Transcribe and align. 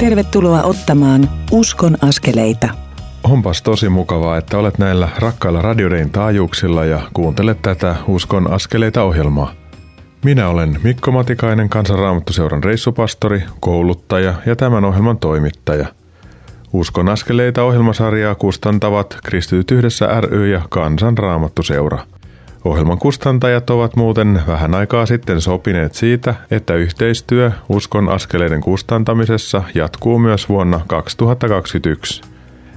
Tervetuloa 0.00 0.62
ottamaan 0.62 1.30
Uskon 1.50 1.96
askeleita. 2.02 2.68
Onpas 3.24 3.62
tosi 3.62 3.88
mukavaa, 3.88 4.36
että 4.36 4.58
olet 4.58 4.78
näillä 4.78 5.08
rakkailla 5.18 5.62
radiodein 5.62 6.10
taajuuksilla 6.10 6.84
ja 6.84 7.00
kuuntelet 7.14 7.62
tätä 7.62 7.96
Uskon 8.08 8.52
askeleita 8.52 9.02
ohjelmaa. 9.02 9.52
Minä 10.24 10.48
olen 10.48 10.80
Mikko 10.84 11.12
Matikainen, 11.12 11.68
Kansanraamattuseuran 11.68 12.64
reissupastori, 12.64 13.42
kouluttaja 13.60 14.34
ja 14.46 14.56
tämän 14.56 14.84
ohjelman 14.84 15.18
toimittaja. 15.18 15.86
Uskon 16.72 17.08
askeleita 17.08 17.62
ohjelmasarjaa 17.62 18.34
kustantavat 18.34 19.18
Kristityt 19.24 19.70
yhdessä 19.70 20.20
ry 20.20 20.48
ja 20.48 20.62
Kansanraamattuseura– 20.68 21.98
Ohjelman 22.64 22.98
kustantajat 22.98 23.70
ovat 23.70 23.96
muuten 23.96 24.42
vähän 24.46 24.74
aikaa 24.74 25.06
sitten 25.06 25.40
sopineet 25.40 25.94
siitä, 25.94 26.34
että 26.50 26.74
yhteistyö 26.74 27.52
uskon 27.68 28.08
askeleiden 28.08 28.60
kustantamisessa 28.60 29.62
jatkuu 29.74 30.18
myös 30.18 30.48
vuonna 30.48 30.80
2021. 30.86 32.22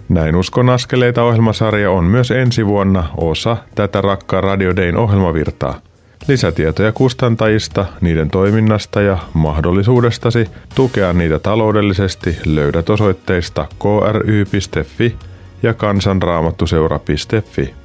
Näin 0.09 0.35
Uskon 0.35 0.69
askeleita 0.69 1.23
ohjelmasarja 1.23 1.91
on 1.91 2.03
myös 2.03 2.31
ensi 2.31 2.65
vuonna 2.65 3.03
osa 3.17 3.57
tätä 3.75 4.01
rakkaa 4.01 4.41
Radio 4.41 4.75
Dayn 4.75 4.97
ohjelmavirtaa. 4.97 5.81
Lisätietoja 6.27 6.91
kustantajista, 6.91 7.85
niiden 8.01 8.29
toiminnasta 8.29 9.01
ja 9.01 9.17
mahdollisuudestasi 9.33 10.47
tukea 10.75 11.13
niitä 11.13 11.39
taloudellisesti 11.39 12.37
löydät 12.45 12.89
osoitteista 12.89 13.67
kry.fi 13.79 15.15
ja 15.63 15.73
kansanraamattuseura.fi. 15.73 17.82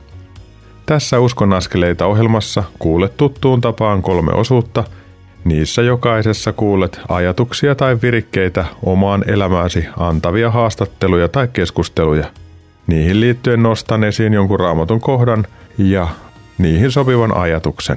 Tässä 0.88 1.20
Uskon 1.20 1.52
askeleita 1.52 2.06
ohjelmassa 2.06 2.62
kuulet 2.78 3.16
tuttuun 3.16 3.60
tapaan 3.60 4.02
kolme 4.02 4.32
osuutta. 4.32 4.84
Niissä 5.44 5.82
jokaisessa 5.82 6.52
kuulet 6.52 7.00
ajatuksia 7.08 7.74
tai 7.74 7.98
virikkeitä 8.02 8.64
omaan 8.82 9.24
elämääsi 9.30 9.86
antavia 9.96 10.50
haastatteluja 10.50 11.28
tai 11.28 11.48
keskusteluja. 11.52 12.26
Niihin 12.86 13.20
liittyen 13.20 13.62
nostan 13.62 14.04
esiin 14.04 14.32
jonkun 14.32 14.60
raamatun 14.60 15.00
kohdan 15.00 15.46
ja 15.78 16.08
niihin 16.58 16.90
sopivan 16.90 17.36
ajatuksen. 17.36 17.96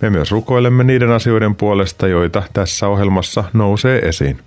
Me 0.00 0.10
myös 0.10 0.30
rukoilemme 0.30 0.84
niiden 0.84 1.10
asioiden 1.10 1.54
puolesta, 1.54 2.08
joita 2.08 2.42
tässä 2.52 2.88
ohjelmassa 2.88 3.44
nousee 3.52 3.98
esiin. 3.98 4.38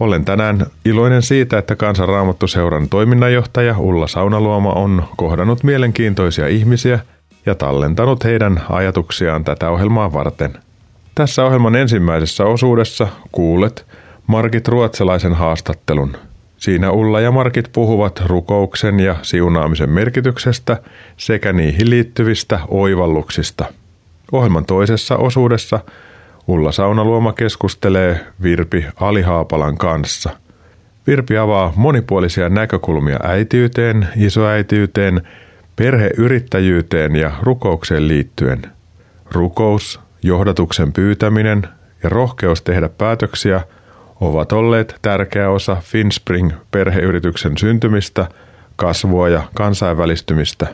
Olen 0.00 0.24
tänään 0.24 0.66
iloinen 0.84 1.22
siitä, 1.22 1.58
että 1.58 1.76
Kansanraamattuseuran 1.76 2.88
toiminnanjohtaja 2.88 3.78
Ulla 3.78 4.06
Saunaluoma 4.06 4.72
on 4.72 5.04
kohdannut 5.16 5.64
mielenkiintoisia 5.64 6.48
ihmisiä 6.48 6.98
ja 7.46 7.54
tallentanut 7.54 8.24
heidän 8.24 8.62
ajatuksiaan 8.70 9.44
tätä 9.44 9.70
ohjelmaa 9.70 10.12
varten. 10.12 10.52
Tässä 11.14 11.44
ohjelman 11.44 11.76
ensimmäisessä 11.76 12.44
osuudessa 12.44 13.08
kuulet 13.32 13.86
Markit 14.26 14.68
Ruotsalaisen 14.68 15.34
haastattelun. 15.34 16.16
Siinä 16.56 16.90
Ulla 16.90 17.20
ja 17.20 17.30
Markit 17.30 17.68
puhuvat 17.72 18.22
rukouksen 18.26 19.00
ja 19.00 19.16
siunaamisen 19.22 19.90
merkityksestä 19.90 20.76
sekä 21.16 21.52
niihin 21.52 21.90
liittyvistä 21.90 22.60
oivalluksista. 22.68 23.64
Ohjelman 24.32 24.64
toisessa 24.64 25.16
osuudessa– 25.16 25.80
Ulla 26.48 26.72
Saunaluoma 26.72 27.32
keskustelee 27.32 28.20
Virpi 28.42 28.86
Alihaapalan 29.00 29.78
kanssa. 29.78 30.30
Virpi 31.06 31.38
avaa 31.38 31.72
monipuolisia 31.76 32.48
näkökulmia 32.48 33.18
äitiyteen, 33.22 34.08
isoäitiyteen, 34.16 35.22
perheyrittäjyyteen 35.76 37.16
ja 37.16 37.32
rukoukseen 37.42 38.08
liittyen. 38.08 38.62
Rukous, 39.32 40.00
johdatuksen 40.22 40.92
pyytäminen 40.92 41.62
ja 42.02 42.08
rohkeus 42.08 42.62
tehdä 42.62 42.88
päätöksiä 42.88 43.60
ovat 44.20 44.52
olleet 44.52 44.96
tärkeä 45.02 45.50
osa 45.50 45.76
Finspring 45.80 46.52
perheyrityksen 46.70 47.58
syntymistä, 47.58 48.26
kasvua 48.76 49.28
ja 49.28 49.42
kansainvälistymistä. 49.54 50.66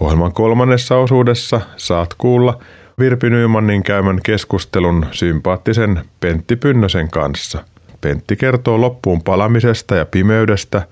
Ohjelman 0.00 0.32
kolmannessa 0.32 0.96
osuudessa 0.96 1.60
saat 1.76 2.14
kuulla– 2.14 2.58
Virpi 3.00 3.30
Nymanin 3.30 3.82
käymän 3.82 4.20
keskustelun 4.24 5.06
sympaattisen 5.10 6.04
Pentti 6.20 6.56
Pynnösen 6.56 7.10
kanssa. 7.10 7.64
Pentti 8.00 8.36
kertoo 8.36 8.80
loppuun 8.80 9.22
palamisesta 9.22 9.94
ja 9.94 10.06
pimeydestä, 10.06 10.82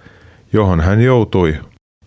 johon 0.53 0.81
hän 0.81 1.01
joutui. 1.01 1.57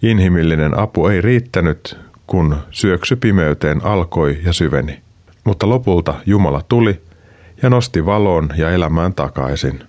Inhimillinen 0.02 0.80
apu 0.80 1.08
ei 1.08 1.22
riittänyt, 1.22 1.98
kun 2.28 2.56
syöksy 2.72 3.16
pimeyteen 3.16 3.86
alkoi 3.86 4.40
ja 4.46 4.54
syveni. 4.54 5.00
Mutta 5.44 5.70
lopulta 5.70 6.14
Jumala 6.26 6.62
tuli 6.70 7.02
ja 7.64 7.70
nosti 7.70 8.06
valoon 8.06 8.50
ja 8.58 8.70
elämään 8.70 9.14
takaisin. 9.14 9.80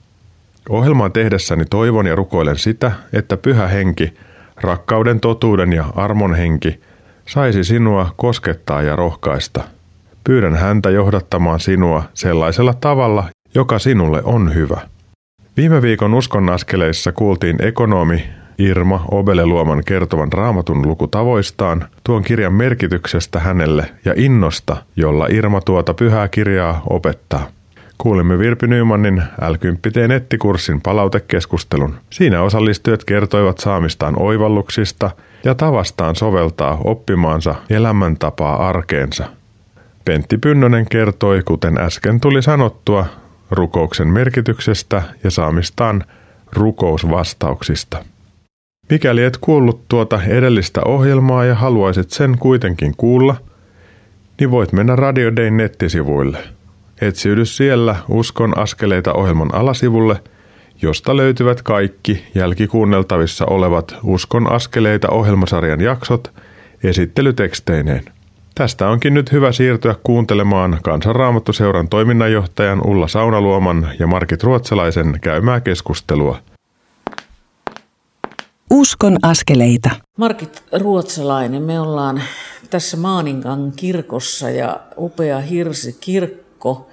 Ohjelmaa 0.69 1.11
tehdessäni 1.11 1.65
toivon 1.71 2.07
ja 2.07 2.15
rukoilen 2.15 2.59
sitä, 2.59 2.93
että 3.13 3.37
pyhä 3.37 3.67
henki, 3.67 4.15
rakkauden, 4.57 5.21
totuuden 5.21 5.73
ja 5.73 5.85
armon 5.97 6.35
henki 6.35 6.81
saisi 7.27 7.65
sinua 7.65 8.15
koskettaa 8.17 8.83
ja 8.83 8.97
rohkaista– 8.97 9.65
Pyydän 10.25 10.57
häntä 10.57 10.91
johdattamaan 10.91 11.61
sinua 11.61 12.03
sellaisella 12.15 12.75
tavalla, 12.75 13.25
joka 13.55 13.79
sinulle 13.79 14.21
on 14.25 14.55
hyvä. 14.55 14.81
Viime 15.57 15.83
viikon 15.83 16.15
uskonnaskeleissa 16.15 17.13
kuultiin 17.13 17.63
ekonomi 17.63 18.25
Irma 18.59 19.05
Obeleluoman 19.11 19.83
kertovan 19.85 20.33
raamatun 20.33 20.89
lukutavoistaan, 20.89 21.89
tuon 22.05 22.23
kirjan 22.23 22.53
merkityksestä 22.53 23.41
hänelle 23.41 23.87
ja 24.05 24.15
innosta, 24.17 24.77
jolla 24.97 25.27
Irma 25.31 25.61
tuota 25.61 25.95
pyhää 25.95 26.29
kirjaa 26.29 26.83
opettaa. 26.91 27.49
Kuulimme 27.99 28.39
Virpi 28.39 28.67
Nymanin 28.67 29.23
l 29.49 29.55
nettikurssin 30.09 30.81
palautekeskustelun. 30.81 31.95
Siinä 32.11 32.43
osallistujat 32.43 33.05
kertoivat 33.05 33.59
saamistaan 33.59 34.23
oivalluksista 34.23 35.11
ja 35.45 35.55
tavastaan 35.55 36.17
soveltaa 36.17 36.79
oppimaansa 36.85 37.55
elämäntapaa 37.71 38.69
arkeensa– 38.69 39.25
Pentti 40.05 40.39
Pynnönen 40.39 40.87
kertoi, 40.89 41.43
kuten 41.45 41.79
äsken 41.79 42.21
tuli 42.21 42.43
sanottua, 42.43 43.07
rukouksen 43.51 44.09
merkityksestä 44.09 45.03
ja 45.25 45.31
saamistaan 45.31 46.05
rukousvastauksista. 46.53 48.05
Mikäli 48.91 49.25
et 49.25 49.37
kuullut 49.41 49.89
tuota 49.89 50.23
edellistä 50.23 50.81
ohjelmaa 50.85 51.45
ja 51.45 51.55
haluaisit 51.55 52.11
sen 52.11 52.39
kuitenkin 52.39 52.95
kuulla, 52.97 53.37
niin 54.41 54.51
voit 54.51 54.73
mennä 54.73 54.97
Radio 54.97 55.37
Dayn 55.37 55.57
nettisivuille. 55.57 56.39
Etsiydy 57.01 57.45
siellä 57.45 57.97
Uskon 58.09 58.59
askeleita 58.59 59.13
ohjelman 59.13 59.55
alasivulle, 59.55 60.17
josta 60.83 61.17
löytyvät 61.17 61.63
kaikki 61.63 62.25
jälkikuunneltavissa 62.35 63.47
olevat 63.47 63.97
Uskon 64.03 64.53
askeleita 64.53 65.09
ohjelmasarjan 65.09 65.81
jaksot 65.81 66.33
esittelyteksteineen. 66.85 68.05
Tästä 68.55 68.89
onkin 68.89 69.15
nyt 69.15 69.33
hyvä 69.33 69.53
siirtyä 69.53 69.95
kuuntelemaan 70.03 70.79
Kansanraamattuseuran 70.83 71.89
toiminnanjohtajan 71.89 72.87
Ulla 72.87 73.09
Saunaluoman 73.09 73.89
ja 73.99 74.07
Markit 74.07 74.43
Ruotsalaisen 74.43 75.19
käymää 75.21 75.61
keskustelua. 75.61 76.39
Uskon 78.71 79.17
askeleita. 79.23 79.91
Markit 80.17 80.63
Ruotsalainen, 80.73 81.63
me 81.63 81.81
ollaan 81.81 82.23
tässä 82.71 82.97
Maaninkan 82.97 83.73
kirkossa 83.77 84.51
ja 84.51 84.81
upea 84.97 85.41
hirsi 85.41 85.97
kirkko. 86.01 86.89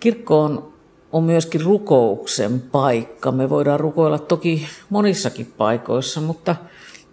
Kirkko 0.00 0.42
on, 0.42 0.72
on 1.12 1.24
myöskin 1.24 1.60
rukouksen 1.60 2.60
paikka. 2.60 3.32
Me 3.32 3.50
voidaan 3.50 3.80
rukoilla 3.80 4.18
toki 4.18 4.66
monissakin 4.90 5.52
paikoissa, 5.56 6.20
mutta 6.20 6.56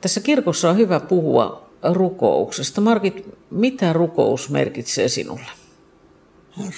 tässä 0.01 0.21
kirkossa 0.21 0.69
on 0.69 0.77
hyvä 0.77 0.99
puhua 0.99 1.63
rukouksesta. 1.83 2.81
Markit, 2.81 3.42
mitä 3.53 3.93
rukous 3.93 4.49
merkitsee 4.49 5.09
sinulle? 5.09 5.51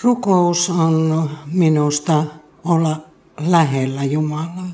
Rukous 0.04 0.70
on 0.70 1.30
minusta 1.52 2.24
olla 2.66 2.98
lähellä 3.40 4.04
Jumalaa. 4.04 4.72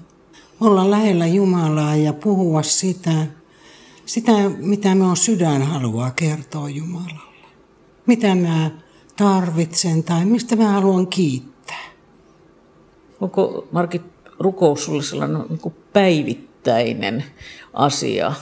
Olla 0.61 0.91
lähellä 0.91 1.27
Jumalaa 1.27 1.95
ja 1.95 2.13
puhua 2.13 2.63
sitä, 2.63 3.27
sitä 4.05 4.31
mitä 4.57 4.95
minun 4.95 5.17
sydän 5.17 5.61
haluaa 5.61 6.11
kertoa 6.11 6.69
Jumalalle. 6.69 7.31
Mitä 8.05 8.35
mä 8.35 8.71
tarvitsen 9.15 10.03
tai 10.03 10.25
mistä 10.25 10.55
mä 10.55 10.71
haluan 10.71 11.07
kiittää. 11.07 11.85
Onko 13.21 13.67
Markit 13.71 14.01
rukous 14.39 14.85
sulle 14.85 15.03
sellainen 15.03 15.41
niin 15.49 15.75
päivittäinen 15.93 17.23
asia, 17.73 18.33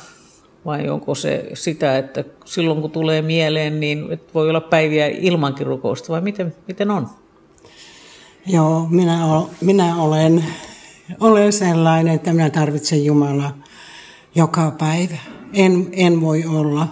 vai 0.65 0.89
onko 0.89 1.15
se 1.15 1.49
sitä, 1.53 1.97
että 1.97 2.23
silloin 2.45 2.81
kun 2.81 2.91
tulee 2.91 3.21
mieleen, 3.21 3.79
niin 3.79 4.19
voi 4.33 4.49
olla 4.49 4.61
päiviä 4.61 5.07
ilmankin 5.07 5.67
rukousta, 5.67 6.13
vai 6.13 6.21
miten, 6.21 6.55
miten 6.67 6.91
on? 6.91 7.09
Joo, 8.45 8.87
minä, 8.89 9.19
minä 9.61 9.95
olen, 10.01 10.45
olen 11.19 11.53
sellainen, 11.53 12.13
että 12.13 12.33
minä 12.33 12.49
tarvitsen 12.49 13.05
Jumalaa 13.05 13.57
joka 14.35 14.71
päivä. 14.71 15.17
En, 15.53 15.87
en 15.91 16.21
voi 16.21 16.45
olla 16.45 16.87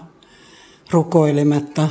rukoilematta 0.92 1.88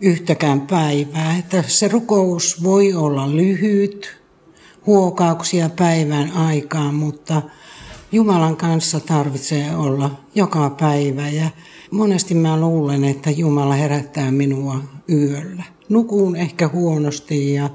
yhtäkään 0.00 0.60
päivää. 0.60 1.36
Että 1.38 1.64
se 1.66 1.88
rukous 1.88 2.62
voi 2.62 2.94
olla 2.94 3.36
lyhyt, 3.36 4.22
huokauksia 4.86 5.70
päivän 5.70 6.32
aikaan, 6.32 6.94
mutta 6.94 7.42
Jumalan 8.12 8.56
kanssa 8.56 9.00
tarvitsee 9.00 9.76
olla 9.76 10.10
joka 10.34 10.70
päivä 10.80 11.28
ja 11.28 11.50
monesti 11.90 12.34
mä 12.34 12.60
luulen, 12.60 13.04
että 13.04 13.30
Jumala 13.30 13.74
herättää 13.74 14.30
minua 14.30 14.80
yöllä. 15.10 15.64
Nukuun 15.88 16.36
ehkä 16.36 16.68
huonosti 16.68 17.54
ja 17.54 17.70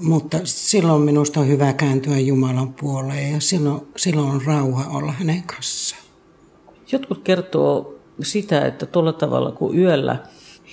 mutta 0.00 0.38
silloin 0.44 1.02
minusta 1.02 1.40
on 1.40 1.48
hyvä 1.48 1.72
kääntyä 1.72 2.18
Jumalan 2.18 2.74
puoleen 2.74 3.32
ja 3.32 3.40
silloin, 3.40 3.80
silloin 3.96 4.28
on 4.28 4.42
rauha 4.44 4.84
olla 4.96 5.12
hänen 5.12 5.42
kanssaan. 5.42 6.02
Jotkut 6.92 7.22
kertoo 7.24 7.94
sitä, 8.22 8.66
että 8.66 8.86
tuolla 8.86 9.12
tavalla 9.12 9.52
kun 9.52 9.78
yöllä 9.78 10.16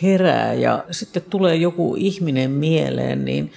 herää 0.02 0.54
ja 0.54 0.86
sitten 0.92 1.24
tulee 1.30 1.56
joku 1.56 1.96
ihminen 1.98 2.52
mieleen, 2.52 3.26
niin 3.26 3.52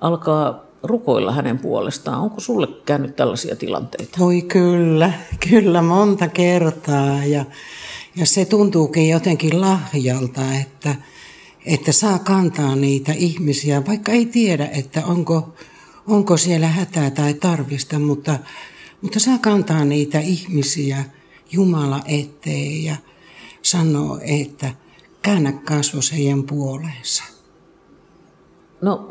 alkaa 0.00 0.67
rukoilla 0.82 1.32
hänen 1.32 1.58
puolestaan. 1.58 2.20
Onko 2.20 2.40
sulle 2.40 2.68
käynyt 2.84 3.16
tällaisia 3.16 3.56
tilanteita? 3.56 4.18
Voi 4.18 4.42
kyllä, 4.42 5.12
kyllä 5.50 5.82
monta 5.82 6.28
kertaa 6.28 7.24
ja, 7.24 7.44
ja 8.16 8.26
se 8.26 8.44
tuntuukin 8.44 9.08
jotenkin 9.08 9.60
lahjalta, 9.60 10.54
että, 10.60 10.94
että 11.66 11.92
saa 11.92 12.18
kantaa 12.18 12.76
niitä 12.76 13.12
ihmisiä, 13.12 13.86
vaikka 13.86 14.12
ei 14.12 14.26
tiedä, 14.26 14.66
että 14.66 15.06
onko, 15.06 15.54
onko 16.06 16.36
siellä 16.36 16.68
hätää 16.68 17.10
tai 17.10 17.34
tarvista, 17.34 17.98
mutta, 17.98 18.38
mutta 19.02 19.20
saa 19.20 19.38
kantaa 19.38 19.84
niitä 19.84 20.20
ihmisiä 20.20 21.04
Jumala 21.52 22.02
eteen 22.06 22.84
ja 22.84 22.96
sanoo, 23.62 24.20
että 24.22 24.74
käännä 25.22 25.52
kasvos 25.52 26.12
heidän 26.12 26.42
puoleensa. 26.42 27.37
No, 28.80 29.10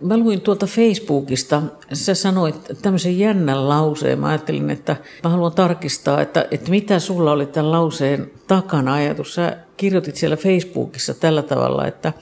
mä 0.00 0.16
luin 0.16 0.40
tuolta 0.40 0.66
Facebookista, 0.66 1.62
sä 1.92 2.14
sanoit 2.14 2.56
tämmöisen 2.82 3.18
jännän 3.18 3.68
lauseen. 3.68 4.18
Mä 4.18 4.28
ajattelin, 4.28 4.70
että 4.70 4.96
mä 5.24 5.30
haluan 5.30 5.52
tarkistaa, 5.52 6.20
että, 6.20 6.48
että 6.50 6.70
mitä 6.70 6.98
sulla 6.98 7.32
oli 7.32 7.46
tämän 7.46 7.70
lauseen 7.70 8.30
takana 8.46 8.94
ajatus. 8.94 9.34
Sä 9.34 9.56
kirjoitit 9.76 10.16
siellä 10.16 10.36
Facebookissa 10.36 11.14
tällä 11.14 11.42
tavalla, 11.42 11.86
että 11.86 12.12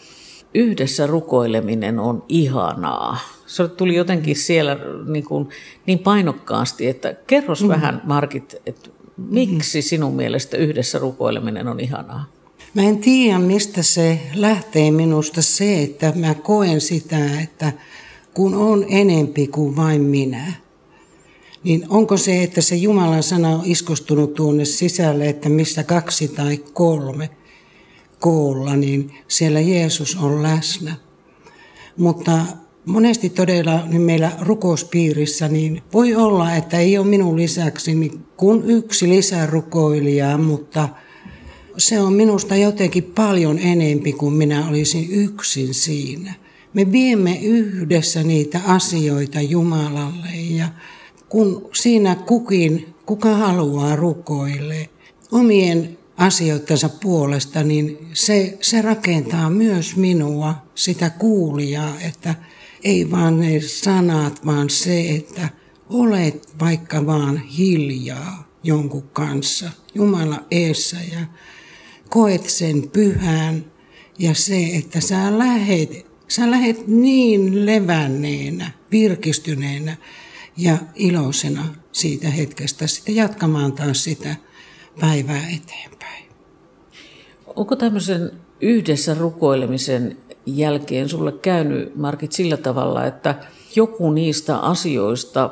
yhdessä 0.54 1.06
rukoileminen 1.06 1.98
on 1.98 2.24
ihanaa. 2.28 3.18
Se 3.46 3.68
tuli 3.68 3.94
jotenkin 3.94 4.36
siellä 4.36 4.78
niin, 5.06 5.24
kuin, 5.24 5.48
niin 5.86 5.98
painokkaasti, 5.98 6.86
että 6.86 7.14
kerros 7.26 7.62
mm. 7.62 7.68
vähän 7.68 8.02
Markit, 8.04 8.56
että 8.66 8.90
miksi 9.16 9.82
sinun 9.82 10.16
mielestä 10.16 10.56
yhdessä 10.56 10.98
rukoileminen 10.98 11.68
on 11.68 11.80
ihanaa? 11.80 12.24
Mä 12.74 12.82
en 12.82 12.98
tiedä, 12.98 13.38
mistä 13.38 13.82
se 13.82 14.20
lähtee 14.34 14.90
minusta 14.90 15.42
se, 15.42 15.82
että 15.82 16.12
mä 16.16 16.34
koen 16.34 16.80
sitä, 16.80 17.40
että 17.40 17.72
kun 18.34 18.54
on 18.54 18.84
enempi 18.88 19.46
kuin 19.46 19.76
vain 19.76 20.02
minä, 20.02 20.52
niin 21.64 21.86
onko 21.88 22.16
se, 22.16 22.42
että 22.42 22.60
se 22.60 22.76
Jumalan 22.76 23.22
sana 23.22 23.48
on 23.48 23.62
iskostunut 23.64 24.34
tuonne 24.34 24.64
sisälle, 24.64 25.28
että 25.28 25.48
missä 25.48 25.84
kaksi 25.84 26.28
tai 26.28 26.56
kolme 26.72 27.30
koolla, 28.20 28.76
niin 28.76 29.10
siellä 29.28 29.60
Jeesus 29.60 30.16
on 30.16 30.42
läsnä. 30.42 30.94
Mutta 31.96 32.38
monesti 32.86 33.30
todella 33.30 33.86
niin 33.86 34.02
meillä 34.02 34.32
rukouspiirissä 34.40 35.48
niin 35.48 35.82
voi 35.92 36.14
olla, 36.14 36.54
että 36.54 36.78
ei 36.78 36.98
ole 36.98 37.06
minun 37.06 37.36
lisäksi 37.36 37.94
niin 37.94 38.24
kuin 38.36 38.62
yksi 38.66 39.08
lisärukoilija, 39.08 40.38
mutta– 40.38 40.88
se 41.76 42.00
on 42.00 42.12
minusta 42.12 42.56
jotenkin 42.56 43.04
paljon 43.04 43.58
enempi 43.58 44.12
kuin 44.12 44.34
minä 44.34 44.68
olisin 44.68 45.08
yksin 45.10 45.74
siinä. 45.74 46.34
Me 46.74 46.92
viemme 46.92 47.38
yhdessä 47.42 48.22
niitä 48.22 48.60
asioita 48.66 49.40
Jumalalle 49.40 50.36
ja 50.50 50.68
kun 51.28 51.70
siinä 51.72 52.14
kukin, 52.14 52.94
kuka 53.06 53.36
haluaa 53.36 53.96
rukoille 53.96 54.88
omien 55.32 55.98
asioittensa 56.16 56.88
puolesta, 56.88 57.62
niin 57.62 57.98
se, 58.12 58.58
se 58.60 58.82
rakentaa 58.82 59.50
myös 59.50 59.96
minua, 59.96 60.54
sitä 60.74 61.10
kuulijaa, 61.10 62.00
että 62.00 62.34
ei 62.84 63.10
vaan 63.10 63.40
ne 63.40 63.60
sanat, 63.60 64.46
vaan 64.46 64.70
se, 64.70 65.10
että 65.10 65.48
olet 65.88 66.48
vaikka 66.60 67.06
vaan 67.06 67.38
hiljaa 67.38 68.48
jonkun 68.62 69.08
kanssa, 69.12 69.70
Jumala 69.94 70.42
eessä 70.50 70.96
ja 71.12 71.26
koet 72.12 72.50
sen 72.50 72.90
pyhän 72.90 73.64
ja 74.18 74.34
se, 74.34 74.66
että 74.74 75.00
sä 75.00 75.38
lähet, 75.38 76.06
sä 76.28 76.50
lähet 76.50 76.86
niin 76.86 77.66
levänneenä, 77.66 78.70
virkistyneenä 78.90 79.96
ja 80.56 80.76
iloisena 80.94 81.74
siitä 81.92 82.30
hetkestä 82.30 82.86
sitten 82.86 83.16
jatkamaan 83.16 83.72
taas 83.72 84.04
sitä 84.04 84.36
päivää 85.00 85.42
eteenpäin. 85.48 86.24
Onko 87.56 87.76
tämmöisen 87.76 88.30
yhdessä 88.60 89.14
rukoilemisen 89.14 90.16
jälkeen 90.46 91.08
sulle 91.08 91.32
käynyt, 91.32 91.96
Markit, 91.96 92.32
sillä 92.32 92.56
tavalla, 92.56 93.06
että 93.06 93.34
joku 93.76 94.10
niistä 94.10 94.56
asioista, 94.56 95.50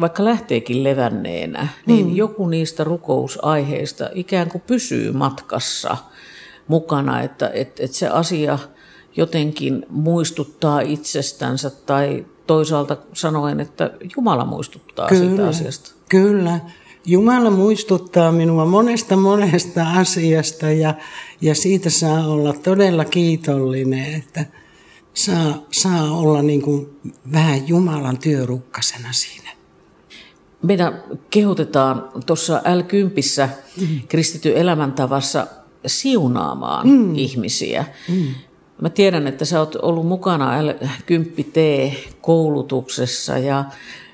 vaikka 0.00 0.24
lähteekin 0.24 0.84
levänneenä, 0.84 1.68
niin 1.86 2.06
mm. 2.06 2.16
joku 2.16 2.48
niistä 2.48 2.84
rukousaiheista 2.84 4.10
ikään 4.14 4.48
kuin 4.48 4.62
pysyy 4.66 5.12
matkassa 5.12 5.96
mukana, 6.68 7.20
että, 7.22 7.50
että, 7.54 7.84
että 7.84 7.96
se 7.96 8.08
asia 8.08 8.58
jotenkin 9.16 9.86
muistuttaa 9.88 10.80
itsestänsä 10.80 11.70
tai 11.70 12.26
toisaalta 12.46 12.96
sanoen, 13.12 13.60
että 13.60 13.90
Jumala 14.16 14.44
muistuttaa 14.44 15.08
kyllä, 15.08 15.28
siitä 15.28 15.48
asiasta. 15.48 15.92
Kyllä. 16.08 16.60
Jumala 17.06 17.50
muistuttaa 17.50 18.32
minua 18.32 18.64
monesta 18.64 19.16
monesta 19.16 19.86
asiasta 19.90 20.70
ja, 20.70 20.94
ja 21.40 21.54
siitä 21.54 21.90
saa 21.90 22.26
olla 22.26 22.52
todella 22.52 23.04
kiitollinen, 23.04 24.14
että– 24.14 24.46
saa, 25.14 25.62
saa 25.70 26.12
olla 26.12 26.42
niin 26.42 26.62
kuin 26.62 27.00
vähän 27.32 27.68
Jumalan 27.68 28.18
työrukkasena 28.18 29.12
siinä. 29.12 29.50
Meidän 30.62 31.02
kehotetaan 31.30 32.08
tuossa 32.26 32.58
L10 32.58 33.48
mm. 33.80 33.86
kristityn 34.08 34.56
elämäntavassa 34.56 35.46
siunaamaan 35.86 36.88
mm. 36.88 37.14
ihmisiä. 37.14 37.84
Mm. 38.08 38.26
Mä 38.80 38.90
tiedän, 38.90 39.26
että 39.26 39.44
sä 39.44 39.60
oot 39.60 39.76
ollut 39.76 40.06
mukana 40.06 40.62
L10T-koulutuksessa 40.62 43.38
ja, 43.38 43.64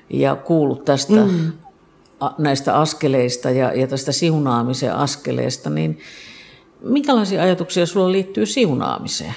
ja 0.09 0.35
kuullut 0.35 0.85
tästä 0.85 1.25
mm. 1.25 1.51
a, 2.19 2.29
näistä 2.37 2.75
askeleista 2.75 3.49
ja, 3.49 3.73
ja 3.73 3.87
tästä 3.87 4.11
siunaamisen 4.11 4.95
askeleesta, 4.95 5.69
niin 5.69 5.99
minkälaisia 6.81 7.41
ajatuksia 7.41 7.85
sulla 7.85 8.11
liittyy 8.11 8.45
siunaamiseen? 8.45 9.33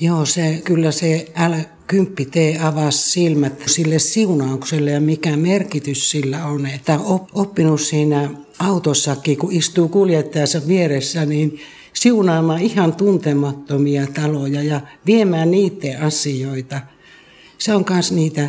Joo, 0.00 0.26
se, 0.26 0.60
kyllä 0.64 0.92
se 0.92 1.26
L10 1.36 2.30
T 2.30 2.62
avasi 2.62 3.10
silmät 3.10 3.62
sille 3.66 3.98
siunaukselle 3.98 4.90
ja 4.90 5.00
mikä 5.00 5.36
merkitys 5.36 6.10
sillä 6.10 6.46
on. 6.46 6.66
Että 6.66 6.98
oppinut 7.32 7.80
siinä 7.80 8.30
autossakin, 8.58 9.38
kun 9.38 9.52
istuu 9.52 9.88
kuljettajansa 9.88 10.60
vieressä, 10.68 11.26
niin 11.26 11.60
siunaamaan 11.92 12.60
ihan 12.60 12.94
tuntemattomia 12.94 14.06
taloja 14.06 14.62
ja 14.62 14.80
viemään 15.06 15.50
niiden 15.50 16.02
asioita. 16.02 16.80
Se 17.58 17.74
on 17.74 17.84
myös 17.90 18.12
niitä 18.12 18.48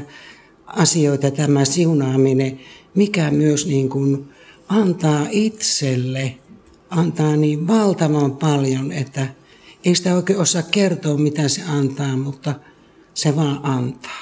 asioita 0.67 1.31
tämä 1.31 1.65
siunaaminen, 1.65 2.59
mikä 2.95 3.31
myös 3.31 3.65
niin 3.65 3.89
kuin 3.89 4.25
antaa 4.69 5.27
itselle, 5.29 6.35
antaa 6.89 7.35
niin 7.35 7.67
valtavan 7.67 8.37
paljon, 8.37 8.91
että– 8.91 9.27
ei 9.85 9.95
sitä 9.95 10.15
oikein 10.15 10.39
osaa 10.39 10.63
kertoa, 10.71 11.17
mitä 11.17 11.47
se 11.47 11.61
antaa, 11.69 12.17
mutta 12.17 12.53
se 13.13 13.35
vaan 13.35 13.59
antaa. 13.63 14.21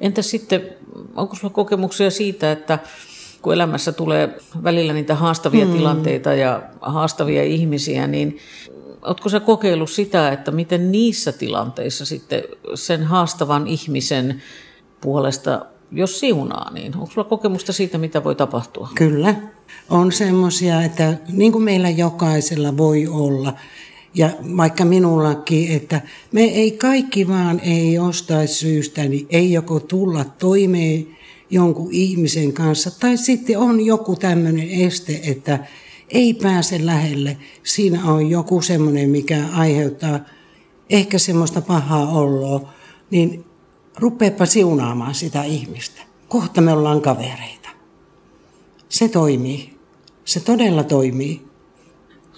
Entä 0.00 0.22
sitten, 0.22 0.68
onko 1.16 1.34
sinulla 1.34 1.54
kokemuksia 1.54 2.10
siitä, 2.10 2.52
että 2.52 2.78
kun 3.42 3.54
elämässä 3.54 3.92
tulee 3.92 4.38
välillä 4.62 4.92
niitä 4.92 5.14
haastavia 5.14 5.64
hmm. 5.64 5.76
tilanteita 5.76 6.34
ja 6.34 6.62
haastavia 6.80 7.42
ihmisiä, 7.42 8.06
niin 8.06 8.38
Oletko 9.02 9.28
sä 9.28 9.40
kokeillut 9.40 9.90
sitä, 9.90 10.32
että 10.32 10.50
miten 10.50 10.92
niissä 10.92 11.32
tilanteissa 11.32 12.04
sitten 12.04 12.42
sen 12.74 13.04
haastavan 13.04 13.66
ihmisen 13.66 14.42
puolesta, 15.00 15.66
jos 15.92 16.20
siunaa, 16.20 16.70
niin 16.70 16.94
onko 16.94 17.10
sulla 17.10 17.28
kokemusta 17.28 17.72
siitä, 17.72 17.98
mitä 17.98 18.24
voi 18.24 18.34
tapahtua? 18.34 18.88
Kyllä. 18.94 19.34
On 19.90 20.12
semmoisia, 20.12 20.82
että 20.82 21.14
niin 21.32 21.52
kuin 21.52 21.64
meillä 21.64 21.90
jokaisella 21.90 22.76
voi 22.76 23.06
olla, 23.06 23.54
ja 24.18 24.30
vaikka 24.56 24.84
minullakin, 24.84 25.72
että 25.76 26.00
me 26.32 26.42
ei 26.42 26.70
kaikki 26.70 27.28
vaan 27.28 27.60
ei 27.60 27.92
jostain 27.92 28.48
syystä, 28.48 29.04
niin 29.04 29.26
ei 29.30 29.52
joko 29.52 29.80
tulla 29.80 30.24
toimeen 30.24 31.06
jonkun 31.50 31.88
ihmisen 31.92 32.52
kanssa, 32.52 33.00
tai 33.00 33.16
sitten 33.16 33.58
on 33.58 33.80
joku 33.80 34.16
tämmöinen 34.16 34.70
este, 34.70 35.20
että 35.22 35.66
ei 36.10 36.34
pääse 36.34 36.86
lähelle. 36.86 37.36
Siinä 37.62 38.04
on 38.04 38.30
joku 38.30 38.62
semmoinen, 38.62 39.10
mikä 39.10 39.44
aiheuttaa 39.52 40.20
ehkä 40.90 41.18
semmoista 41.18 41.60
pahaa 41.60 42.08
oloa. 42.08 42.72
Niin 43.10 43.44
rupeepa 43.96 44.46
siunaamaan 44.46 45.14
sitä 45.14 45.44
ihmistä. 45.44 46.02
Kohta 46.28 46.60
me 46.60 46.72
ollaan 46.72 47.00
kavereita. 47.00 47.68
Se 48.88 49.08
toimii. 49.08 49.78
Se 50.24 50.40
todella 50.40 50.84
toimii. 50.84 51.47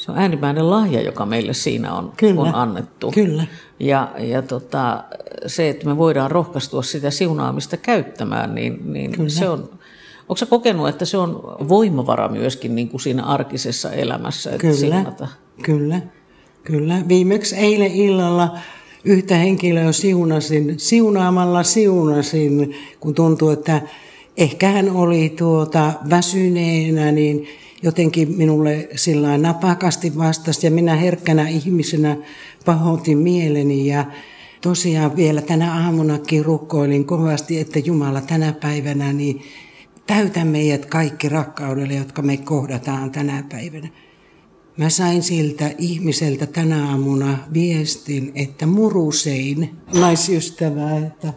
Se 0.00 0.11
on 0.11 0.19
äärimmäinen 0.19 0.71
lahja, 0.71 1.02
joka 1.02 1.26
meille 1.26 1.54
siinä 1.54 1.95
on, 1.95 2.12
Kyllä. 2.16 2.40
on 2.40 2.54
annettu. 2.54 3.11
Kyllä. 3.11 3.47
Ja, 3.80 4.09
ja 4.19 4.42
tota, 4.42 5.04
se, 5.47 5.69
että 5.69 5.87
me 5.87 5.97
voidaan 5.97 6.30
rohkaistua 6.30 6.83
sitä 6.83 7.11
siunaamista 7.11 7.76
käyttämään, 7.76 8.54
niin, 8.54 8.92
niin 8.92 9.12
Kyllä. 9.12 9.28
se 9.28 9.49
on... 9.49 9.71
Onko 10.21 10.37
sä 10.37 10.47
kokenut, 10.47 10.88
että 10.88 11.04
se 11.04 11.16
on 11.16 11.42
voimavara 11.69 12.28
myöskin 12.28 12.75
niin 12.75 12.88
kuin 12.88 13.00
siinä 13.00 13.25
arkisessa 13.25 13.92
elämässä, 13.92 14.50
että 14.50 14.61
Kyllä, 14.61 14.76
siunata? 14.76 15.28
kyllä, 15.62 16.00
kyllä. 16.64 17.02
Viimeksi 17.09 17.57
eilen 17.57 17.92
illalla 17.92 18.59
yhtä 19.04 19.35
henkilöä 19.35 19.92
siunasin, 19.92 20.75
siunaamalla 20.78 21.62
siunasin, 21.62 22.75
kun 23.00 23.14
tuntuu, 23.14 23.50
että 23.50 23.83
ehkä 24.37 24.69
hän 24.69 24.90
oli 24.90 25.35
tuota 25.38 25.92
väsyneenä, 26.11 27.12
niin 27.12 27.49
jotenkin 27.83 28.37
minulle 28.37 28.89
sillä 28.97 29.39
napakasti 29.39 30.19
vastasi 30.19 30.67
ja 30.67 30.71
minä 30.71 30.97
herkkänä 30.97 31.49
ihmisenä 31.49 32.17
pahoitin 32.65 33.19
mieleni 33.19 33.87
ja 33.87 34.05
tosiaan 34.61 35.17
vielä 35.17 35.43
tänä 35.43 35.85
aamunakin 35.85 36.45
rukoilin 36.45 37.05
kovasti, 37.05 37.61
että 37.61 37.79
Jumala 37.79 38.21
tänä 38.21 38.53
päivänä 38.53 39.13
niin 39.13 39.43
täytä 40.07 40.45
meidät 40.45 40.87
kaikki 40.87 41.29
rakkaudelle, 41.29 41.95
jotka 41.95 42.23
me 42.23 42.37
kohdataan 42.37 43.11
tänä 43.11 43.45
päivänä. 43.49 43.89
Mä 44.77 44.91
sain 44.91 45.23
siltä 45.23 45.71
ihmiseltä 45.79 46.47
tänä 46.47 46.89
aamuna 46.89 47.39
viestin, 47.53 48.33
että 48.35 48.67
murusein 48.67 49.71
naisystävää, 49.95 50.99
että 50.99 51.33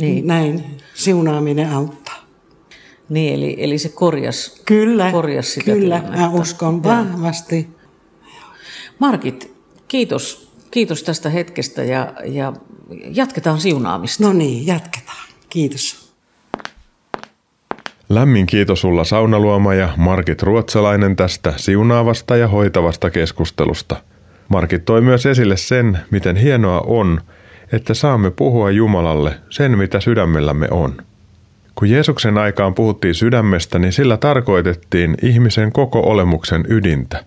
niin. 0.00 0.26
näin 0.26 0.64
siunaaminen 0.94 1.70
auttaa. 1.70 2.23
Niin, 3.08 3.34
eli, 3.34 3.56
eli 3.58 3.78
se 3.78 3.88
korjas, 3.88 4.62
Kyllä, 4.64 5.12
korjas 5.12 5.54
sitä 5.54 5.64
kyllä, 5.64 5.98
tilannetta. 6.00 6.28
mä 6.28 6.40
uskon 6.40 6.82
vahvasti. 6.82 7.68
Markit, 8.98 9.54
kiitos, 9.88 10.52
kiitos 10.70 11.02
tästä 11.02 11.30
hetkestä 11.30 11.82
ja, 11.82 12.12
ja 12.24 12.52
jatketaan 13.10 13.60
siunaamista. 13.60 14.24
No 14.24 14.32
niin, 14.32 14.66
jatketaan. 14.66 15.28
Kiitos. 15.50 16.14
Lämmin 18.08 18.46
kiitos 18.46 18.80
sulla 18.80 19.04
Saunaluoma 19.04 19.74
ja 19.74 19.88
Markit 19.96 20.42
Ruotsalainen 20.42 21.16
tästä 21.16 21.52
siunaavasta 21.56 22.36
ja 22.36 22.48
hoitavasta 22.48 23.10
keskustelusta. 23.10 23.96
Markit 24.48 24.84
toi 24.84 25.00
myös 25.00 25.26
esille 25.26 25.56
sen, 25.56 25.98
miten 26.10 26.36
hienoa 26.36 26.80
on, 26.80 27.20
että 27.72 27.94
saamme 27.94 28.30
puhua 28.30 28.70
Jumalalle 28.70 29.34
sen, 29.50 29.78
mitä 29.78 30.00
sydämellämme 30.00 30.68
on. 30.70 30.96
Kun 31.74 31.90
Jeesuksen 31.90 32.38
aikaan 32.38 32.74
puhuttiin 32.74 33.14
sydämestä, 33.14 33.78
niin 33.78 33.92
sillä 33.92 34.16
tarkoitettiin 34.16 35.14
ihmisen 35.22 35.72
koko 35.72 36.00
olemuksen 36.00 36.64
ydintä. 36.68 37.24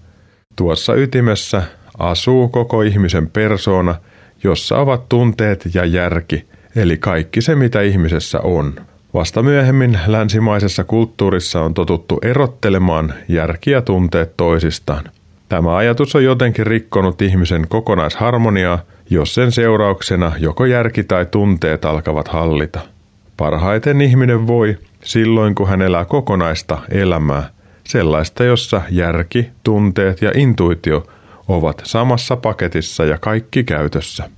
Tuossa 0.55 0.95
ytimessä 0.95 1.63
asuu 1.97 2.47
koko 2.47 2.81
ihmisen 2.81 3.29
persoona, 3.29 3.95
jossa 4.43 4.77
ovat 4.77 5.09
tunteet 5.09 5.69
ja 5.73 5.85
järki, 5.85 6.45
eli 6.75 6.97
kaikki 6.97 7.41
se, 7.41 7.55
mitä 7.55 7.81
ihmisessä 7.81 8.39
on. 8.39 8.73
Vasta 9.13 9.43
myöhemmin 9.43 9.99
länsimaisessa 10.07 10.83
kulttuurissa 10.83 11.61
on 11.61 11.73
totuttu 11.73 12.19
erottelemaan 12.21 13.13
järki 13.27 13.71
ja 13.71 13.81
tunteet 13.81 14.37
toisistaan. 14.37 15.03
Tämä 15.49 15.75
ajatus 15.75 16.15
on 16.15 16.23
jotenkin 16.23 16.67
rikkonut 16.67 17.21
ihmisen 17.21 17.67
kokonaisharmoniaa, 17.69 18.79
jos 19.09 19.35
sen 19.35 19.51
seurauksena 19.51 20.31
joko 20.39 20.65
järki 20.65 21.03
tai 21.03 21.25
tunteet 21.25 21.85
alkavat 21.85 22.27
hallita. 22.27 22.96
Parhaiten 23.37 24.01
ihminen 24.01 24.47
voi 24.47 24.77
silloin, 25.03 25.55
kun 25.55 25.67
hän 25.67 25.81
elää 25.81 26.05
kokonaista 26.05 26.77
elämää, 26.89 27.49
sellaista, 27.83 28.43
jossa 28.43 28.81
järki, 28.89 29.49
tunteet 29.63 30.21
ja 30.21 30.31
intuitio 30.35 31.07
ovat 31.47 31.81
samassa 31.85 32.35
paketissa 32.35 33.05
ja 33.05 33.17
kaikki 33.17 33.63
käytössä. 33.63 34.29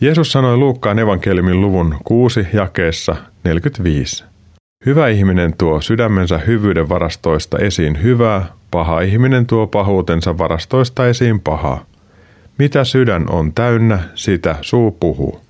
Jeesus 0.00 0.32
sanoi 0.32 0.56
Luukkaan 0.56 0.98
evankeliumin 0.98 1.60
luvun 1.60 1.96
6 2.04 2.46
jakeessa 2.52 3.16
45. 3.44 4.24
Hyvä 4.86 5.08
ihminen 5.08 5.54
tuo 5.58 5.80
sydämensä 5.80 6.38
hyvyyden 6.38 6.88
varastoista 6.88 7.58
esiin 7.58 8.02
hyvää, 8.02 8.46
paha 8.70 9.00
ihminen 9.00 9.46
tuo 9.46 9.66
pahuutensa 9.66 10.38
varastoista 10.38 11.06
esiin 11.08 11.40
pahaa. 11.40 11.84
Mitä 12.58 12.84
sydän 12.84 13.30
on 13.30 13.52
täynnä, 13.52 13.98
sitä 14.14 14.56
suu 14.60 14.90
puhuu. 14.90 15.43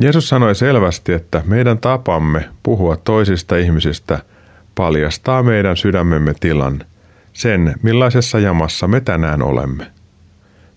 Jeesus 0.00 0.28
sanoi 0.28 0.54
selvästi, 0.54 1.12
että 1.12 1.42
meidän 1.46 1.78
tapamme 1.78 2.48
puhua 2.62 2.96
toisista 2.96 3.56
ihmisistä 3.56 4.18
paljastaa 4.74 5.42
meidän 5.42 5.76
sydämemme 5.76 6.34
tilan, 6.40 6.82
sen 7.32 7.74
millaisessa 7.82 8.38
jamassa 8.38 8.88
me 8.88 9.00
tänään 9.00 9.42
olemme. 9.42 9.86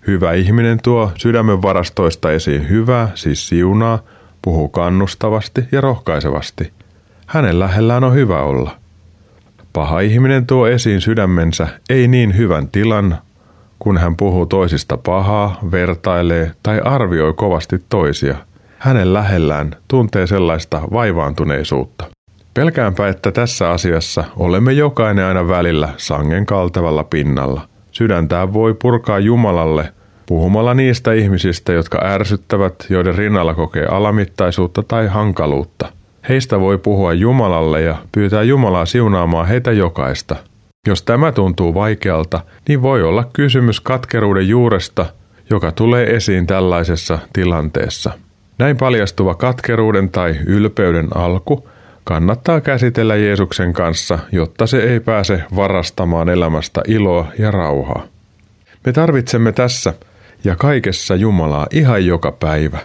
Hyvä 0.06 0.32
ihminen 0.32 0.78
tuo 0.82 1.12
sydämen 1.16 1.62
varastoista 1.62 2.32
esiin 2.32 2.68
hyvää, 2.68 3.08
siis 3.14 3.48
siunaa, 3.48 3.98
puhuu 4.42 4.68
kannustavasti 4.68 5.64
ja 5.72 5.80
rohkaisevasti. 5.80 6.72
Hänen 7.26 7.58
lähellään 7.58 8.04
on 8.04 8.14
hyvä 8.14 8.42
olla. 8.42 8.76
Paha 9.72 10.00
ihminen 10.00 10.46
tuo 10.46 10.66
esiin 10.66 11.00
sydämensä 11.00 11.68
ei 11.88 12.08
niin 12.08 12.36
hyvän 12.36 12.68
tilan, 12.68 13.18
kun 13.78 13.98
hän 13.98 14.16
puhuu 14.16 14.46
toisista 14.46 14.96
pahaa, 14.96 15.58
vertailee 15.72 16.52
tai 16.62 16.80
arvioi 16.84 17.34
kovasti 17.34 17.84
toisia. 17.88 18.49
Hänen 18.80 19.12
lähellään 19.12 19.70
tuntee 19.88 20.26
sellaista 20.26 20.82
vaivaantuneisuutta. 20.92 22.04
Pelkäänpä, 22.54 23.08
että 23.08 23.32
tässä 23.32 23.70
asiassa 23.70 24.24
olemme 24.36 24.72
jokainen 24.72 25.24
aina 25.24 25.48
välillä 25.48 25.88
sangen 25.96 26.46
kaltevalla 26.46 27.04
pinnalla. 27.04 27.68
Sydäntään 27.92 28.52
voi 28.52 28.74
purkaa 28.74 29.18
Jumalalle 29.18 29.92
puhumalla 30.26 30.74
niistä 30.74 31.12
ihmisistä, 31.12 31.72
jotka 31.72 31.98
ärsyttävät, 32.04 32.86
joiden 32.90 33.14
rinnalla 33.14 33.54
kokee 33.54 33.86
alamittaisuutta 33.86 34.82
tai 34.82 35.06
hankaluutta. 35.06 35.92
Heistä 36.28 36.60
voi 36.60 36.78
puhua 36.78 37.12
Jumalalle 37.12 37.82
ja 37.82 37.96
pyytää 38.12 38.42
Jumalaa 38.42 38.86
siunaamaan 38.86 39.48
heitä 39.48 39.72
jokaista. 39.72 40.36
Jos 40.86 41.02
tämä 41.02 41.32
tuntuu 41.32 41.74
vaikealta, 41.74 42.40
niin 42.68 42.82
voi 42.82 43.02
olla 43.02 43.24
kysymys 43.32 43.80
katkeruuden 43.80 44.48
juuresta, 44.48 45.06
joka 45.50 45.72
tulee 45.72 46.16
esiin 46.16 46.46
tällaisessa 46.46 47.18
tilanteessa. 47.32 48.12
Näin 48.60 48.76
paljastuva 48.76 49.34
katkeruuden 49.34 50.08
tai 50.08 50.36
ylpeyden 50.46 51.08
alku 51.14 51.68
kannattaa 52.04 52.60
käsitellä 52.60 53.16
Jeesuksen 53.16 53.72
kanssa, 53.72 54.18
jotta 54.32 54.66
se 54.66 54.82
ei 54.82 55.00
pääse 55.00 55.42
varastamaan 55.56 56.28
elämästä 56.28 56.80
iloa 56.88 57.26
ja 57.38 57.50
rauhaa. 57.50 58.06
Me 58.86 58.92
tarvitsemme 58.92 59.52
tässä 59.52 59.94
ja 60.44 60.56
kaikessa 60.56 61.16
Jumalaa 61.16 61.66
ihan 61.70 62.06
joka 62.06 62.32
päivä. 62.32 62.78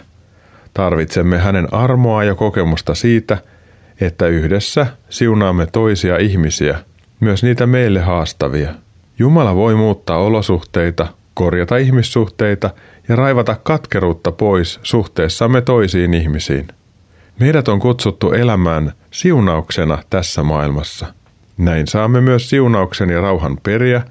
Tarvitsemme 0.74 1.38
hänen 1.38 1.74
armoa 1.74 2.24
ja 2.24 2.34
kokemusta 2.34 2.94
siitä, 2.94 3.38
että 4.00 4.26
yhdessä 4.26 4.86
siunaamme 5.08 5.66
toisia 5.72 6.16
ihmisiä, 6.16 6.78
myös 7.20 7.42
niitä 7.42 7.66
meille 7.66 8.00
haastavia. 8.00 8.74
Jumala 9.18 9.56
voi 9.56 9.74
muuttaa 9.74 10.18
olosuhteita, 10.18 11.06
korjata 11.34 11.76
ihmissuhteita 11.76 12.70
ja 13.08 13.16
raivata 13.16 13.56
katkeruutta 13.62 14.32
pois 14.32 14.80
suhteessamme 14.82 15.60
toisiin 15.60 16.14
ihmisiin. 16.14 16.68
Meidät 17.40 17.68
on 17.68 17.80
kutsuttu 17.80 18.32
elämään 18.32 18.92
siunauksena 19.10 19.98
tässä 20.10 20.42
maailmassa. 20.42 21.06
Näin 21.58 21.86
saamme 21.86 22.20
myös 22.20 22.50
siunauksen 22.50 23.10
ja 23.10 23.20
rauhan 23.20 23.58
periä 23.62 24.02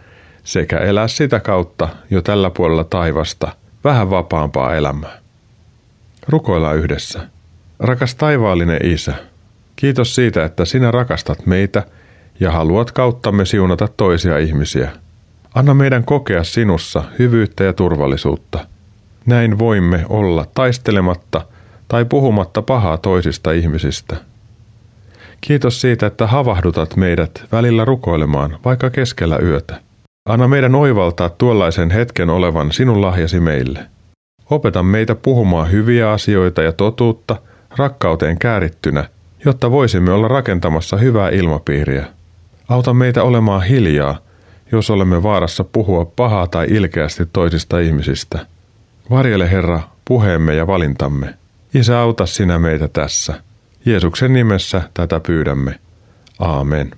sekä 0.44 0.78
elää 0.78 1.08
sitä 1.08 1.40
kautta 1.40 1.90
jo 2.10 2.22
tällä 2.22 2.50
puolella 2.50 2.84
taivasta 2.84 3.48
vähän 3.84 4.10
vapaampaa 4.10 4.75
elämää. 4.75 5.20
Rukoillaan 6.28 6.78
yhdessä. 6.78 7.28
Rakas 7.80 8.16
taivaallinen 8.16 8.86
Isä, 8.86 9.14
kiitos 9.75 10.16
siitä, 10.16 10.46
että 10.46 10.66
sinä 10.66 10.92
rakastat 10.92 11.46
meitä 11.46 11.84
ja 12.40 12.52
haluat 12.52 12.92
kauttamme 12.92 13.46
siunata 13.46 13.88
toisia 13.98 14.38
ihmisiä. 14.38 14.92
Anna 15.56 15.74
meidän 15.74 16.04
kokea 16.04 16.44
sinussa 16.44 17.04
hyvyyttä 17.20 17.64
ja 17.64 17.74
turvallisuutta. 17.74 18.75
Näin 19.25 19.60
voimme 19.60 20.05
olla 20.10 20.46
taistelematta 20.55 21.41
tai 21.88 22.05
puhumatta 22.05 22.62
pahaa 22.62 22.98
toisista 22.98 23.51
ihmisistä. 23.51 24.15
Kiitos 25.41 25.82
siitä, 25.82 26.05
että 26.05 26.27
havahdutat 26.27 26.96
meidät 26.96 27.44
välillä 27.51 27.86
rukoilemaan, 27.86 28.60
vaikka 28.65 28.89
keskellä 28.89 29.38
yötä. 29.38 29.82
Anna 30.29 30.48
meidän 30.48 30.75
oivaltaa 30.75 31.29
tuollaisen 31.29 31.91
hetken 31.91 32.29
olevan 32.29 32.72
sinun 32.72 33.01
lahjasi 33.01 33.39
meille. 33.39 33.79
Opeta 34.50 34.84
meitä 34.84 35.15
puhumaan 35.15 35.72
hyviä 35.72 36.12
asioita 36.12 36.62
ja 36.62 36.72
totuutta 36.72 37.36
rakkauteen 37.77 38.39
käärittynä, 38.39 39.05
jotta 39.46 39.72
voisimme 39.72 40.12
olla 40.12 40.27
rakentamassa 40.27 40.98
hyvää 40.98 41.29
ilmapiiriä. 41.29 42.05
Auta 42.70 42.94
meitä 42.94 43.24
olemaan 43.24 43.63
hiljaa, 43.63 44.17
jos 44.72 44.89
olemme 44.89 45.24
vaarassa 45.24 45.63
puhua 45.63 46.05
pahaa 46.05 46.48
tai 46.48 46.67
ilkeästi 46.70 47.24
toisista 47.34 47.79
ihmisistä. 47.79 48.46
Varjele 49.10 49.52
Herra 49.52 49.80
puheemme 50.06 50.56
ja 50.56 50.68
valintamme. 50.68 51.34
Isä, 51.74 52.00
auta 52.00 52.26
sinä 52.26 52.60
meitä 52.60 52.88
tässä. 52.88 53.42
Jeesuksen 53.86 54.34
nimessä 54.34 54.82
tätä 54.94 55.20
pyydämme. 55.20 55.80
Aamen. 56.40 56.92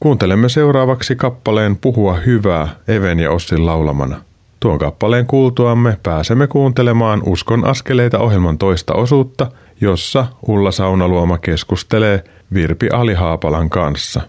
Kuuntelemme 0.00 0.48
seuraavaksi 0.48 1.16
kappaleen 1.16 1.76
Puhua 1.76 2.14
hyvää 2.14 2.68
Even 2.88 3.20
ja 3.20 3.30
Ossin 3.30 3.66
laulamana. 3.66 4.20
Tuon 4.60 4.78
kappaleen 4.78 5.26
kuultuamme 5.26 5.98
pääsemme 6.02 6.46
kuuntelemaan 6.46 7.22
Uskon 7.26 7.64
askeleita 7.64 8.18
ohjelman 8.18 8.58
toista 8.58 8.94
osuutta, 8.94 9.50
jossa 9.80 10.26
Ulla 10.48 10.70
Saunaluoma 10.70 11.38
keskustelee 11.38 12.24
Virpi 12.54 12.88
Alihaapalan 12.88 13.70
kanssa. 13.70 14.20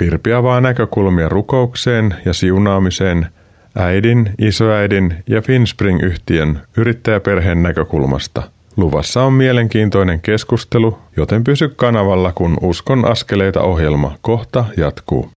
Virpi 0.00 0.32
avaa 0.32 0.60
näkökulmia 0.60 1.28
rukoukseen 1.28 2.14
ja 2.24 2.32
siunaamiseen 2.32 3.26
äidin, 3.76 4.30
isoäidin 4.38 5.14
ja 5.26 5.42
Finspring-yhtiön 5.42 6.60
yrittäjäperheen 6.76 7.62
näkökulmasta– 7.62 8.42
Luvassa 8.76 9.22
on 9.22 9.32
mielenkiintoinen 9.32 10.20
keskustelu, 10.20 10.98
joten 11.16 11.44
pysy 11.44 11.68
kanavalla, 11.68 12.32
kun 12.32 12.58
Uskon 12.62 13.04
askeleita 13.04 13.62
ohjelma 13.62 14.12
kohta 14.20 14.64
jatkuu. 14.76 15.30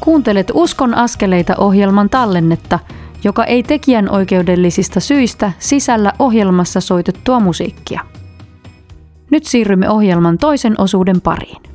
Kuuntelet 0.00 0.50
Uskon 0.54 0.94
askeleita 0.94 1.54
ohjelman 1.58 2.10
tallennetta, 2.10 2.78
joka 3.24 3.44
ei 3.44 3.62
tekijän 3.62 4.10
oikeudellisista 4.10 5.00
syistä 5.00 5.52
sisällä 5.58 6.12
ohjelmassa 6.18 6.80
soitettua 6.80 7.40
musiikkia. 7.40 8.00
Nyt 9.30 9.44
siirrymme 9.44 9.90
ohjelman 9.90 10.38
toisen 10.38 10.74
osuuden 10.80 11.20
pariin. 11.20 11.69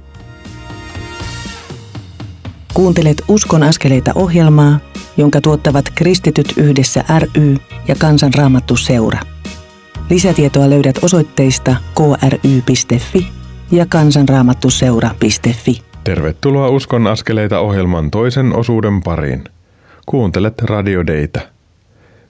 Kuuntelet 2.75 3.23
Uskon 3.27 3.63
askeleita 3.63 4.11
ohjelmaa, 4.15 4.79
jonka 5.17 5.41
tuottavat 5.41 5.85
Kristityt 5.95 6.53
yhdessä 6.57 7.03
ry 7.19 7.55
ja 7.87 7.95
Kansanraamattu 7.99 8.75
seura. 8.75 9.19
Lisätietoa 10.09 10.69
löydät 10.69 10.95
osoitteista 11.01 11.75
kry.fi 11.95 13.27
ja 13.71 13.85
kansanraamattuseura.fi. 13.85 15.81
Tervetuloa 16.03 16.69
Uskon 16.69 17.07
askeleita 17.07 17.59
ohjelman 17.59 18.11
toisen 18.11 18.55
osuuden 18.55 19.01
pariin. 19.03 19.43
Kuuntelet 20.05 20.61
Radio 20.61 21.07
Deitä. 21.07 21.41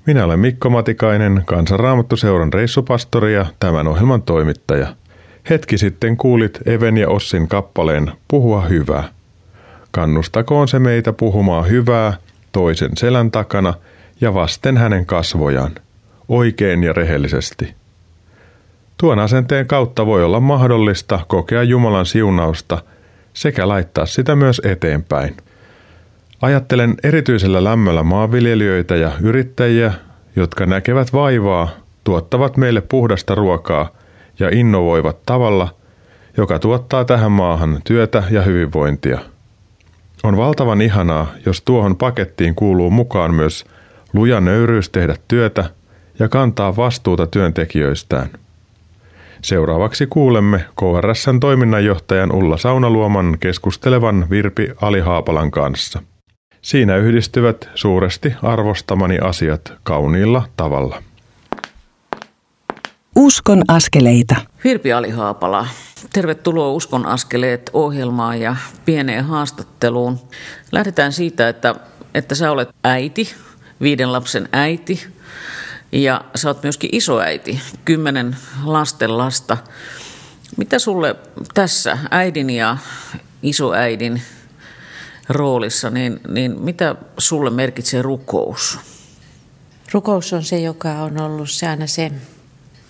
Minä 0.05 0.25
olen 0.25 0.39
Mikko 0.39 0.69
Matikainen, 0.69 1.43
Kansanraamattuseuran 1.45 2.53
reissupastori 2.53 3.33
ja 3.33 3.45
tämän 3.59 3.87
ohjelman 3.87 4.21
toimittaja. 4.21 4.95
Hetki 5.49 5.77
sitten 5.77 6.17
kuulit 6.17 6.59
Even 6.65 6.97
ja 6.97 7.09
Ossin 7.09 7.47
kappaleen 7.47 8.11
Puhua 8.27 8.61
hyvää. 8.61 9.15
Kannustakoon 9.95 10.67
se 10.67 10.79
meitä 10.79 11.13
puhumaan 11.13 11.69
hyvää 11.69 12.13
toisen 12.51 12.91
selän 12.97 13.31
takana 13.31 13.73
ja 14.21 14.33
vasten 14.33 14.77
hänen 14.77 15.05
kasvojaan, 15.05 15.71
oikein 16.27 16.83
ja 16.83 16.93
rehellisesti. 16.93 17.73
Tuon 18.97 19.19
asenteen 19.19 19.67
kautta 19.67 20.05
voi 20.05 20.23
olla 20.23 20.39
mahdollista 20.39 21.19
kokea 21.27 21.63
Jumalan 21.63 22.05
siunausta 22.05 22.77
sekä 23.33 23.67
laittaa 23.67 24.05
sitä 24.05 24.35
myös 24.35 24.61
eteenpäin. 24.65 25.37
Ajattelen 26.41 26.95
erityisellä 27.03 27.63
lämmöllä 27.63 28.03
maanviljelijöitä 28.03 28.95
ja 28.95 29.11
yrittäjiä, 29.21 29.93
jotka 30.35 30.65
näkevät 30.65 31.13
vaivaa, 31.13 31.69
tuottavat 32.03 32.57
meille 32.57 32.81
puhdasta 32.81 33.35
ruokaa 33.35 33.89
ja 34.39 34.49
innovoivat 34.49 35.17
tavalla, 35.25 35.75
joka 36.37 36.59
tuottaa 36.59 37.05
tähän 37.05 37.31
maahan 37.31 37.81
työtä 37.83 38.23
ja 38.29 38.41
hyvinvointia– 38.41 39.19
on 40.25 40.37
valtavan 40.37 40.81
ihanaa, 40.81 41.27
jos 41.45 41.61
tuohon 41.61 41.95
pakettiin 41.95 42.55
kuuluu 42.55 42.89
mukaan 42.89 43.33
myös 43.33 43.65
luja 44.13 44.41
nöyryys 44.41 44.89
tehdä 44.89 45.15
työtä 45.27 45.69
ja 46.19 46.29
kantaa 46.29 46.75
vastuuta 46.75 47.27
työntekijöistään. 47.27 48.29
Seuraavaksi 49.41 50.07
kuulemme 50.07 50.65
KRSn 50.75 51.39
toiminnanjohtajan 51.39 52.31
Ulla 52.31 52.57
Saunaluoman 52.57 53.37
keskustelevan 53.39 54.27
Virpi 54.29 54.69
Alihaapalan 54.81 55.51
kanssa. 55.51 56.01
Siinä 56.61 56.95
yhdistyvät 56.95 57.69
suuresti 57.75 58.33
arvostamani 58.43 59.19
asiat 59.19 59.73
kauniilla 59.83 60.43
tavalla. 60.57 61.03
Uskon 63.15 63.61
askeleita. 63.67 64.35
Virpi 64.63 64.93
Alihaapala, 64.93 65.67
tervetuloa 66.13 66.71
Uskon 66.71 67.05
askeleet 67.05 67.69
ohjelmaan 67.73 68.41
ja 68.41 68.55
pieneen 68.85 69.25
haastatteluun. 69.25 70.19
Lähdetään 70.71 71.13
siitä, 71.13 71.49
että, 71.49 71.75
että 72.13 72.35
sä 72.35 72.51
olet 72.51 72.69
äiti, 72.83 73.33
viiden 73.81 74.11
lapsen 74.11 74.49
äiti 74.51 75.07
ja 75.91 76.21
sä 76.35 76.47
oot 76.47 76.63
myöskin 76.63 76.89
isoäiti, 76.93 77.61
kymmenen 77.85 78.37
lasten 78.63 79.17
lasta. 79.17 79.57
Mitä 80.57 80.79
sulle 80.79 81.15
tässä 81.53 81.97
äidin 82.11 82.49
ja 82.49 82.77
isoäidin 83.43 84.21
roolissa, 85.29 85.89
niin, 85.89 86.19
niin 86.27 86.61
mitä 86.61 86.95
sulle 87.17 87.49
merkitsee 87.49 88.01
rukous? 88.01 88.79
Rukous 89.91 90.33
on 90.33 90.43
se, 90.43 90.59
joka 90.59 90.91
on 90.91 91.21
ollut 91.21 91.49
se 91.49 91.67
aina 91.67 91.87
se 91.87 92.11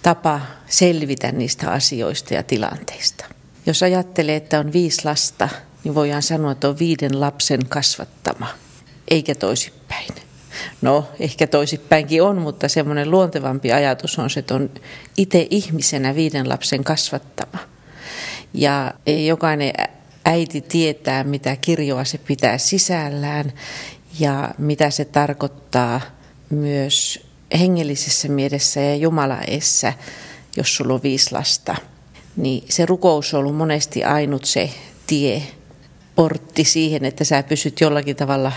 tapa 0.05 0.41
selvitä 0.67 1.31
niistä 1.31 1.71
asioista 1.71 2.33
ja 2.33 2.43
tilanteista. 2.43 3.25
Jos 3.65 3.83
ajattelee, 3.83 4.35
että 4.35 4.59
on 4.59 4.73
viisi 4.73 5.05
lasta, 5.05 5.49
niin 5.83 5.95
voidaan 5.95 6.21
sanoa, 6.21 6.51
että 6.51 6.69
on 6.69 6.79
viiden 6.79 7.19
lapsen 7.19 7.65
kasvattama, 7.69 8.47
eikä 9.07 9.35
toisipäin. 9.35 10.15
No, 10.81 11.07
ehkä 11.19 11.47
toisipäinkin 11.47 12.23
on, 12.23 12.37
mutta 12.41 12.67
semmoinen 12.67 13.11
luontevampi 13.11 13.71
ajatus 13.71 14.19
on 14.19 14.29
se, 14.29 14.39
että 14.39 14.55
on 14.55 14.69
itse 15.17 15.47
ihmisenä 15.49 16.15
viiden 16.15 16.49
lapsen 16.49 16.83
kasvattama. 16.83 17.59
Ja 18.53 18.93
jokainen 19.25 19.73
äiti 20.25 20.61
tietää, 20.61 21.23
mitä 21.23 21.55
kirjoa 21.55 22.03
se 22.03 22.17
pitää 22.17 22.57
sisällään 22.57 23.53
ja 24.19 24.53
mitä 24.57 24.89
se 24.89 25.05
tarkoittaa 25.05 26.01
myös 26.49 27.24
hengellisessä 27.57 28.27
mielessä 28.27 28.79
ja 28.79 28.95
jumalaessa, 28.95 29.93
jos 30.57 30.75
sulla 30.75 30.93
on 30.93 31.03
viisi 31.03 31.31
lasta, 31.31 31.75
niin 32.35 32.63
se 32.69 32.85
rukous 32.85 33.33
on 33.33 33.39
ollut 33.39 33.55
monesti 33.55 34.03
ainut 34.03 34.45
se 34.45 34.69
tie, 35.07 35.43
portti 36.15 36.63
siihen, 36.63 37.05
että 37.05 37.23
sä 37.23 37.43
pysyt 37.43 37.81
jollakin 37.81 38.15
tavalla 38.15 38.51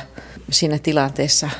siinä 0.51 0.79
tilanteessa 0.79 1.51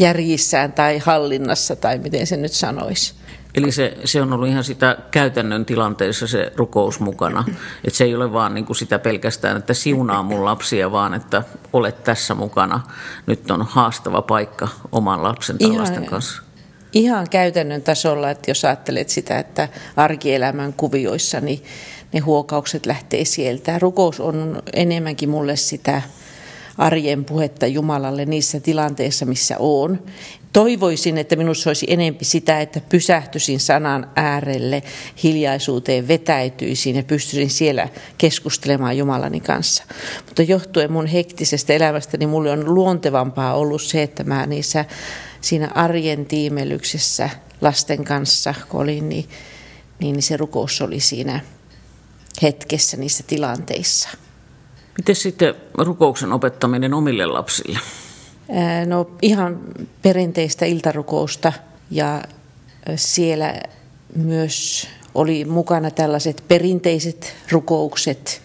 järjissään 0.00 0.72
tai 0.72 0.98
hallinnassa 0.98 1.76
tai 1.76 1.98
miten 1.98 2.26
se 2.26 2.36
nyt 2.36 2.52
sanoisi. 2.52 3.14
Eli 3.54 3.72
se, 3.72 3.98
se 4.04 4.22
on 4.22 4.32
ollut 4.32 4.48
ihan 4.48 4.64
sitä 4.64 4.98
käytännön 5.10 5.66
tilanteessa 5.66 6.26
se 6.26 6.52
rukous 6.56 7.00
mukana. 7.00 7.44
Että 7.84 7.98
se 7.98 8.04
ei 8.04 8.14
ole 8.14 8.32
vaan 8.32 8.54
niin 8.54 8.64
kuin 8.64 8.76
sitä 8.76 8.98
pelkästään, 8.98 9.56
että 9.56 9.74
siunaa 9.74 10.22
mun 10.22 10.44
lapsia, 10.44 10.92
vaan 10.92 11.14
että 11.14 11.42
olet 11.72 12.04
tässä 12.04 12.34
mukana. 12.34 12.80
Nyt 13.26 13.50
on 13.50 13.62
haastava 13.62 14.22
paikka 14.22 14.68
oman 14.92 15.22
lapsen 15.22 15.58
tällaisten 15.58 16.06
kanssa. 16.06 16.42
Ihan 16.92 17.26
käytännön 17.30 17.82
tasolla, 17.82 18.30
että 18.30 18.50
jos 18.50 18.64
ajattelet 18.64 19.08
sitä, 19.08 19.38
että 19.38 19.68
arkielämän 19.96 20.72
kuvioissa, 20.72 21.40
niin 21.40 21.62
ne 22.12 22.20
huokaukset 22.20 22.86
lähtee 22.86 23.24
sieltä. 23.24 23.78
Rukous 23.78 24.20
on 24.20 24.62
enemmänkin 24.72 25.28
mulle 25.28 25.56
sitä 25.56 26.02
arjen 26.78 27.24
puhetta 27.24 27.66
Jumalalle 27.66 28.24
niissä 28.24 28.60
tilanteissa, 28.60 29.26
missä 29.26 29.56
on. 29.58 30.02
Toivoisin, 30.52 31.18
että 31.18 31.36
minussa 31.36 31.70
olisi 31.70 31.86
enempi 31.88 32.24
sitä, 32.24 32.60
että 32.60 32.80
pysähtyisin 32.88 33.60
sanan 33.60 34.10
äärelle, 34.16 34.82
hiljaisuuteen 35.22 36.08
vetäytyisin 36.08 36.96
ja 36.96 37.02
pystyisin 37.02 37.50
siellä 37.50 37.88
keskustelemaan 38.18 38.98
Jumalani 38.98 39.40
kanssa. 39.40 39.84
Mutta 40.26 40.42
johtuen 40.42 40.92
mun 40.92 41.06
hektisestä 41.06 41.72
elämästä, 41.72 42.16
niin 42.16 42.28
mulle 42.28 42.50
on 42.50 42.74
luontevampaa 42.74 43.54
ollut 43.54 43.82
se, 43.82 44.02
että 44.02 44.24
mä 44.24 44.46
niissä 44.46 44.84
siinä 45.40 45.70
arjen 45.74 46.26
tiimelyksessä 46.26 47.30
lasten 47.60 48.04
kanssa, 48.04 48.54
kun 48.68 48.80
olin, 48.80 49.08
niin, 49.08 49.28
niin 49.98 50.22
se 50.22 50.36
rukous 50.36 50.82
oli 50.82 51.00
siinä 51.00 51.40
hetkessä 52.42 52.96
niissä 52.96 53.24
tilanteissa. 53.26 54.08
Miten 54.98 55.16
sitten 55.16 55.54
rukouksen 55.78 56.32
opettaminen 56.32 56.94
omille 56.94 57.26
lapsille? 57.26 57.78
No 58.86 59.10
ihan 59.22 59.60
perinteistä 60.02 60.66
iltarukousta 60.66 61.52
ja 61.90 62.22
siellä 62.96 63.54
myös 64.16 64.88
oli 65.14 65.44
mukana 65.44 65.90
tällaiset 65.90 66.44
perinteiset 66.48 67.34
rukoukset, 67.50 68.42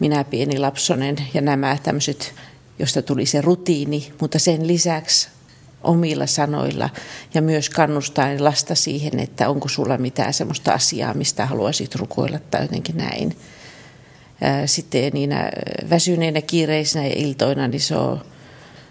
minä 0.00 0.24
pieni 0.24 0.58
lapsonen 0.58 1.16
ja 1.34 1.40
nämä 1.40 1.78
tämmöiset, 1.82 2.34
josta 2.78 3.02
tuli 3.02 3.26
se 3.26 3.40
rutiini, 3.40 4.12
mutta 4.20 4.38
sen 4.38 4.66
lisäksi 4.66 5.28
omilla 5.84 6.26
sanoilla 6.26 6.90
ja 7.34 7.42
myös 7.42 7.70
kannustaen 7.70 8.44
lasta 8.44 8.74
siihen, 8.74 9.20
että 9.20 9.48
onko 9.48 9.68
sulla 9.68 9.98
mitään 9.98 10.34
sellaista 10.34 10.72
asiaa, 10.72 11.14
mistä 11.14 11.46
haluaisit 11.46 11.94
rukoilla 11.94 12.38
tai 12.38 12.62
jotenkin 12.62 12.96
näin. 12.96 13.36
Sitten 14.66 15.12
niinä 15.12 15.50
väsyneinä 15.90 16.42
kiireisinä 16.42 17.06
iltoina, 17.06 17.68
niin 17.68 17.80
se 17.80 17.96
on, 17.96 18.24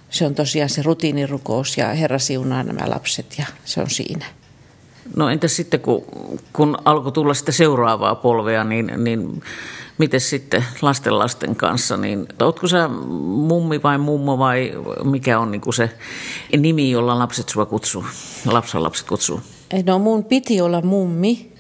se 0.09 0.25
on 0.25 0.35
tosiaan 0.35 0.69
se 0.69 0.81
rutiinirukous 0.81 1.77
ja 1.77 1.93
Herra 1.93 2.19
siunaa 2.19 2.63
nämä 2.63 2.89
lapset 2.89 3.35
ja 3.37 3.45
se 3.65 3.81
on 3.81 3.89
siinä. 3.89 4.25
No 5.15 5.29
entäs 5.29 5.55
sitten, 5.55 5.79
kun, 5.79 6.03
kun 6.53 6.77
alkoi 6.85 7.11
tulla 7.11 7.33
sitä 7.33 7.51
seuraavaa 7.51 8.15
polvea, 8.15 8.63
niin, 8.63 8.91
niin 8.97 9.43
miten 9.97 10.21
sitten 10.21 10.65
lasten 10.81 11.19
lasten 11.19 11.55
kanssa, 11.55 11.97
niin 11.97 12.27
ootko 12.41 12.67
sä 12.67 12.87
mummi 12.87 13.83
vai 13.83 13.97
mummo 13.97 14.37
vai 14.37 14.73
mikä 15.03 15.39
on 15.39 15.51
niin 15.51 15.61
kuin 15.61 15.73
se 15.73 15.89
nimi, 16.57 16.91
jolla 16.91 17.19
lapset 17.19 17.49
sua 17.49 17.65
kutsuu, 17.65 18.05
lapset 18.73 19.07
kutsuu? 19.07 19.41
No 19.85 19.99
mun 19.99 20.23
piti 20.23 20.61
olla 20.61 20.81
mummi, 20.81 21.51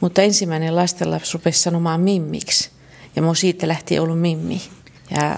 mutta 0.00 0.22
ensimmäinen 0.22 0.76
lastenlapsi 0.76 1.32
rupesi 1.34 1.62
sanomaan 1.62 2.00
mimmiksi 2.00 2.70
ja 3.16 3.22
mun 3.22 3.36
siitä 3.36 3.68
lähti 3.68 3.98
ollut 3.98 4.20
mimmi. 4.20 4.62
Ja 5.10 5.36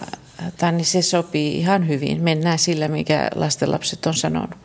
Tanni, 0.59 0.85
se 0.85 1.03
sopii 1.03 1.59
ihan 1.59 1.89
hyvin. 1.89 2.23
Mennään 2.23 2.59
sillä, 2.59 2.89
mikä 2.89 3.31
lastenlapset 3.35 4.07
on 4.07 4.15
sanonut. 4.15 4.59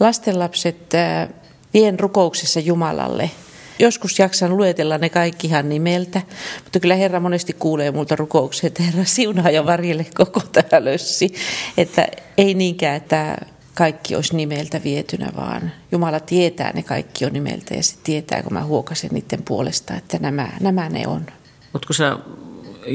Lastenlapset 0.00 0.94
äh, 0.94 1.28
vien 1.74 2.00
rukouksessa 2.00 2.60
Jumalalle. 2.60 3.30
Joskus 3.78 4.18
jaksan 4.18 4.56
luetella 4.56 4.98
ne 4.98 5.08
kaikki 5.08 5.46
ihan 5.46 5.68
nimeltä, 5.68 6.22
mutta 6.64 6.80
kyllä 6.80 6.94
Herra 6.94 7.20
monesti 7.20 7.52
kuulee 7.52 7.90
multa 7.90 8.16
rukoukset, 8.16 8.80
Herra 8.80 9.04
siunaa 9.04 9.50
ja 9.50 9.66
varjelle 9.66 10.06
koko 10.14 10.40
tämä 10.52 10.84
lössi. 10.84 11.34
Että 11.76 12.06
ei 12.38 12.54
niinkään, 12.54 12.96
että 12.96 13.36
kaikki 13.74 14.14
olisi 14.16 14.36
nimeltä 14.36 14.80
vietynä, 14.84 15.32
vaan 15.36 15.72
Jumala 15.92 16.20
tietää 16.20 16.72
ne 16.74 16.82
kaikki 16.82 17.24
on 17.24 17.32
nimeltä 17.32 17.74
ja 17.74 17.82
se 17.82 17.96
tietää, 18.04 18.42
kun 18.42 18.52
mä 18.52 18.64
huokasen 18.64 19.10
niiden 19.12 19.42
puolesta, 19.44 19.94
että 19.94 20.18
nämä, 20.18 20.48
nämä 20.60 20.88
ne 20.88 21.06
on. 21.06 21.26
Oletko 21.74 21.92
sä 21.92 22.18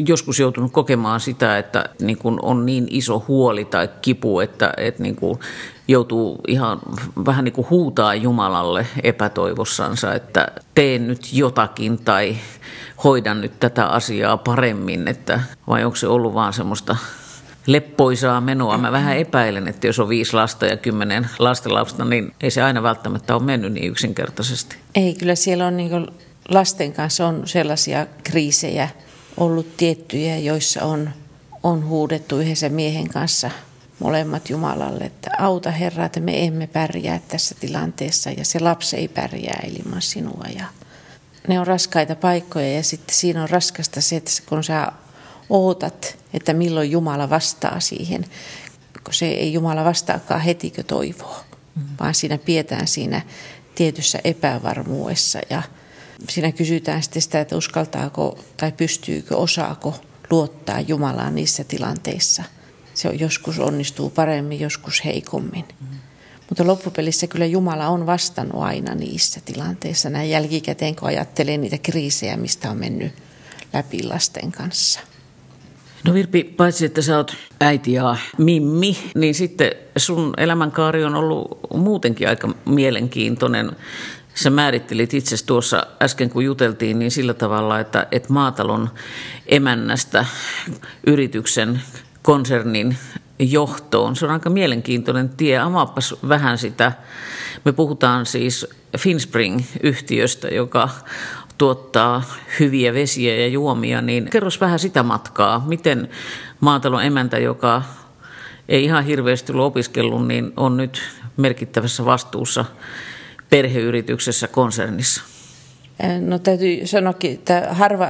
joskus 0.08 0.40
joutunut 0.40 0.72
kokemaan 0.72 1.20
sitä, 1.20 1.58
että 1.58 1.86
niin 2.02 2.18
kun 2.18 2.40
on 2.42 2.66
niin 2.66 2.88
iso 2.90 3.26
huoli 3.28 3.66
tai 3.66 3.90
kipu, 4.02 4.40
että, 4.40 4.74
että 4.78 5.04
niin 5.04 5.16
kuin 5.16 5.40
joutuu 5.88 6.42
ihan 6.48 6.80
vähän 7.26 7.46
niin 7.46 7.54
kuin 7.54 7.70
huutaa 7.70 8.16
Jumalalle 8.16 8.88
epätoivossansa, 9.04 10.14
että 10.14 10.48
teen 10.76 11.08
nyt 11.08 11.34
jotakin 11.34 11.98
tai 11.98 12.38
hoidan 13.04 13.42
nyt 13.42 13.60
tätä 13.60 13.86
asiaa 13.88 14.38
paremmin, 14.38 15.08
että 15.08 15.40
vai 15.68 15.84
onko 15.84 15.96
se 15.96 16.08
ollut 16.08 16.34
vaan 16.34 16.54
semmoista 16.54 16.96
leppoisaa 17.68 18.42
menoa. 18.42 18.78
Mä 18.78 18.92
vähän 18.92 19.18
epäilen, 19.18 19.68
että 19.68 19.88
jos 19.88 20.00
on 20.00 20.10
viisi 20.10 20.34
lasta 20.34 20.66
ja 20.66 20.78
kymmenen 20.78 21.30
lastenlapsta, 21.40 22.06
niin 22.06 22.34
ei 22.42 22.52
se 22.52 22.62
aina 22.62 22.84
välttämättä 22.84 23.36
ole 23.36 23.44
mennyt 23.44 23.74
niin 23.74 23.92
yksinkertaisesti. 23.92 24.76
Ei, 24.96 25.14
kyllä 25.14 25.36
siellä 25.36 25.68
on 25.68 25.78
niin 25.78 26.08
lasten 26.50 26.94
kanssa 26.94 27.28
on 27.28 27.42
sellaisia 27.46 28.08
kriisejä, 28.24 28.90
ollut 29.38 29.78
tiettyjä, 29.78 30.38
joissa 30.38 30.86
on, 30.86 31.10
on 31.64 31.88
huudettu 31.88 32.40
yhdessä 32.40 32.70
miehen 32.70 33.10
kanssa 33.10 33.52
molemmat 34.04 34.50
Jumalalle, 34.50 35.04
että 35.04 35.32
auta 35.40 35.72
Herra, 35.72 36.06
että 36.06 36.20
me 36.20 36.46
emme 36.46 36.68
pärjää 36.68 37.20
tässä 37.28 37.56
tilanteessa 37.60 38.30
ja 38.32 38.46
se 38.46 38.60
lapsi 38.60 38.96
ei 38.96 39.08
pärjää 39.08 39.64
ilman 39.68 40.02
sinua. 40.02 40.46
Ja 40.56 40.66
ne 41.48 41.60
on 41.60 41.68
raskaita 41.68 42.16
paikkoja 42.16 42.74
ja 42.74 42.84
sitten 42.84 43.16
siinä 43.16 43.44
on 43.44 43.50
raskasta 43.50 44.02
se, 44.02 44.16
että 44.16 44.32
kun 44.46 44.64
sä 44.64 44.92
ootat, 45.50 46.18
että 46.34 46.54
milloin 46.54 46.92
Jumala 46.92 47.30
vastaa 47.30 47.80
siihen, 47.80 48.26
kun 49.04 49.14
se 49.14 49.26
ei 49.26 49.54
Jumala 49.54 49.86
vastaakaan 49.86 50.42
heti, 50.42 50.72
kun 50.72 50.86
toivoo, 50.86 51.36
mm. 51.76 51.84
vaan 52.00 52.16
siinä 52.16 52.38
pidetään 52.38 52.88
siinä 52.88 53.22
tietyssä 53.76 54.20
epävarmuudessa 54.24 55.40
ja 55.50 55.64
Siinä 56.30 56.52
kysytään 56.52 57.04
sitten 57.04 57.22
sitä, 57.22 57.42
että 57.42 57.58
uskaltaako 57.58 58.40
tai 58.58 58.72
pystyykö, 58.72 59.38
osaako 59.38 59.96
luottaa 60.30 60.80
Jumalaan 60.80 61.36
niissä 61.36 61.64
tilanteissa. 61.64 62.44
Se 62.94 63.10
on, 63.10 63.20
joskus 63.20 63.60
onnistuu 63.60 64.10
paremmin, 64.10 64.60
joskus 64.60 65.06
heikommin. 65.06 65.66
Mm. 65.82 65.98
Mutta 66.50 66.68
loppupelissä 66.68 67.28
kyllä 67.28 67.46
Jumala 67.46 67.88
on 67.88 68.06
vastannut 68.06 68.64
aina 68.64 68.96
niissä 68.96 69.42
tilanteissa. 69.46 70.10
Näin 70.10 70.30
jälkikäteen, 70.30 70.96
kun 70.96 71.08
ajattelee 71.08 71.58
niitä 71.58 71.78
kriisejä, 71.78 72.38
mistä 72.38 72.72
on 72.72 72.78
mennyt 72.78 73.14
läpi 73.74 74.04
lasten 74.04 74.52
kanssa. 74.52 75.00
No 76.06 76.14
Virpi, 76.14 76.44
paitsi 76.44 76.86
että 76.86 77.02
sä 77.02 77.18
oot 77.18 77.36
äiti 77.62 77.94
ja 77.94 78.16
mimmi, 78.38 78.98
niin 79.16 79.36
sitten 79.36 79.72
sun 79.98 80.34
elämänkaari 80.38 81.04
on 81.04 81.16
ollut 81.16 81.60
muutenkin 81.74 82.30
aika 82.30 82.50
mielenkiintoinen. 82.66 83.72
Sä 84.36 84.50
määrittelit 84.50 85.14
itse 85.14 85.46
tuossa 85.46 85.88
äsken, 86.02 86.30
kun 86.30 86.46
juteltiin, 86.46 87.00
niin 87.00 87.12
sillä 87.12 87.34
tavalla, 87.34 87.80
että, 87.80 88.08
että 88.12 88.34
maatalon 88.34 88.90
emännästä 89.46 90.26
yrityksen 91.08 91.82
konsernin 92.24 92.98
johtoon. 93.40 94.16
Se 94.16 94.26
on 94.26 94.32
aika 94.32 94.50
mielenkiintoinen 94.50 95.30
tie. 95.30 95.58
Amaapas 95.58 96.16
vähän 96.30 96.58
sitä. 96.58 96.92
Me 97.66 97.72
puhutaan 97.72 98.26
siis 98.26 98.68
Finspring-yhtiöstä, 98.98 100.48
joka 100.48 100.90
tuottaa 101.58 102.24
hyviä 102.60 102.94
vesiä 102.94 103.36
ja 103.36 103.48
juomia, 103.48 104.02
niin 104.02 104.30
kerros 104.30 104.62
vähän 104.62 104.80
sitä 104.80 105.04
matkaa. 105.04 105.64
Miten 105.68 106.10
maatalon 106.60 107.04
emäntä, 107.04 107.40
joka 107.40 107.82
ei 108.70 108.84
ihan 108.84 109.06
hirveästi 109.06 109.52
ollut 109.52 109.66
opiskellut, 109.66 110.28
niin 110.28 110.54
on 110.58 110.78
nyt 110.78 111.02
merkittävässä 111.38 112.06
vastuussa 112.06 112.66
perheyrityksessä, 113.50 114.48
konsernissa? 114.48 115.22
No 116.20 116.40
täytyy 116.40 116.88
sanoakin, 116.88 117.34
että 117.34 117.68
harva 117.72 118.08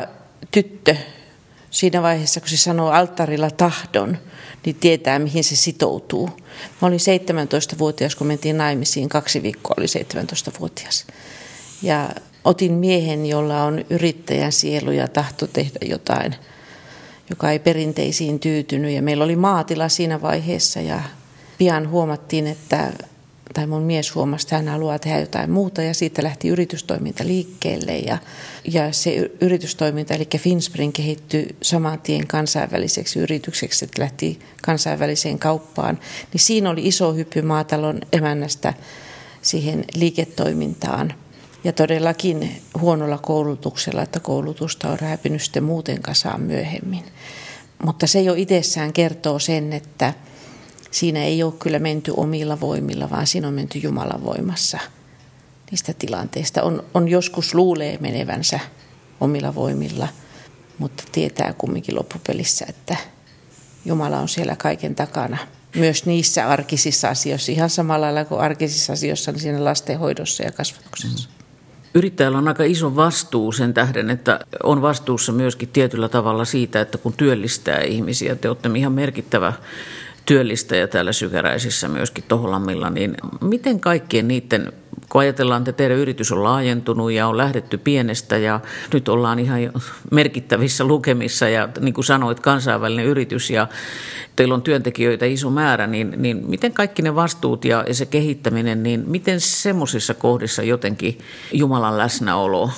tyttö 0.52 0.95
siinä 1.73 2.01
vaiheessa, 2.01 2.39
kun 2.39 2.49
se 2.49 2.57
sanoo 2.57 2.89
alttarilla 2.89 3.51
tahdon, 3.51 4.17
niin 4.65 4.75
tietää, 4.75 5.19
mihin 5.19 5.43
se 5.43 5.55
sitoutuu. 5.55 6.29
Mä 6.81 6.88
olin 6.88 6.99
17-vuotias, 6.99 8.15
kun 8.15 8.27
mentiin 8.27 8.57
naimisiin. 8.57 9.09
Kaksi 9.09 9.43
viikkoa 9.43 9.75
oli 9.77 9.86
17-vuotias. 9.86 11.05
Ja 11.81 12.09
otin 12.43 12.73
miehen, 12.73 13.25
jolla 13.25 13.63
on 13.63 13.86
yrittäjän 13.89 14.51
sielu 14.51 14.91
ja 14.91 15.07
tahto 15.07 15.47
tehdä 15.47 15.79
jotain, 15.81 16.36
joka 17.29 17.51
ei 17.51 17.59
perinteisiin 17.59 18.39
tyytynyt. 18.39 18.91
Ja 18.91 19.01
meillä 19.01 19.23
oli 19.23 19.36
maatila 19.36 19.89
siinä 19.89 20.21
vaiheessa 20.21 20.81
ja 20.81 21.01
pian 21.57 21.89
huomattiin, 21.89 22.47
että 22.47 22.93
tai 23.53 23.67
mun 23.67 23.84
mies 23.84 24.15
huomasi, 24.15 24.45
että 24.45 24.56
hän 24.56 24.67
haluaa 24.67 24.99
tehdä 24.99 25.19
jotain 25.19 25.51
muuta 25.51 25.82
ja 25.82 25.93
siitä 25.93 26.23
lähti 26.23 26.47
yritystoiminta 26.47 27.27
liikkeelle 27.27 27.97
ja, 27.97 28.17
ja 28.67 28.91
se 28.91 29.32
yritystoiminta, 29.41 30.13
eli 30.13 30.27
Finspring 30.38 30.93
kehittyi 30.93 31.56
saman 31.62 31.99
tien 31.99 32.27
kansainväliseksi 32.27 33.19
yritykseksi, 33.19 33.86
että 33.86 34.01
lähti 34.01 34.39
kansainväliseen 34.62 35.39
kauppaan, 35.39 35.99
niin 36.34 36.41
siinä 36.41 36.69
oli 36.69 36.88
iso 36.88 37.13
hyppy 37.13 37.41
maatalon 37.41 38.01
emännästä 38.12 38.73
siihen 39.41 39.86
liiketoimintaan. 39.95 41.13
Ja 41.63 41.73
todellakin 41.73 42.62
huonolla 42.79 43.17
koulutuksella, 43.17 44.01
että 44.01 44.19
koulutusta 44.19 44.89
on 44.89 44.99
rääpinyt 44.99 45.41
sitten 45.41 45.63
muuten 45.63 46.01
kasaan 46.01 46.41
myöhemmin. 46.41 47.03
Mutta 47.84 48.08
se 48.08 48.21
jo 48.21 48.34
itsessään 48.38 48.93
kertoo 48.93 49.39
sen, 49.39 49.73
että 49.73 50.13
siinä 50.93 51.23
ei 51.23 51.43
ole 51.43 51.53
kyllä 51.60 51.79
menty 51.79 52.13
omilla 52.17 52.60
voimilla, 52.60 53.10
vaan 53.10 53.27
siinä 53.27 53.47
on 53.47 53.53
menty 53.53 53.77
Jumalan 53.77 54.23
voimassa 54.23 54.79
niistä 55.71 55.93
tilanteista. 55.99 56.63
On, 56.63 56.84
on 56.93 57.08
joskus 57.08 57.56
luulee 57.56 57.97
menevänsä 58.01 58.60
omilla 59.21 59.56
voimilla, 59.56 60.08
mutta 60.77 61.03
tietää 61.12 61.53
kumminkin 61.58 61.95
loppupelissä, 61.95 62.65
että 62.69 62.97
Jumala 63.86 64.19
on 64.19 64.29
siellä 64.29 64.56
kaiken 64.56 64.95
takana. 64.95 65.38
Myös 65.75 66.06
niissä 66.06 66.47
arkisissa 66.47 67.10
asioissa, 67.10 67.51
ihan 67.51 67.69
samalla 67.69 68.06
lailla 68.06 68.25
kuin 68.25 68.41
arkisissa 68.41 68.93
asioissa, 68.93 69.32
niin 69.32 69.41
siinä 69.41 69.63
lastenhoidossa 69.63 70.43
ja 70.43 70.51
kasvatuksessa. 70.51 71.29
Mm. 71.29 71.34
Yrittäjällä 71.93 72.38
on 72.38 72.47
aika 72.47 72.63
iso 72.63 72.95
vastuu 72.95 73.51
sen 73.51 73.73
tähden, 73.73 74.10
että 74.10 74.39
on 74.63 74.82
vastuussa 74.82 75.32
myöskin 75.32 75.69
tietyllä 75.69 76.10
tavalla 76.10 76.45
siitä, 76.45 76.82
että 76.82 76.97
kun 76.97 77.13
työllistää 77.13 77.82
ihmisiä, 77.82 78.36
te 78.36 78.49
olette 78.49 78.69
ihan 78.75 78.91
merkittävä 78.91 79.53
työllistäjä 80.25 80.88
täällä 80.88 81.12
Sykäräisissä 81.12 81.88
myöskin 81.88 82.23
Toholammilla, 82.27 82.89
niin 82.89 83.17
miten 83.41 83.79
kaikkien 83.79 84.27
niiden, 84.27 84.71
kun 85.09 85.21
ajatellaan, 85.21 85.62
että 85.62 85.71
teidän 85.71 85.97
yritys 85.97 86.31
on 86.31 86.43
laajentunut 86.43 87.12
ja 87.12 87.27
on 87.27 87.38
lähdetty 87.38 87.77
pienestä 87.77 88.38
ja 88.38 88.59
nyt 88.93 89.09
ollaan 89.09 89.39
ihan 89.39 89.59
merkittävissä 90.12 90.83
lukemissa 90.83 91.49
ja 91.49 91.69
niin 91.79 91.93
kuin 91.93 92.05
sanoit, 92.05 92.39
kansainvälinen 92.39 93.05
yritys 93.05 93.49
ja 93.49 93.67
teillä 94.36 94.53
on 94.53 94.62
työntekijöitä 94.62 95.25
iso 95.25 95.49
määrä, 95.49 95.88
niin, 95.88 96.13
niin 96.17 96.43
miten 96.47 96.73
kaikki 96.73 97.01
ne 97.01 97.15
vastuut 97.15 97.65
ja 97.65 97.86
se 97.91 98.05
kehittäminen, 98.05 98.83
niin 98.83 99.03
miten 99.07 99.41
semmoisissa 99.41 100.13
kohdissa 100.13 100.63
jotenkin 100.63 101.17
Jumalan 101.53 101.97
läsnäolo 101.97 102.71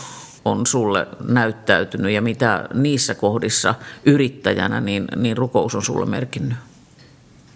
on 0.45 0.65
sulle 0.65 1.07
näyttäytynyt 1.27 2.11
ja 2.11 2.21
mitä 2.21 2.69
niissä 2.73 3.15
kohdissa 3.15 3.75
yrittäjänä 4.05 4.81
niin, 4.81 5.05
niin 5.15 5.37
rukous 5.37 5.75
on 5.75 5.81
sulle 5.81 6.05
merkinnyt? 6.05 6.57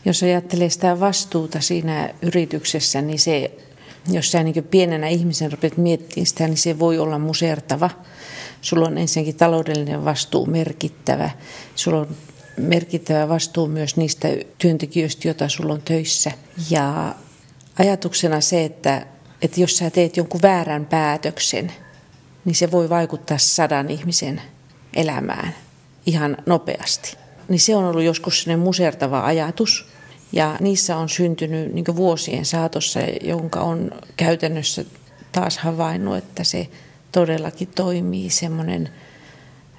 Jos 0.05 0.23
ajattelee 0.23 0.69
sitä 0.69 0.99
vastuuta 0.99 1.61
siinä 1.61 2.09
yrityksessä, 2.21 3.01
niin 3.01 3.19
se, 3.19 3.51
jos 4.11 4.31
sä 4.31 4.43
niin 4.43 4.63
pienenä 4.71 5.07
ihmisen 5.07 5.51
rupeat 5.51 5.77
miettimään 5.77 6.25
sitä, 6.25 6.47
niin 6.47 6.57
se 6.57 6.79
voi 6.79 6.99
olla 6.99 7.19
musertava. 7.19 7.89
Sulla 8.61 8.87
on 8.87 8.97
ensinnäkin 8.97 9.35
taloudellinen 9.35 10.05
vastuu 10.05 10.45
merkittävä. 10.45 11.29
Sulla 11.75 11.99
on 11.99 12.07
merkittävä 12.57 13.29
vastuu 13.29 13.67
myös 13.67 13.95
niistä 13.95 14.27
työntekijöistä, 14.57 15.27
joita 15.27 15.49
sulla 15.49 15.73
on 15.73 15.81
töissä. 15.81 16.31
Ja 16.69 17.15
ajatuksena 17.79 18.41
se, 18.41 18.65
että, 18.65 19.05
että 19.41 19.61
jos 19.61 19.77
sä 19.77 19.89
teet 19.89 20.17
jonkun 20.17 20.41
väärän 20.41 20.85
päätöksen, 20.85 21.71
niin 22.45 22.55
se 22.55 22.71
voi 22.71 22.89
vaikuttaa 22.89 23.37
sadan 23.37 23.89
ihmisen 23.89 24.41
elämään 24.93 25.55
ihan 26.05 26.37
nopeasti. 26.45 27.17
Niin 27.49 27.59
se 27.59 27.75
on 27.75 27.85
ollut 27.85 28.03
joskus 28.03 28.41
sellainen 28.41 28.63
musertava 28.63 29.25
ajatus. 29.25 29.85
Ja 30.31 30.57
niissä 30.59 30.97
on 30.97 31.09
syntynyt 31.09 31.73
niin 31.73 31.95
vuosien 31.95 32.45
saatossa, 32.45 32.99
jonka 33.21 33.59
on 33.59 33.91
käytännössä 34.17 34.85
taas 35.31 35.57
havainnut, 35.57 36.17
että 36.17 36.43
se 36.43 36.67
todellakin 37.11 37.67
toimii 37.75 38.29
semmoinen, 38.29 38.89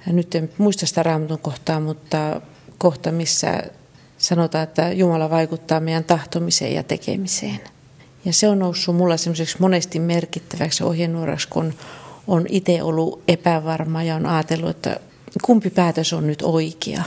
nyt 0.05 0.35
en 0.35 0.49
muista 0.57 0.85
sitä 0.85 1.03
raamatun 1.03 1.39
kohtaa, 1.39 1.79
mutta 1.79 2.41
kohta, 2.77 3.11
missä 3.11 3.63
sanotaan, 4.17 4.63
että 4.63 4.91
Jumala 4.91 5.29
vaikuttaa 5.29 5.79
meidän 5.79 6.03
tahtomiseen 6.03 6.73
ja 6.73 6.83
tekemiseen. 6.83 7.59
Ja 8.25 8.33
se 8.33 8.49
on 8.49 8.59
noussut 8.59 8.95
mulla 8.95 9.17
semmoiseksi 9.17 9.57
monesti 9.59 9.99
merkittäväksi 9.99 10.83
ohjenuoraksi, 10.83 11.47
kun 11.47 11.73
on 12.27 12.45
itse 12.49 12.83
ollut 12.83 13.23
epävarma 13.27 14.03
ja 14.03 14.15
on 14.15 14.25
ajatellut, 14.25 14.69
että 14.69 14.99
kumpi 15.41 15.69
päätös 15.69 16.13
on 16.13 16.27
nyt 16.27 16.41
oikea. 16.41 17.03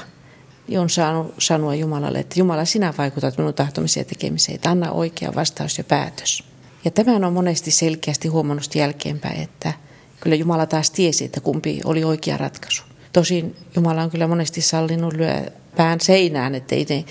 On 0.79 0.91
saanut 0.91 1.35
sanoa 1.39 1.75
Jumalalle, 1.75 2.19
että 2.19 2.39
Jumala, 2.39 2.65
sinä 2.65 2.95
vaikutat 2.99 3.39
minun 3.39 3.55
tahtomiseen 3.55 4.05
ja 4.05 4.09
tekemiseen, 4.09 4.59
anna 4.67 4.91
oikea 4.91 5.35
vastaus 5.35 5.79
ja 5.79 5.85
päätös. 5.85 6.45
Ja 6.85 6.91
tämän 6.91 7.25
on 7.25 7.33
monesti 7.33 7.71
selkeästi 7.71 8.29
huomannut 8.29 8.75
jälkeenpäin, 8.75 9.41
että 9.41 9.73
kyllä 10.21 10.37
Jumala 10.37 10.67
taas 10.67 10.91
tiesi, 10.91 11.25
että 11.25 11.41
kumpi 11.41 11.81
oli 11.85 12.05
oikea 12.05 12.37
ratkaisu. 12.37 12.83
Tosin 13.13 13.57
Jumala 13.77 14.03
on 14.03 14.11
kyllä 14.11 14.27
monesti 14.27 14.61
sallinut 14.61 15.13
lyö 15.13 15.43
pään 15.77 16.01
seinään, 16.01 16.55
että 16.55 16.75
ei 16.75 16.87
ne 16.89 17.05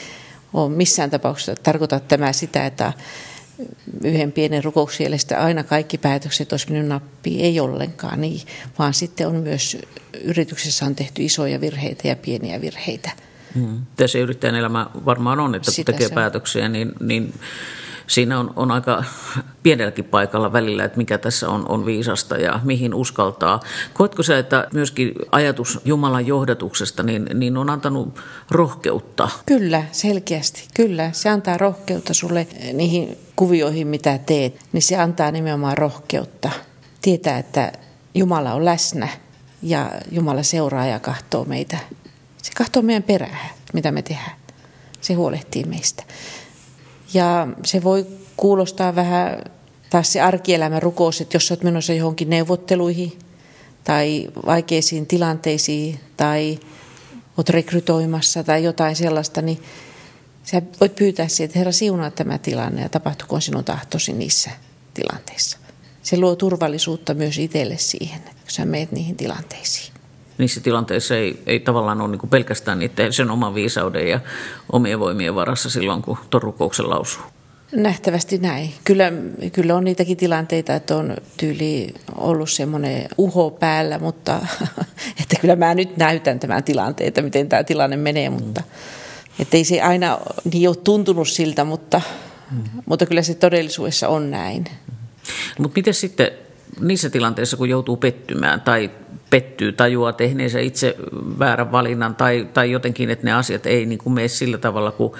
ole 0.53 0.69
missään 0.69 1.09
tapauksessa 1.09 1.55
tarkoita 1.55 1.99
tämä 1.99 2.33
sitä, 2.33 2.65
että 2.65 2.93
yhden 4.03 4.31
pienen 4.31 4.63
rukousjelestä 4.63 5.43
aina 5.43 5.63
kaikki 5.63 5.97
päätökset 5.97 6.51
olisi 6.51 6.71
mennyt 6.71 6.87
nappiin, 6.87 7.45
ei 7.45 7.59
ollenkaan 7.59 8.21
niin, 8.21 8.41
vaan 8.79 8.93
sitten 8.93 9.27
on 9.27 9.35
myös 9.35 9.77
yrityksessä 10.23 10.85
on 10.85 10.95
tehty 10.95 11.23
isoja 11.23 11.61
virheitä 11.61 12.07
ja 12.07 12.15
pieniä 12.15 12.61
virheitä. 12.61 13.11
Hmm. 13.55 13.81
Tässä 13.95 14.19
yrittäjän 14.19 14.55
elämä 14.55 14.87
varmaan 15.05 15.39
on, 15.39 15.55
että 15.55 15.71
kun 15.75 15.85
tekee 15.85 16.09
päätöksiä, 16.09 16.69
niin, 16.69 16.91
niin 16.99 17.33
siinä 18.07 18.39
on, 18.39 18.53
on 18.55 18.71
aika 18.71 19.03
pienelläkin 19.63 20.05
paikalla 20.05 20.53
välillä, 20.53 20.83
että 20.83 20.97
mikä 20.97 21.17
tässä 21.17 21.49
on, 21.49 21.69
on 21.69 21.85
viisasta 21.85 22.37
ja 22.37 22.59
mihin 22.63 22.93
uskaltaa. 22.93 23.59
Koetko 23.93 24.23
sä, 24.23 24.39
että 24.39 24.67
myöskin 24.73 25.13
ajatus 25.31 25.79
Jumalan 25.85 26.27
johdatuksesta 26.27 27.03
niin, 27.03 27.29
niin 27.33 27.57
on 27.57 27.69
antanut 27.69 28.19
rohkeutta? 28.51 29.29
Kyllä, 29.45 29.83
selkeästi. 29.91 30.67
Kyllä, 30.73 31.11
se 31.11 31.29
antaa 31.29 31.57
rohkeutta 31.57 32.13
sulle 32.13 32.47
niihin 32.73 33.17
kuvioihin, 33.35 33.87
mitä 33.87 34.17
teet. 34.17 34.59
Niin 34.71 34.81
se 34.81 34.97
antaa 34.97 35.31
nimenomaan 35.31 35.77
rohkeutta. 35.77 36.49
Tietää, 37.01 37.37
että 37.37 37.71
Jumala 38.15 38.53
on 38.53 38.65
läsnä 38.65 39.07
ja 39.61 39.91
Jumala 40.11 40.43
seuraa 40.43 40.85
ja 40.85 40.99
kahtoo 40.99 41.45
meitä. 41.45 41.77
Se 42.43 42.51
kahtoo 42.55 42.81
meidän 42.81 43.03
perää, 43.03 43.49
mitä 43.73 43.91
me 43.91 44.01
tehdään. 44.01 44.35
Se 45.01 45.13
huolehtii 45.13 45.63
meistä. 45.63 46.03
Ja 47.13 47.47
se 47.65 47.83
voi 47.83 48.07
kuulostaa 48.37 48.95
vähän 48.95 49.43
taas 49.89 50.13
se 50.13 50.21
arkielämän 50.21 50.81
rukous, 50.81 51.21
että 51.21 51.35
jos 51.35 51.51
olet 51.51 51.63
menossa 51.63 51.93
johonkin 51.93 52.29
neuvotteluihin 52.29 53.19
tai 53.83 54.27
vaikeisiin 54.45 55.07
tilanteisiin 55.07 55.99
tai 56.17 56.59
olet 57.37 57.49
rekrytoimassa 57.49 58.43
tai 58.43 58.63
jotain 58.63 58.95
sellaista, 58.95 59.41
niin 59.41 59.63
sä 60.43 60.61
voit 60.79 60.95
pyytää 60.95 61.27
siihen, 61.27 61.45
että 61.45 61.59
Herra 61.59 61.71
siunaa 61.71 62.11
tämä 62.11 62.37
tilanne 62.37 62.81
ja 62.81 62.89
tapahtukoon 62.89 63.41
sinun 63.41 63.63
tahtosi 63.63 64.13
niissä 64.13 64.49
tilanteissa. 64.93 65.57
Se 66.03 66.17
luo 66.17 66.35
turvallisuutta 66.35 67.13
myös 67.13 67.37
itselle 67.37 67.77
siihen, 67.77 68.21
kun 68.21 68.33
sä 68.47 68.65
meet 68.65 68.91
niihin 68.91 69.15
tilanteisiin 69.15 69.92
niissä 70.37 70.61
tilanteissa 70.61 71.15
ei, 71.15 71.43
ei 71.45 71.59
tavallaan 71.59 72.01
ole 72.01 72.11
niin 72.11 72.29
pelkästään 72.29 72.79
niiden, 72.79 73.13
sen 73.13 73.31
oman 73.31 73.55
viisauden 73.55 74.09
ja 74.09 74.19
omien 74.71 74.99
voimien 74.99 75.35
varassa 75.35 75.69
silloin, 75.69 76.01
kun 76.01 76.17
tuon 76.29 76.43
rukouksen 76.43 76.89
lausuu. 76.89 77.23
Nähtävästi 77.75 78.37
näin. 78.37 78.73
Kyllä, 78.83 79.11
kyllä 79.51 79.75
on 79.75 79.83
niitäkin 79.83 80.17
tilanteita, 80.17 80.75
että 80.75 80.97
on 80.97 81.17
tyyli 81.37 81.93
ollut 82.15 82.49
semmoinen 82.49 83.07
uho 83.17 83.51
päällä, 83.51 83.99
mutta 83.99 84.41
että 85.21 85.35
kyllä 85.41 85.55
mä 85.55 85.75
nyt 85.75 85.97
näytän 85.97 86.39
tämän 86.39 86.63
tilanteen, 86.63 87.07
että 87.07 87.21
miten 87.21 87.49
tämä 87.49 87.63
tilanne 87.63 87.97
menee, 87.97 88.29
mutta 88.29 88.63
että 89.39 89.57
ei 89.57 89.63
se 89.63 89.81
aina 89.81 90.19
niin 90.53 90.69
ole 90.69 90.75
tuntunut 90.75 91.27
siltä, 91.27 91.63
mutta, 91.63 92.01
mm. 92.51 92.63
mutta 92.85 93.05
kyllä 93.05 93.21
se 93.21 93.33
todellisuudessa 93.33 94.07
on 94.07 94.31
näin. 94.31 94.65
Mutta 95.59 95.75
miten 95.75 95.93
sitten 95.93 96.31
niissä 96.79 97.09
tilanteissa, 97.09 97.57
kun 97.57 97.69
joutuu 97.69 97.97
pettymään 97.97 98.61
tai 98.61 98.91
pettyy, 99.33 99.71
tajuaa 99.71 100.13
tehneensä 100.13 100.59
itse 100.59 100.95
väärän 101.39 101.71
valinnan 101.71 102.15
tai, 102.15 102.47
tai 102.53 102.71
jotenkin, 102.71 103.09
että 103.09 103.25
ne 103.25 103.33
asiat 103.33 103.65
ei 103.65 103.85
niin 103.85 103.99
kuin 103.99 104.13
mene 104.13 104.27
sillä 104.27 104.57
tavalla, 104.57 104.91
kuin 104.91 105.13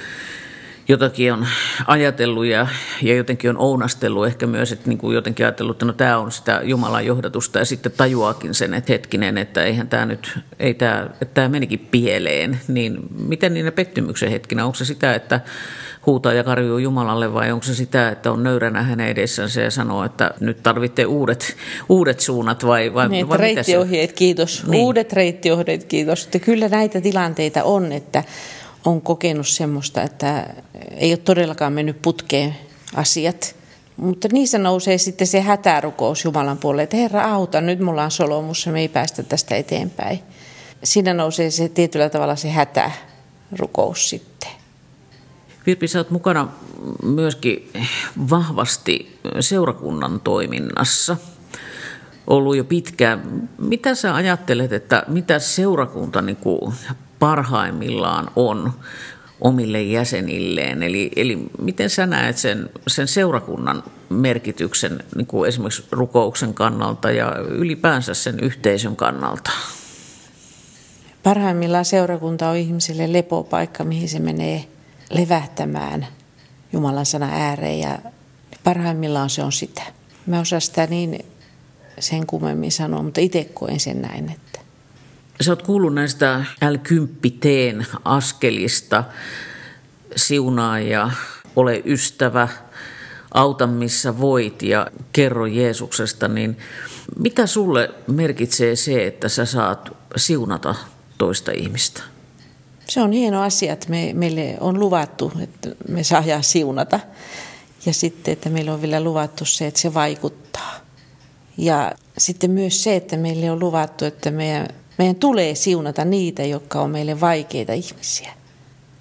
jotakin 0.88 1.34
on 1.34 1.48
ajatellut 1.88 2.46
ja, 2.46 2.68
ja 3.02 3.16
jotenkin 3.16 3.50
on 3.50 3.58
ounastellut. 3.58 4.28
Ehkä 4.28 4.48
myös, 4.48 4.72
että 4.72 4.90
niin 4.90 4.98
kuin 4.98 5.16
jotenkin 5.16 5.46
ajatellut, 5.46 5.76
että 5.76 5.86
no 5.86 5.94
tämä 5.94 6.18
on 6.18 6.32
sitä 6.32 6.62
Jumalan 6.64 7.06
johdatusta 7.06 7.60
ja 7.60 7.66
sitten 7.66 7.92
tajuakin 7.92 8.54
sen, 8.54 8.74
että 8.74 8.94
hetkinen, 8.94 9.38
että 9.38 9.64
eihän 9.64 9.88
tämä 9.88 10.06
nyt, 10.06 10.40
ei 10.60 10.74
tämä, 10.74 11.10
että 11.22 11.34
tämä 11.34 11.50
menikin 11.50 11.88
pieleen, 11.92 12.60
niin 12.68 12.98
miten 13.28 13.54
niinä 13.54 13.72
pettymyksen 13.72 14.32
hetkinä, 14.32 14.66
onko 14.66 14.76
se 14.76 14.86
sitä, 14.86 15.14
että 15.14 15.42
huutaa 16.06 16.34
ja 16.34 16.44
karjuu 16.44 16.78
Jumalalle 16.78 17.34
vai 17.34 17.52
onko 17.52 17.64
se 17.64 17.76
sitä, 17.76 18.10
että 18.10 18.32
on 18.32 18.44
nöyränä 18.44 18.84
hänen 18.84 19.08
edessänsä 19.08 19.62
ja 19.62 19.72
sanoo, 19.72 20.04
että 20.04 20.32
nyt 20.40 20.64
tarvitte 20.64 21.06
uudet, 21.06 21.56
uudet 21.90 22.20
suunnat 22.20 22.66
vai, 22.66 22.94
vai, 22.94 23.10
niin, 23.10 23.30
vai 23.30 23.38
reittiohjeet, 23.38 24.12
kiitos. 24.14 24.64
Niin. 24.68 24.84
Uudet 24.84 25.14
reittiohjeet, 25.14 25.84
kiitos. 25.84 26.26
Että 26.26 26.40
kyllä 26.40 26.70
näitä 26.70 27.02
tilanteita 27.02 27.64
on, 27.64 27.92
että 27.92 28.24
on 28.86 29.02
kokenut 29.02 29.48
semmoista, 29.48 30.02
että 30.02 30.48
ei 30.96 31.12
ole 31.12 31.18
todellakaan 31.18 31.74
mennyt 31.74 32.02
putkeen 32.02 32.56
asiat. 32.96 33.56
Mutta 33.98 34.28
niissä 34.32 34.58
nousee 34.58 34.98
sitten 34.98 35.28
se 35.28 35.42
hätärukous 35.42 36.26
Jumalan 36.26 36.58
puolelle, 36.58 36.84
että 36.84 36.98
Herra 36.98 37.24
auta, 37.24 37.62
nyt 37.62 37.80
mulla 37.80 38.04
on 38.04 38.12
solomussa, 38.12 38.72
me 38.72 38.80
ei 38.80 38.88
päästä 38.88 39.24
tästä 39.24 39.56
eteenpäin. 39.56 40.20
Siinä 40.84 41.14
nousee 41.14 41.52
se 41.52 41.70
tietyllä 41.70 42.10
tavalla 42.10 42.36
se 42.36 42.50
hätärukous 42.50 44.10
sitten. 44.10 44.63
Virpi, 45.66 45.88
sä 45.88 46.00
oot 46.00 46.12
mukana 46.12 46.48
myöskin 47.04 47.72
vahvasti 48.30 49.20
seurakunnan 49.40 50.20
toiminnassa 50.20 51.18
ollut 52.28 52.58
jo 52.58 52.64
pitkään. 52.64 53.50
Mitä 53.58 53.96
sä 53.96 54.16
ajattelet, 54.16 54.74
että 54.74 55.04
mitä 55.08 55.40
seurakunta 55.40 56.22
niin 56.22 56.36
kuin 56.36 56.74
parhaimmillaan 57.20 58.32
on 58.36 58.74
omille 59.42 59.82
jäsenilleen? 59.82 60.84
Eli, 60.84 61.12
eli 61.16 61.50
miten 61.62 61.90
sä 61.90 62.06
näet 62.06 62.38
sen, 62.38 62.70
sen 62.88 63.08
seurakunnan 63.08 63.84
merkityksen 64.10 65.04
niin 65.16 65.28
kuin 65.28 65.48
esimerkiksi 65.48 65.84
rukouksen 65.92 66.54
kannalta 66.54 67.12
ja 67.12 67.36
ylipäänsä 67.50 68.14
sen 68.14 68.40
yhteisön 68.40 68.96
kannalta? 68.96 69.52
Parhaimmillaan 71.24 71.86
seurakunta 71.86 72.50
on 72.50 72.56
ihmisille 72.56 73.14
lepopaikka, 73.14 73.84
mihin 73.84 74.10
se 74.10 74.20
menee 74.20 74.66
levähtämään 75.14 76.08
Jumalan 76.74 77.06
sana 77.06 77.30
ääreen 77.32 77.80
ja 77.80 78.00
parhaimmillaan 78.64 79.30
se 79.30 79.44
on 79.44 79.52
sitä. 79.52 79.82
Mä 80.26 80.40
osaan 80.40 80.62
sitä 80.62 80.88
niin 80.88 81.26
sen 82.00 82.28
kummemmin 82.28 82.72
sanoa, 82.72 83.04
mutta 83.04 83.22
itse 83.22 83.44
koen 83.44 83.80
sen 83.80 84.02
näin, 84.02 84.32
että 84.32 84.60
Sä 85.42 85.52
oot 85.52 85.62
kuullut 85.62 85.94
näistä 85.94 86.46
L10 86.66 87.86
askelista, 88.06 89.04
siunaa 90.16 90.80
ja 90.80 91.12
ole 91.56 91.82
ystävä, 91.86 92.48
auta 93.34 93.68
missä 93.68 94.20
voit 94.20 94.62
ja 94.62 94.88
kerro 95.14 95.46
Jeesuksesta, 95.46 96.28
niin 96.28 96.58
mitä 97.20 97.48
sulle 97.48 97.90
merkitsee 98.08 98.76
se, 98.76 99.08
että 99.08 99.30
sä 99.30 99.46
saat 99.46 99.98
siunata 100.16 100.76
toista 101.18 101.52
ihmistä? 101.52 102.04
Se 102.88 103.02
on 103.02 103.12
hieno 103.12 103.42
asia, 103.42 103.74
että 103.74 103.90
me, 103.90 104.12
meille 104.14 104.58
on 104.60 104.80
luvattu, 104.80 105.32
että 105.42 105.70
me 105.88 106.04
saadaan 106.04 106.44
siunata. 106.44 107.00
Ja 107.86 107.94
sitten, 107.94 108.32
että 108.32 108.50
meille 108.50 108.72
on 108.72 108.82
vielä 108.82 109.02
luvattu 109.02 109.46
se, 109.46 109.68
että 109.68 109.80
se 109.80 109.94
vaikuttaa. 109.94 110.74
Ja 111.58 111.92
sitten 112.18 112.52
myös 112.52 112.84
se, 112.84 112.96
että 112.96 113.18
meille 113.18 113.52
on 113.52 113.60
luvattu, 113.60 114.06
että 114.06 114.32
meidän, 114.32 114.68
meidän 114.98 115.16
tulee 115.16 115.56
siunata 115.56 116.06
niitä, 116.06 116.44
jotka 116.44 116.82
on 116.82 116.90
meille 116.90 117.22
vaikeita 117.22 117.74
ihmisiä. 117.74 118.34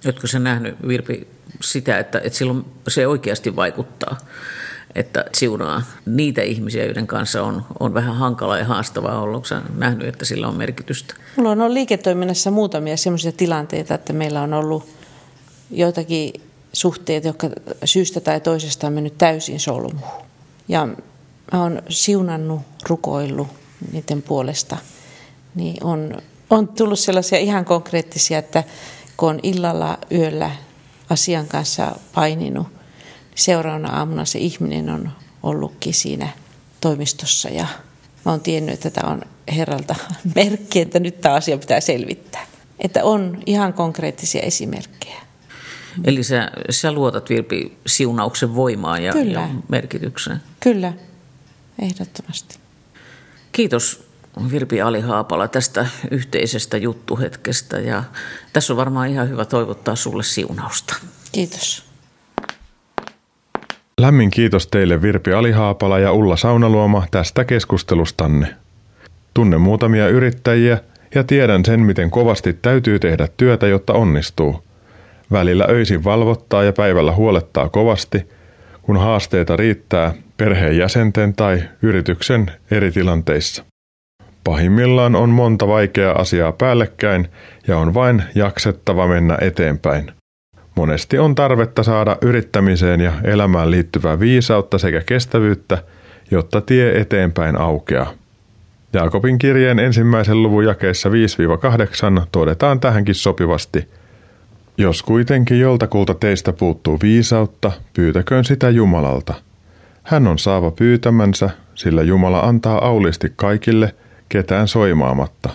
Oletko 0.05 0.27
se 0.27 0.39
nähnyt, 0.39 0.75
Virpi, 0.87 1.27
sitä, 1.61 1.99
että, 1.99 2.21
että 2.23 2.37
silloin 2.37 2.65
se 2.87 3.07
oikeasti 3.07 3.55
vaikuttaa? 3.55 4.17
Että 4.95 5.25
siunaa 5.35 5.83
niitä 6.05 6.41
ihmisiä, 6.41 6.85
joiden 6.85 7.07
kanssa 7.07 7.43
on, 7.43 7.65
on 7.79 7.93
vähän 7.93 8.15
hankala 8.15 8.57
ja 8.57 8.65
haastavaa 8.65 9.21
ollut. 9.21 9.51
Onko 9.51 9.67
nähnyt, 9.75 10.07
että 10.07 10.25
sillä 10.25 10.47
on 10.47 10.55
merkitystä? 10.55 11.13
Mulla 11.35 11.51
on 11.51 11.61
ollut 11.61 11.73
liiketoiminnassa 11.73 12.51
muutamia 12.51 12.97
sellaisia 12.97 13.31
tilanteita, 13.31 13.95
että 13.95 14.13
meillä 14.13 14.41
on 14.41 14.53
ollut 14.53 14.87
joitakin 15.71 16.33
suhteet, 16.73 17.23
jotka 17.23 17.49
syystä 17.85 18.19
tai 18.19 18.39
toisesta 18.39 18.87
on 18.87 18.93
mennyt 18.93 19.17
täysin 19.17 19.59
solmuun. 19.59 20.11
Ja 20.67 20.87
mä 21.53 21.61
oon 21.61 21.81
siunannut, 21.89 22.61
rukoillut 22.89 23.47
niiden 23.91 24.21
puolesta. 24.21 24.77
Niin 25.55 25.83
on, 25.83 26.17
on 26.49 26.67
tullut 26.67 26.99
sellaisia 26.99 27.39
ihan 27.39 27.65
konkreettisia, 27.65 28.37
että 28.37 28.63
kun 29.17 29.29
on 29.29 29.39
illalla 29.43 29.97
yöllä 30.11 30.51
asian 31.09 31.47
kanssa 31.47 31.95
paininut, 32.15 32.67
seuraavana 33.35 33.89
aamuna 33.89 34.25
se 34.25 34.39
ihminen 34.39 34.89
on 34.89 35.11
ollutkin 35.43 35.93
siinä 35.93 36.29
toimistossa 36.81 37.49
ja 37.49 37.65
mä 38.25 38.31
oon 38.31 38.41
tiennyt, 38.41 38.73
että 38.73 38.89
tämä 38.89 39.13
on 39.13 39.21
Herralta 39.55 39.95
merkki, 40.35 40.81
että 40.81 40.99
nyt 40.99 41.21
tämä 41.21 41.35
asia 41.35 41.57
pitää 41.57 41.79
selvittää. 41.79 42.45
Että 42.79 43.03
on 43.03 43.37
ihan 43.45 43.73
konkreettisia 43.73 44.41
esimerkkejä. 44.41 45.21
Eli 46.03 46.23
sä, 46.23 46.51
sä 46.69 46.91
luotat 46.91 47.29
Virpi 47.29 47.77
siunauksen 47.87 48.55
voimaan 48.55 49.03
ja, 49.03 49.13
ja 49.17 49.49
merkitykseen. 49.67 50.41
Kyllä, 50.59 50.93
ehdottomasti. 51.81 52.57
Kiitos 53.51 54.03
Virpi 54.51 54.81
Alihaapala 54.81 55.47
tästä 55.47 55.87
yhteisestä 56.11 56.77
juttuhetkestä 56.77 57.79
ja 57.79 58.03
tässä 58.53 58.73
on 58.73 58.77
varmaan 58.77 59.09
ihan 59.09 59.29
hyvä 59.29 59.45
toivottaa 59.45 59.95
sulle 59.95 60.23
siunausta. 60.23 60.95
Kiitos. 61.31 61.92
Lämmin 64.03 64.31
kiitos 64.31 64.67
teille 64.67 65.01
Virpi 65.01 65.33
Alihaapala 65.33 65.99
ja 65.99 66.11
Ulla 66.11 66.35
Saunaluoma 66.35 67.03
tästä 67.11 67.45
keskustelustanne. 67.45 68.47
Tunnen 69.33 69.61
muutamia 69.61 70.07
yrittäjiä 70.07 70.77
ja 71.15 71.23
tiedän 71.23 71.65
sen, 71.65 71.79
miten 71.79 72.11
kovasti 72.11 72.53
täytyy 72.53 72.99
tehdä 72.99 73.27
työtä, 73.37 73.67
jotta 73.67 73.93
onnistuu. 73.93 74.63
Välillä 75.31 75.65
öisin 75.69 76.03
valvottaa 76.03 76.63
ja 76.63 76.73
päivällä 76.73 77.11
huolettaa 77.11 77.69
kovasti, 77.69 78.27
kun 78.81 78.97
haasteita 78.97 79.55
riittää 79.55 80.13
perheenjäsenten 80.37 81.33
tai 81.33 81.63
yrityksen 81.81 82.51
eri 82.71 82.91
tilanteissa. 82.91 83.63
Pahimmillaan 84.43 85.15
on 85.15 85.29
monta 85.29 85.67
vaikeaa 85.67 86.19
asiaa 86.19 86.51
päällekkäin 86.51 87.27
ja 87.67 87.77
on 87.77 87.93
vain 87.93 88.23
jaksettava 88.35 89.07
mennä 89.07 89.37
eteenpäin. 89.41 90.11
Monesti 90.75 91.19
on 91.19 91.35
tarvetta 91.35 91.83
saada 91.83 92.17
yrittämiseen 92.21 93.01
ja 93.01 93.11
elämään 93.23 93.71
liittyvää 93.71 94.19
viisautta 94.19 94.77
sekä 94.77 95.01
kestävyyttä, 95.01 95.83
jotta 96.31 96.61
tie 96.61 97.01
eteenpäin 97.01 97.57
aukeaa. 97.57 98.13
Jaakobin 98.93 99.39
kirjeen 99.39 99.79
ensimmäisen 99.79 100.43
luvun 100.43 100.65
jakeessa 100.65 101.09
5-8 101.09 101.13
todetaan 102.31 102.79
tähänkin 102.79 103.15
sopivasti. 103.15 103.87
Jos 104.77 105.03
kuitenkin 105.03 105.59
joltakulta 105.59 106.13
teistä 106.13 106.53
puuttuu 106.53 106.99
viisautta, 107.01 107.71
pyytäköön 107.93 108.45
sitä 108.45 108.69
Jumalalta. 108.69 109.33
Hän 110.03 110.27
on 110.27 110.39
saava 110.39 110.71
pyytämänsä, 110.71 111.49
sillä 111.75 112.01
Jumala 112.01 112.39
antaa 112.39 112.87
aulisti 112.87 113.33
kaikille, 113.35 113.95
ketään 114.29 114.67
soimaamatta. 114.67 115.49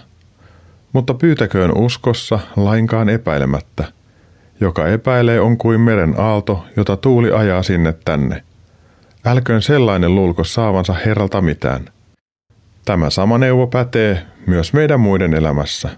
Mutta 0.92 1.14
pyytäköön 1.14 1.76
uskossa 1.76 2.38
lainkaan 2.56 3.08
epäilemättä– 3.08 3.84
joka 4.60 4.86
epäilee 4.86 5.40
on 5.40 5.58
kuin 5.58 5.80
meren 5.80 6.14
aalto, 6.18 6.64
jota 6.76 6.96
tuuli 6.96 7.32
ajaa 7.32 7.62
sinne 7.62 7.94
tänne. 8.04 8.42
Älköön 9.24 9.62
sellainen 9.62 10.14
luulko 10.14 10.44
saavansa 10.44 10.92
Herralta 10.92 11.40
mitään. 11.40 11.84
Tämä 12.84 13.10
sama 13.10 13.38
neuvo 13.38 13.66
pätee 13.66 14.22
myös 14.46 14.72
meidän 14.72 15.00
muiden 15.00 15.34
elämässä. 15.34 15.88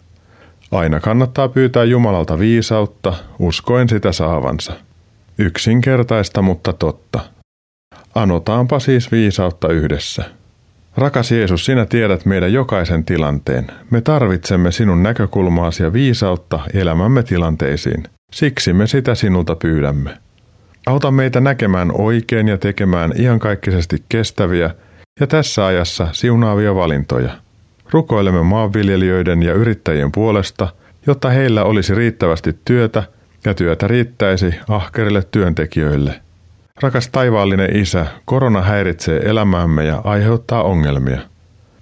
Aina 0.73 1.01
kannattaa 1.01 1.49
pyytää 1.49 1.85
Jumalalta 1.85 2.38
viisautta, 2.38 3.14
uskoen 3.38 3.88
sitä 3.88 4.12
saavansa. 4.12 4.73
Yksinkertaista, 5.38 6.42
mutta 6.42 6.73
totta. 6.73 7.20
Anotaanpa 8.14 8.79
siis 8.81 9.12
viisautta 9.12 9.68
yhdessä. 9.68 10.25
Rakas 10.96 11.33
Jeesus, 11.33 11.64
sinä 11.64 11.87
tiedät 11.87 12.25
meidän 12.25 12.53
jokaisen 12.53 13.05
tilanteen. 13.05 13.66
Me 13.90 14.01
tarvitsemme 14.01 14.73
sinun 14.73 15.03
näkökulmaasi 15.03 15.83
ja 15.83 15.92
viisautta 15.92 16.61
elämämme 16.75 17.23
tilanteisiin. 17.23 18.05
Siksi 18.31 18.73
me 18.73 18.87
sitä 18.87 19.14
sinulta 19.14 19.57
pyydämme. 19.57 20.19
Auta 20.87 21.11
meitä 21.11 21.40
näkemään 21.40 21.93
oikein 22.01 22.49
ja 22.49 22.59
tekemään 22.59 23.12
iankaikkisesti 23.19 24.05
kestäviä 24.09 24.71
ja 25.21 25.27
tässä 25.27 25.66
ajassa 25.66 26.09
siunaavia 26.12 26.75
valintoja. 26.75 27.31
Rukoilemme 27.90 28.43
maanviljelijöiden 28.43 29.43
ja 29.43 29.55
yrittäjien 29.55 30.12
puolesta, 30.12 30.69
jotta 31.07 31.31
heillä 31.31 31.64
olisi 31.64 31.95
riittävästi 31.95 32.57
työtä 32.64 33.03
ja 33.45 33.55
työtä 33.55 33.88
riittäisi 33.88 34.55
ahkerille 34.69 35.23
työntekijöille. 35.31 36.21
Rakas 36.83 37.09
taivaallinen 37.09 37.77
Isä, 37.77 38.07
korona 38.25 38.62
häiritsee 38.62 39.21
elämäämme 39.25 39.85
ja 39.85 40.01
aiheuttaa 40.05 40.62
ongelmia. 40.62 41.21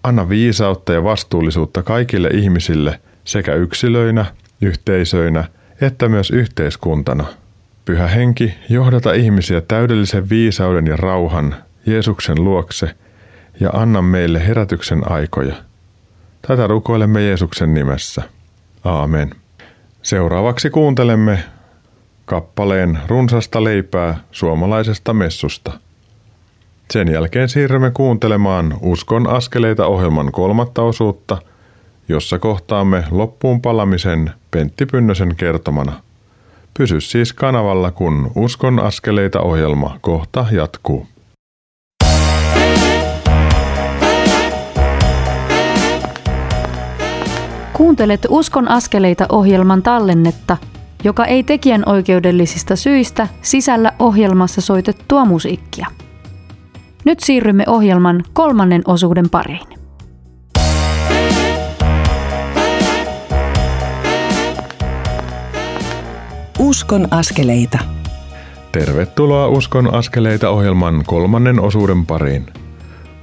Anna 0.02 0.28
viisautta 0.28 0.92
ja 0.92 1.04
vastuullisuutta 1.04 1.82
kaikille 1.82 2.28
ihmisille 2.28 3.00
sekä 3.24 3.54
yksilöinä, 3.54 4.26
yhteisöinä– 4.60 5.44
että 5.80 6.08
myös 6.08 6.30
yhteiskuntana. 6.30 7.24
Pyhä 7.84 8.06
henki, 8.06 8.54
johdata 8.68 9.12
ihmisiä 9.12 9.60
täydellisen 9.60 10.28
viisauden 10.28 10.86
ja 10.86 10.96
rauhan 10.96 11.54
Jeesuksen 11.86 12.44
luokse 12.44 12.94
ja 13.60 13.70
anna 13.72 14.02
meille 14.02 14.46
herätyksen 14.46 15.12
aikoja. 15.12 15.54
Tätä 16.42 16.66
rukoilemme 16.66 17.22
Jeesuksen 17.22 17.74
nimessä. 17.74 18.22
Aamen. 18.84 19.30
Seuraavaksi 20.02 20.70
kuuntelemme 20.70 21.44
kappaleen 22.24 22.98
runsasta 23.06 23.64
leipää 23.64 24.16
suomalaisesta 24.30 25.14
messusta. 25.14 25.72
Sen 26.90 27.08
jälkeen 27.12 27.48
siirrymme 27.48 27.90
kuuntelemaan 27.90 28.76
Uskon 28.80 29.28
askeleita 29.28 29.86
ohjelman 29.86 30.32
kolmatta 30.32 30.82
osuutta– 30.82 31.38
jossa 32.08 32.38
kohtaamme 32.38 33.04
loppuun 33.10 33.62
palamisen 33.62 34.30
Pentti 34.50 34.86
Pynnösen 34.86 35.36
kertomana. 35.36 35.92
Pysy 36.78 37.00
siis 37.00 37.32
kanavalla, 37.32 37.90
kun 37.90 38.30
Uskon 38.34 38.80
askeleita 38.80 39.40
ohjelma 39.40 39.98
kohta 40.00 40.46
jatkuu. 40.50 41.06
Kuuntelet 47.72 48.26
Uskon 48.28 48.68
askeleita 48.68 49.26
ohjelman 49.28 49.82
tallennetta, 49.82 50.56
joka 51.04 51.24
ei 51.24 51.42
tekijän 51.42 51.82
oikeudellisista 51.86 52.76
syistä 52.76 53.28
sisällä 53.42 53.92
ohjelmassa 53.98 54.60
soitettua 54.60 55.24
musiikkia. 55.24 55.86
Nyt 57.04 57.20
siirrymme 57.20 57.64
ohjelman 57.66 58.22
kolmannen 58.32 58.82
osuuden 58.86 59.30
pariin. 59.30 59.77
Uskon 66.58 67.08
askeleita. 67.10 67.78
Tervetuloa 68.72 69.48
Uskon 69.48 69.94
askeleita 69.94 70.50
ohjelman 70.50 71.02
kolmannen 71.06 71.60
osuuden 71.60 72.06
pariin. 72.06 72.46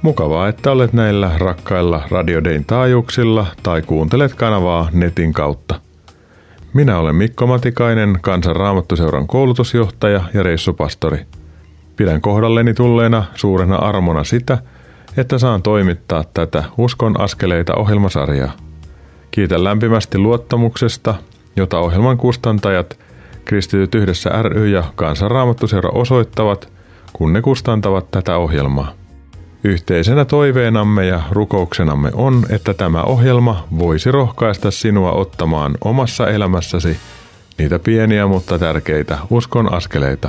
Mukavaa, 0.02 0.48
että 0.48 0.72
olet 0.72 0.92
näillä 0.92 1.30
rakkailla 1.38 2.02
radiodein 2.10 2.64
taajuuksilla 2.64 3.46
tai 3.62 3.82
kuuntelet 3.82 4.34
kanavaa 4.34 4.88
netin 4.92 5.32
kautta. 5.32 5.80
Minä 6.74 6.98
olen 6.98 7.14
Mikko 7.14 7.46
Matikainen, 7.46 8.18
Kansanraamattuseuran 8.20 9.26
koulutusjohtaja 9.26 10.20
ja 10.34 10.42
reissupastori. 10.42 11.26
Pidän 11.96 12.20
kohdalleni 12.20 12.74
tulleena 12.74 13.24
suurena 13.34 13.76
armona 13.76 14.24
sitä, 14.24 14.58
että 15.16 15.38
saan 15.38 15.62
toimittaa 15.62 16.24
tätä 16.34 16.64
Uskon 16.78 17.20
askeleita 17.20 17.74
ohjelmasarjaa. 17.74 18.52
Kiitän 19.30 19.64
lämpimästi 19.64 20.18
luottamuksesta, 20.18 21.14
jota 21.56 21.78
ohjelman 21.78 22.16
kustantajat– 22.16 22.98
Kristityt 23.46 23.94
yhdessä 23.94 24.42
ry 24.42 24.68
ja 24.68 24.84
Kansanraamattuseura 24.94 25.90
osoittavat, 25.90 26.72
kun 27.12 27.32
ne 27.32 27.42
kustantavat 27.42 28.10
tätä 28.10 28.36
ohjelmaa. 28.36 28.92
Yhteisenä 29.64 30.24
toiveenamme 30.24 31.06
ja 31.06 31.20
rukouksenamme 31.30 32.10
on, 32.14 32.46
että 32.50 32.74
tämä 32.74 33.02
ohjelma 33.02 33.64
voisi 33.78 34.10
rohkaista 34.10 34.70
sinua 34.70 35.12
ottamaan 35.12 35.74
omassa 35.84 36.28
elämässäsi 36.30 36.96
niitä 37.58 37.78
pieniä 37.78 38.26
mutta 38.26 38.58
tärkeitä 38.58 39.18
uskon 39.30 39.74
askeleita. 39.74 40.28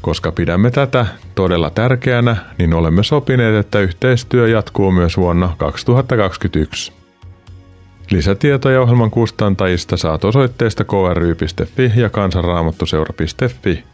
Koska 0.00 0.32
pidämme 0.32 0.70
tätä 0.70 1.06
todella 1.34 1.70
tärkeänä, 1.70 2.36
niin 2.58 2.74
olemme 2.74 3.02
sopineet, 3.02 3.54
että 3.54 3.80
yhteistyö 3.80 4.48
jatkuu 4.48 4.90
myös 4.90 5.16
vuonna 5.16 5.54
2021. 5.58 6.99
Lisätietoja 8.10 8.80
ohjelman 8.80 9.10
kustantajista 9.10 9.96
saat 9.96 10.24
osoitteesta 10.24 10.84
kry.fi 10.84 11.92
ja 11.96 12.10
kansanraamattuseura.fi. 12.10 13.84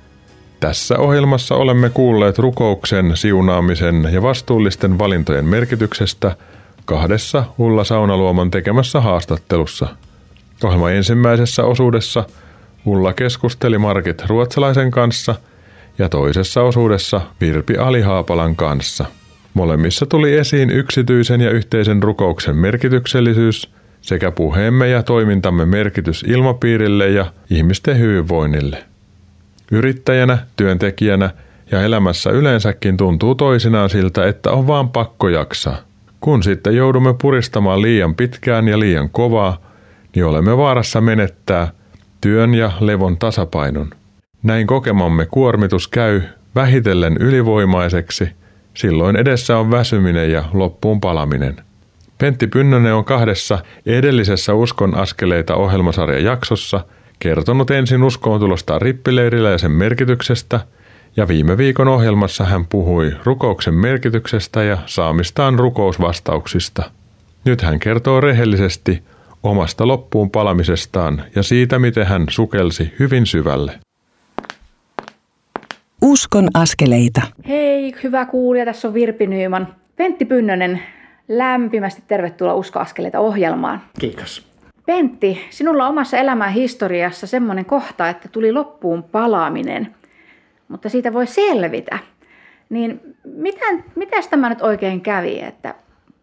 Tässä 0.60 0.98
ohjelmassa 0.98 1.54
olemme 1.54 1.90
kuulleet 1.90 2.38
rukouksen, 2.38 3.16
siunaamisen 3.16 4.08
ja 4.12 4.22
vastuullisten 4.22 4.98
valintojen 4.98 5.44
merkityksestä 5.44 6.36
kahdessa 6.84 7.44
Ulla 7.58 7.84
Saunaluomon 7.84 8.50
tekemässä 8.50 9.00
haastattelussa. 9.00 9.88
Ohjelman 10.64 10.92
ensimmäisessä 10.92 11.64
osuudessa 11.64 12.24
Ulla 12.86 13.12
keskusteli 13.12 13.78
Markit 13.78 14.22
Ruotsalaisen 14.26 14.90
kanssa 14.90 15.34
ja 15.98 16.08
toisessa 16.08 16.62
osuudessa 16.62 17.20
Virpi 17.40 17.76
Alihaapalan 17.76 18.56
kanssa. 18.56 19.04
Molemmissa 19.54 20.06
tuli 20.06 20.34
esiin 20.34 20.70
yksityisen 20.70 21.40
ja 21.40 21.50
yhteisen 21.50 22.02
rukouksen 22.02 22.56
merkityksellisyys 22.56 23.75
sekä 24.06 24.30
puheemme 24.30 24.88
ja 24.88 25.02
toimintamme 25.02 25.66
merkitys 25.66 26.22
ilmapiirille 26.28 27.08
ja 27.08 27.26
ihmisten 27.50 27.98
hyvinvoinnille. 27.98 28.84
Yrittäjänä, 29.72 30.38
työntekijänä 30.56 31.30
ja 31.70 31.82
elämässä 31.82 32.30
yleensäkin 32.30 32.96
tuntuu 32.96 33.34
toisinaan 33.34 33.90
siltä, 33.90 34.26
että 34.26 34.50
on 34.50 34.66
vaan 34.66 34.88
pakko 34.88 35.28
jaksaa. 35.28 35.76
Kun 36.20 36.42
sitten 36.42 36.76
joudumme 36.76 37.14
puristamaan 37.22 37.82
liian 37.82 38.14
pitkään 38.14 38.68
ja 38.68 38.78
liian 38.78 39.10
kovaa, 39.10 39.58
niin 40.14 40.24
olemme 40.24 40.56
vaarassa 40.56 41.00
menettää 41.00 41.68
työn 42.20 42.54
ja 42.54 42.72
levon 42.80 43.16
tasapainon. 43.16 43.90
Näin 44.42 44.66
kokemamme 44.66 45.26
kuormitus 45.26 45.88
käy 45.88 46.22
vähitellen 46.54 47.16
ylivoimaiseksi, 47.20 48.28
silloin 48.74 49.16
edessä 49.16 49.58
on 49.58 49.70
väsyminen 49.70 50.32
ja 50.32 50.44
loppuun 50.52 51.00
palaminen. 51.00 51.65
Pentti 52.18 52.46
Pynnönen 52.46 52.94
on 52.94 53.04
kahdessa 53.04 53.58
edellisessä 53.86 54.54
Uskon 54.54 54.94
askeleita 54.94 55.54
ohjelmasarjan 55.54 56.24
jaksossa 56.24 56.80
kertonut 57.18 57.70
ensin 57.70 58.02
uskoon 58.02 58.40
tulosta 58.40 58.78
rippileirillä 58.78 59.50
ja 59.50 59.58
sen 59.58 59.70
merkityksestä, 59.70 60.60
ja 61.16 61.28
viime 61.28 61.56
viikon 61.58 61.88
ohjelmassa 61.88 62.44
hän 62.44 62.66
puhui 62.66 63.12
rukouksen 63.24 63.74
merkityksestä 63.74 64.62
ja 64.62 64.78
saamistaan 64.86 65.58
rukousvastauksista. 65.58 66.90
Nyt 67.44 67.62
hän 67.62 67.78
kertoo 67.78 68.20
rehellisesti 68.20 69.02
omasta 69.42 69.88
loppuun 69.88 70.30
palamisestaan 70.30 71.22
ja 71.34 71.42
siitä, 71.42 71.78
miten 71.78 72.06
hän 72.06 72.26
sukelsi 72.30 72.94
hyvin 72.98 73.26
syvälle. 73.26 73.72
Uskon 76.02 76.48
askeleita. 76.54 77.22
Hei, 77.48 77.94
hyvä 78.02 78.26
kuulija, 78.26 78.64
tässä 78.64 78.88
on 78.88 78.94
Virpi 78.94 79.26
Nyyman. 79.26 79.74
Pentti 79.96 80.24
Pynnönen, 80.24 80.82
lämpimästi 81.28 82.02
tervetuloa 82.06 82.54
Usko 82.54 82.78
askeleita 82.78 83.20
ohjelmaan. 83.20 83.80
Kiitos. 83.98 84.46
Pentti, 84.86 85.40
sinulla 85.50 85.84
on 85.84 85.90
omassa 85.90 86.16
elämän 86.16 86.52
historiassa 86.52 87.26
semmoinen 87.26 87.64
kohta, 87.64 88.08
että 88.08 88.28
tuli 88.28 88.52
loppuun 88.52 89.02
palaaminen, 89.02 89.94
mutta 90.68 90.88
siitä 90.88 91.12
voi 91.12 91.26
selvitä. 91.26 91.98
Niin 92.68 93.00
miten, 93.24 93.84
mitäs 93.96 94.28
tämä 94.28 94.48
nyt 94.48 94.62
oikein 94.62 95.00
kävi, 95.00 95.40
että 95.40 95.74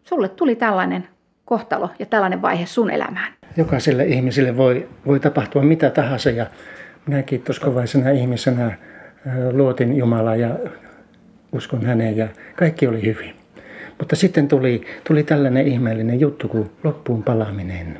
sulle 0.04 0.30
tuli 0.30 0.56
tällainen 0.56 1.08
kohtalo 1.46 1.90
ja 2.00 2.06
tällainen 2.06 2.42
vaihe 2.42 2.66
sun 2.66 2.92
elämään? 2.92 3.34
Jokaiselle 3.58 4.06
ihmiselle 4.06 4.58
voi, 4.58 4.90
voi 5.06 5.20
tapahtua 5.20 5.62
mitä 5.64 5.90
tahansa 5.90 6.30
ja 6.30 6.46
minäkin 7.06 7.42
toskovaisena 7.42 8.10
ihmisenä 8.10 8.78
luotin 9.52 9.98
Jumalaa 9.98 10.36
ja 10.36 10.50
uskon 11.52 11.86
häneen 11.86 12.18
ja 12.18 12.28
kaikki 12.56 12.88
oli 12.88 13.02
hyvin. 13.06 13.43
Mutta 14.00 14.16
sitten 14.16 14.48
tuli, 14.48 14.86
tuli 15.08 15.24
tällainen 15.24 15.68
ihmeellinen 15.68 16.20
juttu 16.20 16.48
kuin 16.48 16.72
loppuun 16.84 17.24
palaaminen. 17.24 18.00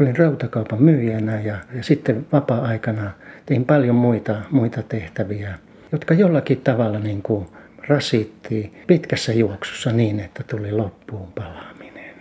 Olin 0.00 0.16
rautakaupan 0.16 0.82
myyjänä 0.82 1.40
ja, 1.40 1.56
ja 1.76 1.82
sitten 1.82 2.26
vapaa-aikana 2.32 3.10
tein 3.46 3.64
paljon 3.64 3.96
muita, 3.96 4.36
muita 4.50 4.82
tehtäviä, 4.82 5.54
jotka 5.92 6.14
jollakin 6.14 6.60
tavalla 6.60 6.98
niin 6.98 7.22
kuin 7.22 7.46
rasitti 7.88 8.72
pitkässä 8.86 9.32
juoksussa 9.32 9.92
niin, 9.92 10.20
että 10.20 10.42
tuli 10.42 10.72
loppuun 10.72 11.32
palaaminen. 11.32 12.14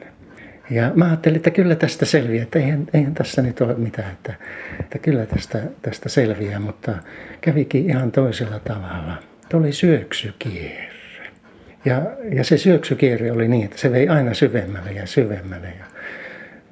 Ja 0.69 0.91
mä 0.95 1.05
ajattelin, 1.05 1.37
että 1.37 1.51
kyllä 1.51 1.75
tästä 1.75 2.05
selviää, 2.05 2.43
että 2.43 2.59
eihän, 2.59 2.87
eihän 2.93 3.13
tässä 3.13 3.41
nyt 3.41 3.61
ole 3.61 3.73
mitään, 3.73 4.11
että, 4.11 4.33
että 4.79 4.99
kyllä 4.99 5.25
tästä, 5.25 5.59
tästä 5.81 6.09
selviää, 6.09 6.59
mutta 6.59 6.91
kävikin 7.41 7.89
ihan 7.89 8.11
toisella 8.11 8.59
tavalla. 8.59 9.13
Tuli 9.49 9.73
syöksykierre. 9.73 10.98
Ja, 11.85 12.01
ja 12.35 12.43
se 12.43 12.57
syöksykierre 12.57 13.31
oli 13.31 13.47
niin, 13.47 13.65
että 13.65 13.77
se 13.77 13.91
vei 13.91 14.07
aina 14.07 14.33
syvemmälle 14.33 14.91
ja 14.91 15.07
syvemmälle. 15.07 15.67
Ja 15.67 15.85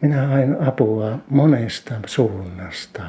minä 0.01 0.27
hain 0.27 0.61
apua 0.61 1.19
monesta 1.29 1.93
suunnasta, 2.05 3.03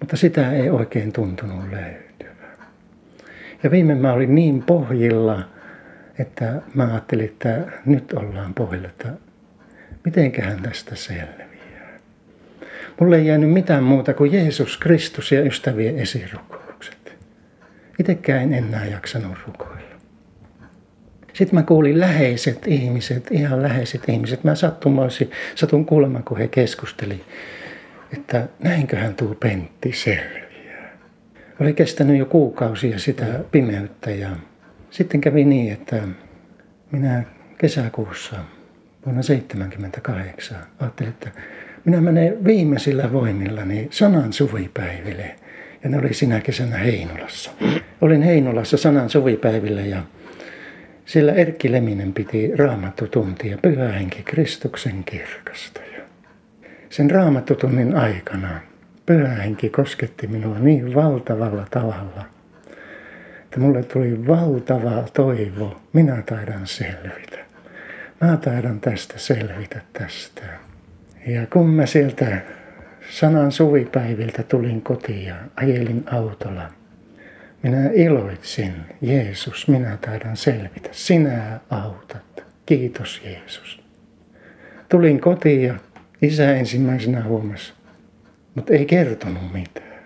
mutta 0.00 0.16
sitä 0.16 0.52
ei 0.52 0.70
oikein 0.70 1.12
tuntunut 1.12 1.70
löytyvän. 1.70 2.56
Ja 3.62 3.70
viime 3.70 3.94
mä 3.94 4.12
olin 4.12 4.34
niin 4.34 4.62
pohjilla, 4.62 5.48
että 6.18 6.62
mä 6.74 6.86
ajattelin, 6.90 7.24
että 7.24 7.58
nyt 7.86 8.12
ollaan 8.12 8.54
pohjilla, 8.54 8.88
että 8.88 9.08
mitenköhän 10.04 10.62
tästä 10.62 10.96
selviää. 10.96 11.52
Mulle 13.00 13.16
ei 13.16 13.26
jäänyt 13.26 13.50
mitään 13.50 13.84
muuta 13.84 14.14
kuin 14.14 14.32
Jeesus 14.32 14.76
Kristus 14.76 15.32
ja 15.32 15.42
ystävien 15.42 15.98
esirukoukset. 15.98 17.14
Itsekään 17.98 18.42
en 18.42 18.54
enää 18.54 18.86
jaksanut 18.86 19.38
rukoilla. 19.46 19.81
Sitten 21.42 21.58
mä 21.58 21.62
kuulin 21.62 22.00
läheiset 22.00 22.66
ihmiset, 22.66 23.28
ihan 23.30 23.62
läheiset 23.62 24.08
ihmiset. 24.08 24.44
Mä 24.44 24.54
sattumoisin, 24.54 25.30
satun 25.54 25.86
kuulemaan, 25.86 26.24
kun 26.24 26.38
he 26.38 26.48
keskusteli, 26.48 27.20
että 28.16 28.48
näinköhän 28.64 29.14
tuu 29.14 29.36
Pentti 29.40 29.92
selviää. 29.92 30.98
Oli 31.60 31.72
kestänyt 31.72 32.18
jo 32.18 32.26
kuukausia 32.26 32.98
sitä 32.98 33.24
pimeyttä 33.52 34.10
ja 34.10 34.28
sitten 34.90 35.20
kävi 35.20 35.44
niin, 35.44 35.72
että 35.72 36.02
minä 36.92 37.22
kesäkuussa 37.58 38.36
vuonna 39.06 39.22
1978 39.22 40.56
ajattelin, 40.80 41.12
että 41.12 41.30
minä 41.84 42.00
menen 42.00 42.44
viimeisillä 42.44 43.12
voimillani 43.12 43.88
sanan 43.90 44.32
suvipäiville. 44.32 45.36
Ja 45.84 45.90
ne 45.90 45.98
oli 45.98 46.14
sinä 46.14 46.40
kesänä 46.40 46.76
Heinolassa. 46.76 47.50
Olin 48.00 48.22
Heinolassa 48.22 48.76
sanan 48.76 49.10
suvipäivillä 49.10 49.80
ja 49.80 50.02
sillä 51.06 51.32
Erkki 51.32 51.72
Leminen 51.72 52.12
piti 52.12 52.56
raamattutuntia 52.56 53.58
Pyhä 53.62 53.88
Henki 53.88 54.22
Kristuksen 54.22 55.04
kirkastaja. 55.04 56.02
Sen 56.90 57.10
raamattutunnin 57.10 57.94
aikana 57.96 58.60
Pyhä 59.06 59.28
Henki 59.28 59.68
kosketti 59.68 60.26
minua 60.26 60.58
niin 60.58 60.94
valtavalla 60.94 61.66
tavalla, 61.70 62.24
että 63.44 63.60
mulle 63.60 63.82
tuli 63.82 64.26
valtava 64.26 65.04
toivo. 65.12 65.80
Minä 65.92 66.22
taidan 66.22 66.66
selvitä. 66.66 67.38
Mä 68.20 68.36
taidan 68.36 68.80
tästä 68.80 69.18
selvitä 69.18 69.80
tästä. 69.92 70.42
Ja 71.26 71.46
kun 71.46 71.70
mä 71.70 71.86
sieltä 71.86 72.40
sanan 73.10 73.52
suvipäiviltä 73.52 74.42
tulin 74.42 74.82
kotiin 74.82 75.26
ja 75.26 75.34
ajelin 75.56 76.04
autolla– 76.06 76.70
minä 77.62 77.90
iloitsin, 77.94 78.72
Jeesus, 79.00 79.68
minä 79.68 79.98
taidan 80.00 80.36
selvitä. 80.36 80.88
Sinä 80.92 81.60
autat. 81.70 82.44
Kiitos 82.66 83.22
Jeesus. 83.24 83.82
Tulin 84.88 85.20
kotiin 85.20 85.62
ja 85.62 85.74
isä 86.22 86.54
ensimmäisenä 86.54 87.24
huomasi, 87.24 87.72
mutta 88.54 88.72
ei 88.72 88.86
kertonut 88.86 89.52
mitään. 89.52 90.02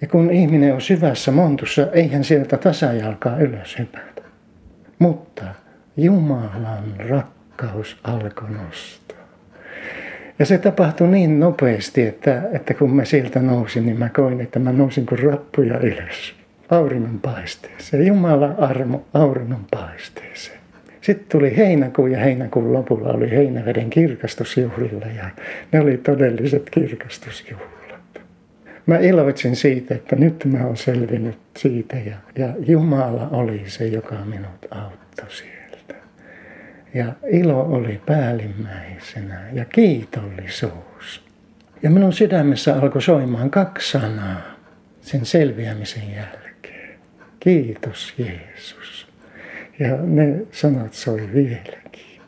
Ja 0.00 0.08
kun 0.08 0.30
ihminen 0.30 0.74
on 0.74 0.80
syvässä 0.80 1.32
montussa, 1.32 1.86
eihän 1.92 2.24
sieltä 2.24 2.56
tasajalkaa 2.56 3.38
ylös 3.38 3.78
hypätä. 3.78 4.22
Mutta 4.98 5.44
Jumalan 5.96 6.94
rakkaus 7.08 7.96
alkoi 8.04 8.50
nostaa. 8.50 9.26
Ja 10.38 10.46
se 10.46 10.58
tapahtui 10.58 11.08
niin 11.08 11.40
nopeasti, 11.40 12.06
että, 12.06 12.42
että 12.52 12.74
kun 12.74 12.96
mä 12.96 13.04
sieltä 13.04 13.42
nousin, 13.42 13.86
niin 13.86 13.98
mä 13.98 14.08
koin, 14.08 14.40
että 14.40 14.58
mä 14.58 14.72
nousin 14.72 15.06
kuin 15.06 15.18
rappuja 15.18 15.78
ylös 15.78 16.45
auringon 16.70 17.20
paisteeseen. 17.20 18.06
Jumala 18.06 18.54
armo 18.58 19.06
auringon 19.14 19.66
paisteeseen. 19.70 20.58
Sitten 21.00 21.26
tuli 21.28 21.56
heinäkuu 21.56 22.06
ja 22.06 22.18
heinäkuun 22.18 22.72
lopulla 22.72 23.08
oli 23.08 23.30
heinäveden 23.30 23.90
kirkastusjuhlilla 23.90 25.06
ja 25.06 25.30
ne 25.72 25.80
oli 25.80 25.96
todelliset 25.96 26.70
kirkastusjuhlat. 26.70 28.20
Mä 28.86 28.98
iloitsin 28.98 29.56
siitä, 29.56 29.94
että 29.94 30.16
nyt 30.16 30.44
mä 30.44 30.66
oon 30.66 30.76
selvinnyt 30.76 31.38
siitä 31.56 31.96
ja, 31.96 32.16
ja 32.38 32.48
Jumala 32.66 33.28
oli 33.30 33.62
se, 33.66 33.86
joka 33.86 34.14
minut 34.24 34.66
auttoi 34.70 35.30
sieltä. 35.30 35.94
Ja 36.94 37.12
ilo 37.30 37.62
oli 37.62 38.00
päällimmäisenä 38.06 39.40
ja 39.52 39.64
kiitollisuus. 39.64 41.24
Ja 41.82 41.90
minun 41.90 42.12
sydämessä 42.12 42.76
alkoi 42.76 43.02
soimaan 43.02 43.50
kaksi 43.50 43.90
sanaa 43.90 44.42
sen 45.00 45.26
selviämisen 45.26 46.14
jälkeen. 46.14 46.45
Kiitos 47.46 48.14
Jeesus. 48.18 49.08
Ja 49.78 49.96
ne 49.96 50.46
sanat 50.52 50.94
soi 50.94 51.28
vieläkin. 51.34 52.20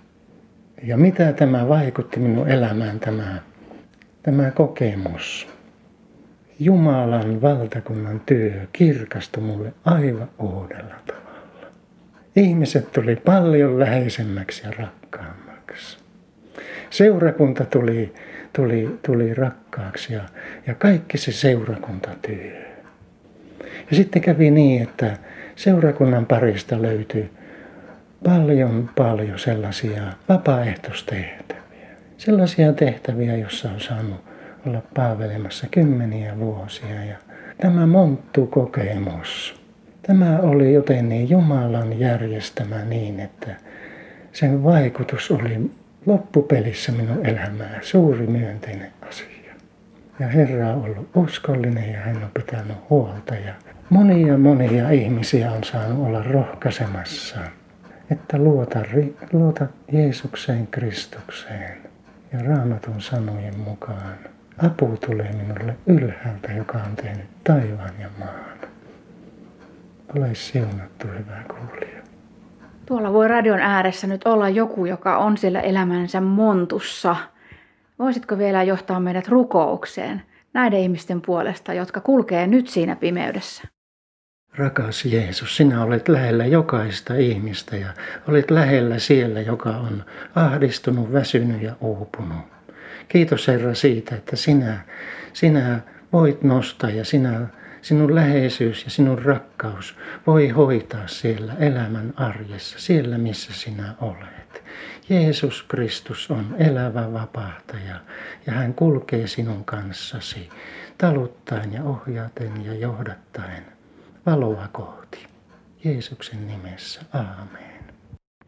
Ja 0.82 0.96
mitä 0.96 1.32
tämä 1.32 1.68
vaikutti 1.68 2.20
minun 2.20 2.48
elämään, 2.48 3.00
tämä, 3.00 3.38
tämä 4.22 4.50
kokemus. 4.50 5.48
Jumalan 6.58 7.42
valtakunnan 7.42 8.20
työ 8.20 8.52
kirkastui 8.72 9.42
mulle 9.42 9.72
aivan 9.84 10.30
uudella 10.38 10.94
tavalla. 11.06 11.66
Ihmiset 12.36 12.92
tuli 12.92 13.16
paljon 13.16 13.80
läheisemmäksi 13.80 14.62
ja 14.64 14.70
rakkaammaksi. 14.70 15.98
Seurakunta 16.90 17.64
tuli, 17.64 18.14
tuli, 18.52 18.98
tuli 19.06 19.34
rakkaaksi 19.34 20.14
ja, 20.14 20.22
ja 20.66 20.74
kaikki 20.74 21.18
se 21.18 21.32
seurakuntatyö. 21.32 22.67
Ja 23.90 23.96
sitten 23.96 24.22
kävi 24.22 24.50
niin, 24.50 24.82
että 24.82 25.16
seurakunnan 25.56 26.26
parista 26.26 26.82
löytyi 26.82 27.30
paljon 28.24 28.90
paljon 28.96 29.38
sellaisia 29.38 30.02
vapaaehtoistehtäviä. 30.28 31.88
Sellaisia 32.18 32.72
tehtäviä, 32.72 33.36
joissa 33.36 33.70
on 33.70 33.80
saanut 33.80 34.24
olla 34.66 34.82
paavelemassa 34.94 35.66
kymmeniä 35.70 36.38
vuosia. 36.38 37.04
Ja 37.04 37.16
tämä 37.58 37.86
monttu-kokemus, 37.86 39.60
tämä 40.02 40.38
oli 40.38 40.74
jotenkin 40.74 41.30
Jumalan 41.30 42.00
järjestämä 42.00 42.84
niin, 42.84 43.20
että 43.20 43.54
sen 44.32 44.64
vaikutus 44.64 45.30
oli 45.30 45.70
loppupelissä 46.06 46.92
minun 46.92 47.26
elämää 47.26 47.78
suuri 47.82 48.26
myönteinen 48.26 48.92
asia. 49.08 49.54
Ja 50.20 50.28
Herra 50.28 50.68
on 50.68 50.84
ollut 50.84 51.08
uskollinen 51.16 51.92
ja 51.92 52.00
hän 52.00 52.16
on 52.16 52.30
pitänyt 52.34 52.76
huolta 52.90 53.34
ja 53.34 53.54
monia 53.90 54.38
monia 54.38 54.90
ihmisiä 54.90 55.52
on 55.52 55.64
saanut 55.64 56.06
olla 56.06 56.22
rohkaisemassa, 56.22 57.40
että 58.10 58.38
luota, 58.38 58.78
luota 59.32 59.66
Jeesukseen 59.92 60.66
Kristukseen 60.66 61.78
ja 62.32 62.38
raamatun 62.38 63.00
sanojen 63.00 63.58
mukaan. 63.60 64.18
Apu 64.66 64.98
tulee 65.06 65.32
minulle 65.32 65.76
ylhäältä, 65.86 66.52
joka 66.52 66.78
on 66.78 66.96
tehnyt 66.96 67.26
taivaan 67.44 67.92
ja 68.00 68.08
maan. 68.18 68.58
Ole 70.16 70.34
siunattu, 70.34 71.06
hyvä 71.06 71.42
kuulija. 71.48 72.02
Tuolla 72.86 73.12
voi 73.12 73.28
radion 73.28 73.60
ääressä 73.60 74.06
nyt 74.06 74.26
olla 74.26 74.48
joku, 74.48 74.86
joka 74.86 75.18
on 75.18 75.38
siellä 75.38 75.60
elämänsä 75.60 76.20
montussa. 76.20 77.16
Voisitko 77.98 78.38
vielä 78.38 78.62
johtaa 78.62 79.00
meidät 79.00 79.28
rukoukseen 79.28 80.22
näiden 80.52 80.80
ihmisten 80.80 81.20
puolesta, 81.20 81.74
jotka 81.74 82.00
kulkee 82.00 82.46
nyt 82.46 82.68
siinä 82.68 82.96
pimeydessä? 82.96 83.68
Rakas 84.58 85.04
Jeesus, 85.04 85.56
sinä 85.56 85.82
olet 85.82 86.08
lähellä 86.08 86.46
jokaista 86.46 87.14
ihmistä 87.14 87.76
ja 87.76 87.88
olet 88.28 88.50
lähellä 88.50 88.98
siellä, 88.98 89.40
joka 89.40 89.70
on 89.70 90.04
ahdistunut, 90.34 91.12
väsynyt 91.12 91.62
ja 91.62 91.72
uupunut. 91.80 92.46
Kiitos 93.08 93.48
Herra 93.48 93.74
siitä, 93.74 94.14
että 94.14 94.36
sinä, 94.36 94.80
sinä 95.32 95.80
voit 96.12 96.42
nostaa 96.42 96.90
ja 96.90 97.04
sinä, 97.04 97.46
sinun 97.82 98.14
läheisyys 98.14 98.84
ja 98.84 98.90
sinun 98.90 99.18
rakkaus 99.18 99.96
voi 100.26 100.48
hoitaa 100.48 101.06
siellä 101.06 101.54
elämän 101.58 102.12
arjessa, 102.16 102.78
siellä 102.78 103.18
missä 103.18 103.52
sinä 103.52 103.94
olet. 104.00 104.62
Jeesus 105.08 105.62
Kristus 105.62 106.30
on 106.30 106.54
elävä 106.58 107.12
vapahtaja 107.12 108.00
ja 108.46 108.52
hän 108.52 108.74
kulkee 108.74 109.26
sinun 109.26 109.64
kanssasi 109.64 110.48
taluttaen 110.98 111.72
ja 111.72 111.82
ohjaten 111.82 112.64
ja 112.64 112.74
johdattaen 112.74 113.77
valoa 114.30 114.68
kohti. 114.72 115.18
Jeesuksen 115.84 116.46
nimessä, 116.46 117.00
aamen. 117.12 117.94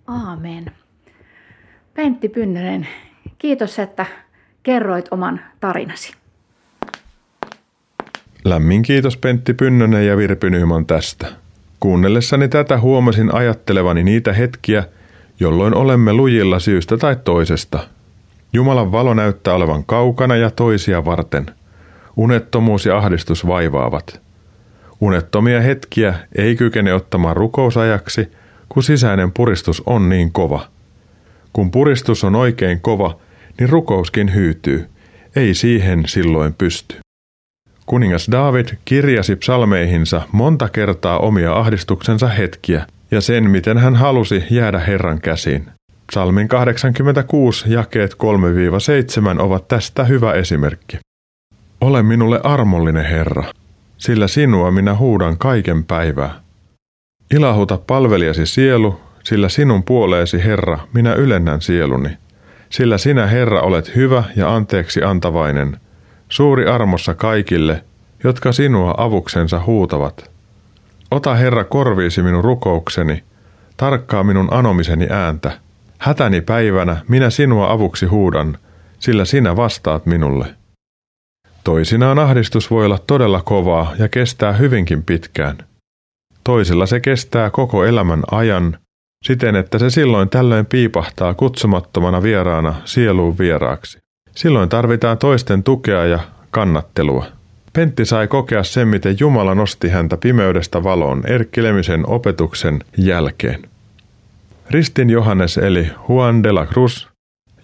Aamen. 0.07 0.73
Pentti 1.95 2.29
Pynnönen, 2.29 2.89
kiitos, 3.39 3.79
että 3.79 4.07
kerroit 4.63 5.09
oman 5.11 5.41
tarinasi. 5.61 6.13
Lämmin 8.45 8.83
kiitos 8.83 9.17
Pentti 9.17 9.55
Pynnönen 9.55 10.07
ja 10.07 10.17
Virpi 10.17 10.51
Nyman 10.51 10.87
tästä. 10.87 11.27
Kuunnellessani 11.81 12.49
tätä 12.49 12.81
huomasin 12.81 13.35
ajattelevani 13.35 14.05
niitä 14.05 14.33
hetkiä, 14.33 14.85
jolloin 15.41 15.75
olemme 15.75 16.13
lujilla 16.13 16.59
syystä 16.59 16.97
tai 16.97 17.17
toisesta. 17.25 17.79
Jumalan 18.53 18.93
valo 18.93 19.15
näyttää 19.15 19.55
olevan 19.55 19.85
kaukana 19.85 20.37
ja 20.37 20.51
toisia 20.51 21.05
varten. 21.05 21.47
Unettomuus 22.17 22.87
ja 22.87 22.97
ahdistus 22.97 23.47
vaivaavat. 23.47 24.30
Unettomia 25.01 25.61
hetkiä 25.61 26.15
ei 26.35 26.57
kykene 26.57 26.95
ottamaan 26.95 27.37
rukousajaksi, 27.37 28.33
kun 28.69 28.83
sisäinen 28.83 29.33
puristus 29.33 29.83
on 29.87 30.09
niin 30.09 30.33
kova. 30.33 30.67
Kun 31.53 31.71
puristus 31.71 32.25
on 32.25 32.37
oikein 32.37 32.81
kova, 32.81 33.19
niin 33.59 33.69
rukouskin 33.69 34.35
hyytyy. 34.35 34.89
Ei 35.37 35.55
siihen 35.55 36.03
silloin 36.07 36.55
pysty. 36.55 36.97
Kuningas 37.87 38.29
David 38.33 38.69
kirjasi 38.85 39.37
psalmeihinsa 39.37 40.23
monta 40.33 40.69
kertaa 40.69 41.19
omia 41.19 41.53
ahdistuksensa 41.53 42.29
hetkiä 42.29 42.87
ja 43.11 43.21
sen, 43.21 43.51
miten 43.51 43.79
hän 43.79 43.97
halusi 43.97 44.45
jäädä 44.51 44.79
Herran 44.79 45.21
käsiin. 45.21 45.67
Psalmin 46.13 46.49
86 46.49 47.73
jakeet 47.73 48.15
3-7 49.37 49.41
ovat 49.43 49.69
tästä 49.69 50.05
hyvä 50.05 50.33
esimerkki. 50.33 50.99
Ole 51.81 52.03
minulle 52.03 52.41
armollinen 52.45 53.05
Herra, 53.05 53.45
sillä 54.01 54.29
sinua 54.29 54.71
minä 54.71 54.95
huudan 54.95 55.39
kaiken 55.39 55.85
päivää. 55.85 56.41
Ilahuta 57.35 57.79
palvelijasi 57.87 58.47
sielu, 58.47 59.01
sillä 59.25 59.49
sinun 59.49 59.83
puoleesi 59.83 60.45
Herra 60.45 60.79
minä 60.93 61.15
ylennän 61.15 61.61
sieluni. 61.61 62.09
Sillä 62.71 62.99
sinä 62.99 63.27
Herra 63.27 63.61
olet 63.61 63.97
hyvä 63.97 64.25
ja 64.37 64.55
anteeksi 64.55 65.03
antavainen, 65.03 65.81
suuri 66.29 66.67
armossa 66.67 67.15
kaikille, 67.15 67.85
jotka 68.25 68.53
sinua 68.53 68.95
avuksensa 68.99 69.61
huutavat. 69.67 70.31
Ota 71.11 71.35
Herra 71.35 71.65
korviisi 71.65 72.23
minun 72.23 72.45
rukoukseni, 72.45 73.23
tarkkaa 73.77 74.25
minun 74.25 74.49
anomiseni 74.51 75.07
ääntä. 75.11 75.53
Hätäni 75.99 76.41
päivänä 76.41 76.97
minä 77.09 77.31
sinua 77.31 77.71
avuksi 77.71 78.07
huudan, 78.07 78.59
sillä 78.99 79.25
sinä 79.25 79.57
vastaat 79.57 80.07
minulle. 80.07 80.60
Toisinaan 81.71 82.19
ahdistus 82.19 82.71
voi 82.71 82.87
olla 82.87 82.99
todella 83.07 83.43
kovaa 83.43 83.93
ja 83.99 84.09
kestää 84.09 84.53
hyvinkin 84.53 85.03
pitkään. 85.03 85.59
Toisilla 86.45 86.87
se 86.87 87.01
kestää 87.01 87.51
koko 87.51 87.85
elämän 87.85 88.23
ajan, 88.31 88.79
siten 89.25 89.57
että 89.57 89.79
se 89.79 89.91
silloin 89.91 90.29
tällöin 90.29 90.67
piipahtaa 90.67 91.35
kutsumattomana 91.35 92.23
vieraana 92.23 92.75
sieluun 92.85 93.39
vieraaksi. 93.39 93.99
Silloin 94.37 94.69
tarvitaan 94.69 95.19
toisten 95.19 95.63
tukea 95.63 96.05
ja 96.05 96.19
kannattelua. 96.51 97.27
Pentti 97.73 98.05
sai 98.05 98.29
kokea 98.29 98.63
sen, 98.63 98.89
miten 98.89 99.17
Jumala 99.21 99.55
nosti 99.55 99.89
häntä 99.89 100.17
pimeydestä 100.17 100.83
valoon 100.83 101.23
erkkilemisen 101.27 102.07
opetuksen 102.07 102.79
jälkeen. 102.97 103.63
Ristin 104.71 105.11
Johannes 105.11 105.59
eli 105.59 105.91
Juan 106.09 106.43
de 106.43 106.53
la 106.53 106.67
Cruz, 106.67 107.07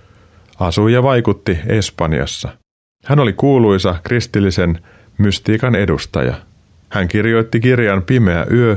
asui 0.60 0.92
ja 0.92 1.02
vaikutti 1.02 1.58
Espanjassa. 1.66 2.48
Hän 3.04 3.20
oli 3.20 3.32
kuuluisa 3.32 3.96
kristillisen 4.02 4.78
mystiikan 5.18 5.74
edustaja. 5.74 6.34
Hän 6.88 7.08
kirjoitti 7.08 7.60
kirjan 7.60 8.02
Pimeä 8.02 8.46
yö, 8.52 8.76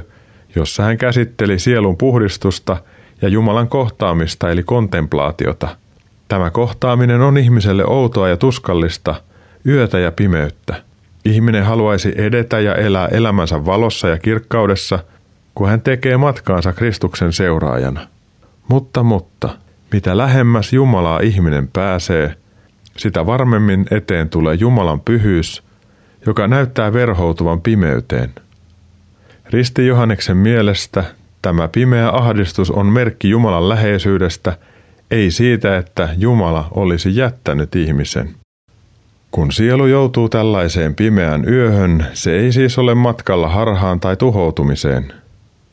jossa 0.56 0.84
hän 0.84 0.98
käsitteli 0.98 1.60
sielun 1.60 1.98
puhdistusta 1.98 2.78
ja 3.22 3.28
Jumalan 3.28 3.68
kohtaamista 3.68 4.52
eli 4.52 4.64
kontemplaatiota. 4.64 5.78
Tämä 6.28 6.52
kohtaaminen 6.52 7.22
on 7.22 7.38
ihmiselle 7.38 7.86
outoa 7.86 8.30
ja 8.30 8.38
tuskallista, 8.38 9.16
yötä 9.66 10.00
ja 10.00 10.12
pimeyttä. 10.12 10.84
Ihminen 11.26 11.66
haluaisi 11.66 12.14
edetä 12.16 12.60
ja 12.60 12.76
elää 12.76 13.08
elämänsä 13.08 13.66
valossa 13.66 14.08
ja 14.08 14.18
kirkkaudessa– 14.18 15.00
kun 15.56 15.70
hän 15.70 15.82
tekee 15.82 16.18
matkaansa 16.18 16.74
Kristuksen 16.74 17.34
seuraajana. 17.34 18.08
Mutta, 18.68 19.04
mutta, 19.04 19.50
mitä 19.92 20.18
lähemmäs 20.18 20.74
Jumalaa 20.74 21.20
ihminen 21.20 21.68
pääsee, 21.68 22.36
sitä 22.98 23.26
varmemmin 23.26 23.86
eteen 23.92 24.30
tulee 24.30 24.56
Jumalan 24.56 25.02
pyhyys, 25.02 25.64
joka 26.26 26.48
näyttää 26.48 26.94
verhoutuvan 26.94 27.62
pimeyteen. 27.62 28.30
Risti 29.50 29.88
Johanneksen 29.88 30.38
mielestä 30.38 31.04
tämä 31.42 31.68
pimeä 31.68 32.10
ahdistus 32.10 32.72
on 32.72 32.86
merkki 32.86 33.30
Jumalan 33.30 33.70
läheisyydestä, 33.70 34.58
ei 35.12 35.32
siitä, 35.32 35.78
että 35.78 36.10
Jumala 36.18 36.68
olisi 36.72 37.16
jättänyt 37.16 37.76
ihmisen. 37.76 38.36
Kun 39.32 39.52
sielu 39.52 39.88
joutuu 39.88 40.30
tällaiseen 40.30 40.96
pimeään 40.96 41.50
yöhön, 41.50 42.06
se 42.14 42.32
ei 42.32 42.52
siis 42.52 42.78
ole 42.78 42.96
matkalla 42.96 43.50
harhaan 43.50 44.00
tai 44.00 44.18
tuhoutumiseen– 44.18 45.14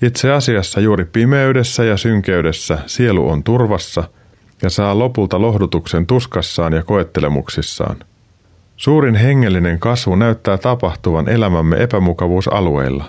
itse 0.03 0.33
asiassa 0.33 0.81
juuri 0.81 1.05
pimeydessä 1.05 1.85
ja 1.85 1.97
synkeydessä 1.97 2.79
sielu 2.87 3.29
on 3.29 3.45
turvassa 3.45 4.05
ja 4.63 4.71
saa 4.71 4.99
lopulta 4.99 5.41
lohdutuksen 5.41 6.07
tuskassaan 6.07 6.73
ja 6.73 6.83
koettelemuksissaan. 6.83 7.97
Suurin 8.77 9.15
hengellinen 9.15 9.79
kasvu 9.79 10.15
näyttää 10.17 10.59
tapahtuvan 10.59 11.29
elämämme 11.29 11.77
epämukavuusalueilla. 11.77 13.05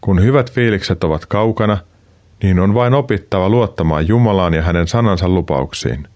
Kun 0.00 0.22
hyvät 0.22 0.52
fiilikset 0.52 1.04
ovat 1.04 1.26
kaukana, 1.26 1.78
niin 2.42 2.60
on 2.60 2.74
vain 2.74 2.94
opittava 2.94 3.48
luottamaan 3.48 4.08
Jumalaan 4.08 4.54
ja 4.54 4.62
hänen 4.62 4.88
sanansa 4.88 5.28
lupauksiin. 5.28 6.08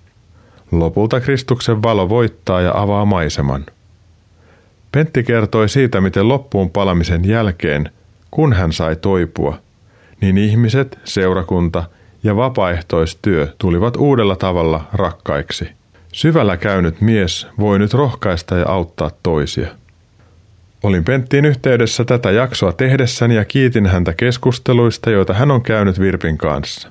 Lopulta 0.73 1.21
Kristuksen 1.21 1.83
valo 1.83 2.09
voittaa 2.09 2.61
ja 2.61 2.73
avaa 2.75 3.05
maiseman. 3.05 3.67
Pentti 4.93 5.23
kertoi 5.23 5.69
siitä, 5.69 6.01
miten 6.01 6.29
loppuun 6.29 6.71
palamisen 6.71 7.25
jälkeen, 7.25 7.91
kun 8.31 8.53
hän 8.53 8.73
sai 8.73 8.97
toipua, 8.97 9.59
niin 10.21 10.39
ihmiset, 10.39 10.99
seurakunta 11.05 11.85
ja 12.23 12.37
vapaaehtoistyö 12.37 13.49
tulivat 13.59 13.97
uudella 13.97 14.37
tavalla 14.37 14.85
rakkaiksi. 14.93 15.69
Syvällä 16.13 16.57
käynyt 16.57 17.01
mies 17.01 17.47
voi 17.59 17.79
nyt 17.79 17.95
rohkaista 17.95 18.57
ja 18.57 18.69
auttaa 18.69 19.11
toisia. 19.23 19.69
Olin 20.83 21.05
Penttiin 21.05 21.45
yhteydessä 21.45 22.05
tätä 22.05 22.31
jaksoa 22.31 22.73
tehdessäni 22.73 23.35
ja 23.35 23.45
kiitin 23.45 23.87
häntä 23.87 24.15
keskusteluista, 24.15 25.11
joita 25.11 25.35
hän 25.35 25.51
on 25.51 25.63
käynyt 25.63 26.01
Virpin 26.01 26.39
kanssa. 26.39 26.89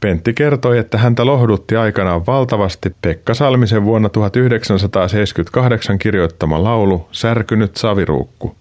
Pentti 0.00 0.34
kertoi, 0.34 0.78
että 0.78 0.98
häntä 0.98 1.26
lohdutti 1.26 1.76
aikanaan 1.76 2.26
valtavasti 2.26 2.96
Pekka 3.02 3.34
Salmisen 3.34 3.84
vuonna 3.84 4.08
1978 4.08 5.98
kirjoittama 5.98 6.62
laulu 6.62 7.08
Särkynyt 7.12 7.76
saviruukku. 7.76 8.56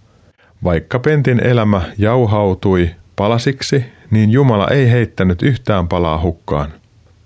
Vaikka 0.64 1.00
Pentin 1.00 1.40
elämä 1.40 1.82
jauhautui 1.98 2.90
palasiksi, 3.16 3.86
niin 4.12 4.32
Jumala 4.32 4.68
ei 4.68 4.92
heittänyt 4.92 5.42
yhtään 5.42 5.88
palaa 5.88 6.22
hukkaan. 6.22 6.74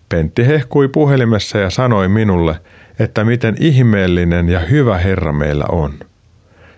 Pentti 0.10 0.48
hehkui 0.48 0.88
puhelimessa 0.88 1.58
ja 1.58 1.70
sanoi 1.70 2.08
minulle, 2.08 2.56
että 3.00 3.24
miten 3.24 3.56
ihmeellinen 3.60 4.50
ja 4.50 4.60
hyvä 4.60 4.98
Herra 4.98 5.34
meillä 5.34 5.66
on. 5.72 5.94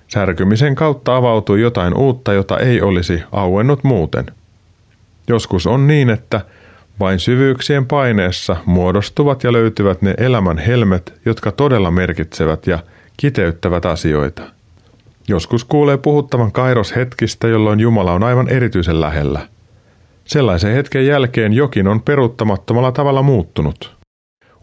Särkymisen 0.07 0.75
kautta 0.75 1.15
avautui 1.15 1.61
jotain 1.61 1.93
uutta, 1.97 2.33
jota 2.33 2.57
ei 2.57 2.81
olisi 2.81 3.23
auennut 3.31 3.83
muuten. 3.83 4.25
Joskus 5.27 5.67
on 5.67 5.87
niin, 5.87 6.09
että 6.09 6.41
vain 6.99 7.19
syvyyksien 7.19 7.85
paineessa 7.85 8.55
muodostuvat 8.65 9.43
ja 9.43 9.53
löytyvät 9.53 10.01
ne 10.01 10.13
elämän 10.17 10.57
helmet, 10.57 11.13
jotka 11.25 11.51
todella 11.51 11.91
merkitsevät 11.91 12.67
ja 12.67 12.79
kiteyttävät 13.17 13.85
asioita. 13.85 14.60
Joskus 15.27 15.63
kuulee 15.63 15.97
puhuttavan 15.97 16.51
kairoshetkistä, 16.51 17.47
jolloin 17.47 17.79
Jumala 17.79 18.13
on 18.13 18.23
aivan 18.23 18.49
erityisen 18.49 19.01
lähellä. 19.01 19.47
Sellaisen 20.25 20.73
hetken 20.73 21.05
jälkeen 21.05 21.53
jokin 21.53 21.87
on 21.87 22.01
peruuttamattomalla 22.01 22.91
tavalla 22.91 23.21
muuttunut. 23.21 23.95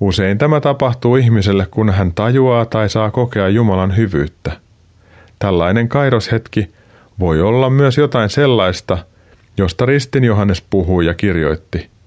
Usein 0.01 0.39
tämä 0.39 0.61
tapahtuu 0.61 1.17
ihmiselle, 1.17 1.67
kun 1.71 1.91
hän 1.91 2.13
tajuaa 2.15 2.65
tai 2.65 2.89
saa 2.89 3.11
kokea 3.11 3.49
Jumalan 3.49 3.97
hyvyyttä. 3.97 4.53
Tällainen 5.39 5.89
kairoshetki 5.89 6.69
voi 7.21 7.43
olla 7.43 7.71
myös 7.71 7.99
jotain 7.99 8.31
sellaista, 8.31 8.99
josta 9.57 9.87
Ristin 9.87 10.25
Johannes 10.25 10.63
puhui 10.71 11.07
ja 11.07 11.15
kirjoitti– 11.15 11.87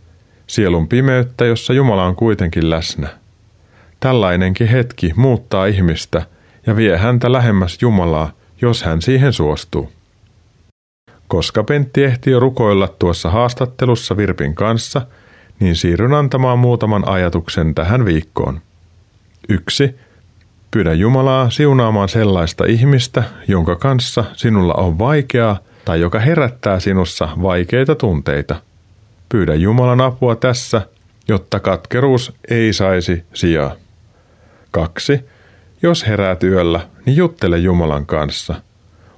sielun 0.51 0.87
pimeyttä, 0.87 1.45
jossa 1.45 1.73
Jumala 1.73 2.05
on 2.05 2.15
kuitenkin 2.15 2.69
läsnä. 2.69 3.07
Tällainenkin 3.99 4.67
hetki 4.67 5.13
muuttaa 5.15 5.65
ihmistä 5.65 6.25
ja 6.67 6.75
vie 6.75 6.97
häntä 6.97 7.31
lähemmäs 7.31 7.77
Jumalaa, 7.81 8.31
jos 8.61 8.83
hän 8.83 9.01
siihen 9.01 9.33
suostuu. 9.33 9.91
Koska 11.27 11.63
Pentti 11.63 12.03
ehti 12.03 12.31
jo 12.31 12.39
rukoilla 12.39 12.87
tuossa 12.87 13.29
haastattelussa 13.29 14.17
Virpin 14.17 14.55
kanssa, 14.55 15.01
niin 15.59 15.75
siirryn 15.75 16.13
antamaan 16.13 16.59
muutaman 16.59 17.07
ajatuksen 17.07 17.75
tähän 17.75 18.05
viikkoon. 18.05 18.61
Yksi. 19.49 19.95
Pyydä 20.71 20.93
Jumalaa 20.93 21.49
siunaamaan 21.49 22.09
sellaista 22.09 22.65
ihmistä, 22.65 23.23
jonka 23.47 23.75
kanssa 23.75 24.23
sinulla 24.33 24.73
on 24.73 24.99
vaikeaa 24.99 25.57
tai 25.85 25.99
joka 25.99 26.19
herättää 26.19 26.79
sinussa 26.79 27.29
vaikeita 27.41 27.95
tunteita– 27.95 28.55
Pyydä 29.31 29.55
Jumalan 29.55 30.01
apua 30.01 30.35
tässä, 30.35 30.81
jotta 31.27 31.59
katkeruus 31.59 32.33
ei 32.49 32.73
saisi 32.73 33.23
sijaa. 33.33 33.75
2. 34.71 35.19
Jos 35.83 36.07
heräät 36.07 36.43
yöllä, 36.43 36.87
niin 37.05 37.17
juttele 37.17 37.57
Jumalan 37.57 38.05
kanssa. 38.05 38.55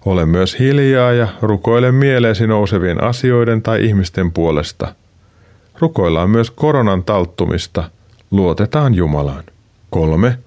Ole 0.06 0.26
myös 0.26 0.60
hiljaa 0.60 1.12
ja 1.12 1.28
rukoile 1.42 1.92
mieleesi 1.92 2.48
nousevien 2.48 3.04
asioiden 3.04 3.62
tai 3.62 3.86
ihmisten 3.86 4.32
puolesta. 4.32 4.96
Rukoillaan 5.80 6.30
myös 6.30 6.52
koronan 6.52 7.04
talttumista. 7.04 7.90
Luotetaan 8.32 8.94
Jumalaan. 8.94 9.44
3. 9.90 10.38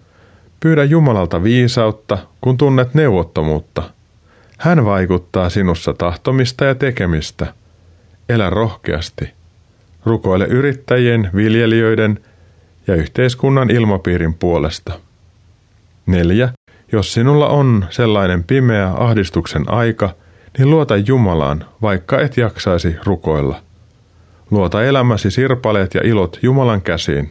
Pyydä 0.60 0.84
Jumalalta 0.84 1.42
viisautta, 1.42 2.18
kun 2.40 2.56
tunnet 2.56 2.94
neuvottomuutta. 2.94 3.82
Hän 4.58 4.84
vaikuttaa 4.84 5.50
sinussa 5.50 5.94
tahtomista 5.94 6.64
ja 6.64 6.74
tekemistä. 6.74 7.54
Elä 8.28 8.50
rohkeasti. 8.50 9.32
Rukoile 10.04 10.44
yrittäjien, 10.44 11.30
viljelijöiden 11.34 12.20
ja 12.86 12.94
yhteiskunnan 12.94 13.70
ilmapiirin 13.70 14.34
puolesta. 14.34 15.05
4. 16.06 16.48
Jos 16.92 17.12
sinulla 17.12 17.48
on 17.48 17.86
sellainen 17.90 18.44
pimeä 18.44 18.92
ahdistuksen 18.96 19.70
aika, 19.70 20.10
niin 20.58 20.70
luota 20.70 20.96
Jumalaan, 20.96 21.64
vaikka 21.82 22.20
et 22.20 22.36
jaksaisi 22.36 22.96
rukoilla. 23.04 23.60
Luota 24.50 24.84
elämäsi 24.84 25.30
sirpaleet 25.30 25.94
ja 25.94 26.00
ilot 26.04 26.38
Jumalan 26.42 26.82
käsiin. 26.82 27.30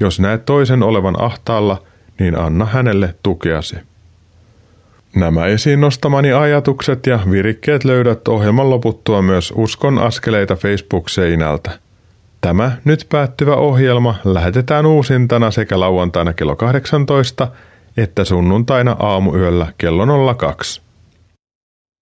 Jos 0.00 0.20
näet 0.20 0.44
toisen 0.44 0.82
olevan 0.82 1.22
ahtaalla, 1.22 1.82
niin 2.18 2.38
anna 2.38 2.64
hänelle 2.64 3.14
tukeasi. 3.22 3.76
Nämä 5.14 5.46
esiin 5.46 5.80
nostamani 5.80 6.32
ajatukset 6.32 7.06
ja 7.06 7.20
virikkeet 7.30 7.84
löydät 7.84 8.28
ohjelman 8.28 8.70
loputtua 8.70 9.22
myös 9.22 9.52
Uskon 9.56 9.98
askeleita 9.98 10.56
Facebook-seinältä. 10.56 11.70
Tämä 12.40 12.72
nyt 12.84 13.06
päättyvä 13.08 13.54
ohjelma 13.54 14.14
lähetetään 14.24 14.86
uusintana 14.86 15.50
sekä 15.50 15.80
lauantaina 15.80 16.32
kello 16.32 16.56
18 16.56 17.48
että 17.98 18.24
sunnuntaina 18.24 18.96
aamuyöllä 19.00 19.66
kello 19.78 20.34
02. 20.34 20.82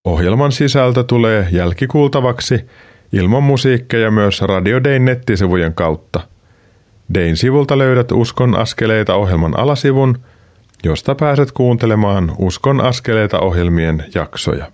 Ohjelman 0.04 0.52
sisältö 0.52 1.04
tulee 1.04 1.48
jälkikuultavaksi 1.52 2.66
ilman 3.12 3.42
musiikkeja 3.42 4.10
myös 4.10 4.42
Radio 4.42 4.84
Dayn 4.84 5.04
nettisivujen 5.04 5.74
kautta. 5.74 6.20
Dayn 7.14 7.36
sivulta 7.36 7.78
löydät 7.78 8.12
Uskon 8.12 8.58
askeleita 8.58 9.14
ohjelman 9.14 9.58
alasivun– 9.58 10.18
josta 10.84 11.14
pääset 11.14 11.52
kuuntelemaan 11.52 12.32
Uskon 12.38 12.80
askeleita 12.80 13.40
ohjelmien 13.40 14.04
jaksoja. 14.14 14.72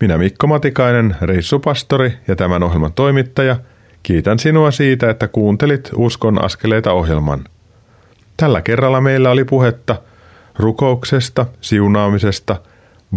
Minä 0.00 0.18
Mikko 0.18 0.46
Matikainen, 0.46 1.16
reissupastori 1.22 2.12
ja 2.28 2.36
tämän 2.36 2.62
ohjelman 2.62 2.92
toimittaja, 2.92 3.56
kiitän 4.02 4.38
sinua 4.38 4.70
siitä, 4.70 5.10
että 5.10 5.28
kuuntelit 5.28 5.90
Uskon 5.96 6.44
askeleita 6.44 6.92
ohjelman. 6.92 7.44
Tällä 8.36 8.62
kerralla 8.62 9.00
meillä 9.00 9.30
oli 9.30 9.44
puhetta 9.44 9.96
rukouksesta, 10.56 11.46
siunaamisesta, 11.60 12.56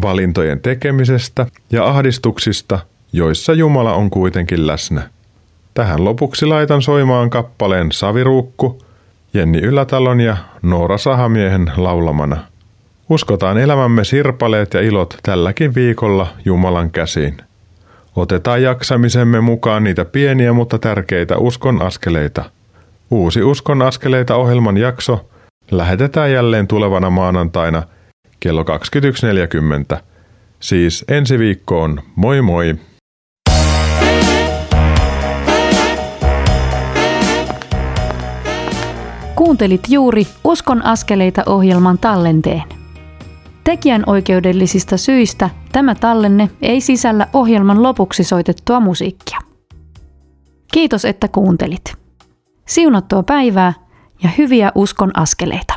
valintojen 0.01 0.59
tekemisestä 0.59 1.45
ja 1.71 1.86
ahdistuksista, 1.86 2.79
joissa 3.13 3.53
Jumala 3.53 3.93
on 3.93 4.09
kuitenkin 4.09 4.67
läsnä. 4.67 5.09
Tähän 5.73 6.05
lopuksi 6.05 6.45
laitan 6.45 6.81
soimaan 6.81 7.29
kappaleen 7.29 7.91
Saviruukku– 7.91 8.77
Jenni 9.36 9.59
Ylätalon 9.59 10.21
ja 10.21 10.38
Noora 10.61 10.97
Sahamiehen 10.97 11.71
laulamana. 11.77 12.38
Uskotaan 13.09 13.57
elämämme 13.57 14.03
sirpaleet 14.03 14.73
ja 14.73 14.81
ilot 14.81 15.17
tälläkin 15.23 15.75
viikolla 15.75 16.27
Jumalan 16.45 16.91
käsiin. 16.91 17.38
Otetaan 18.15 18.61
jaksamisemme 18.61 19.41
mukaan 19.41 19.83
niitä 19.83 20.05
pieniä 20.05 20.53
mutta 20.53 20.79
tärkeitä 20.79 21.38
uskon 21.38 21.81
askeleita. 21.81 22.43
Uusi 23.11 23.43
Uskon 23.43 23.81
askeleita 23.81 24.36
ohjelman 24.36 24.77
jakso 24.77 25.25
lähetetään 25.72 26.32
jälleen 26.32 26.68
tulevana 26.68 27.09
maanantaina 27.09 27.84
kello 28.39 28.63
21.40. 29.95 29.99
Siis 30.59 31.05
ensi 31.07 31.39
viikkoon. 31.39 32.01
Moi 32.16 32.41
moi! 32.41 32.76
Kuuntelit 39.36 39.82
juuri 39.89 40.28
Uskon 40.43 40.86
askeleita 40.86 41.43
ohjelman 41.45 41.97
tallenteen. 41.97 42.63
Tekijän 43.63 44.03
oikeudellisista 44.05 44.97
syistä 44.97 45.49
tämä 45.72 45.95
tallenne 45.95 46.49
ei 46.61 46.82
sisällä 46.82 47.28
ohjelman 47.34 47.84
lopuksi 47.84 48.24
soitettua 48.24 48.80
musiikkia. 48.80 49.39
Kiitos, 50.74 51.05
että 51.05 51.28
kuuntelit. 51.28 51.95
Siunattua 52.68 53.24
päivää 53.24 53.74
ja 54.24 54.30
hyviä 54.38 54.72
uskon 54.76 55.11
askeleita. 55.18 55.74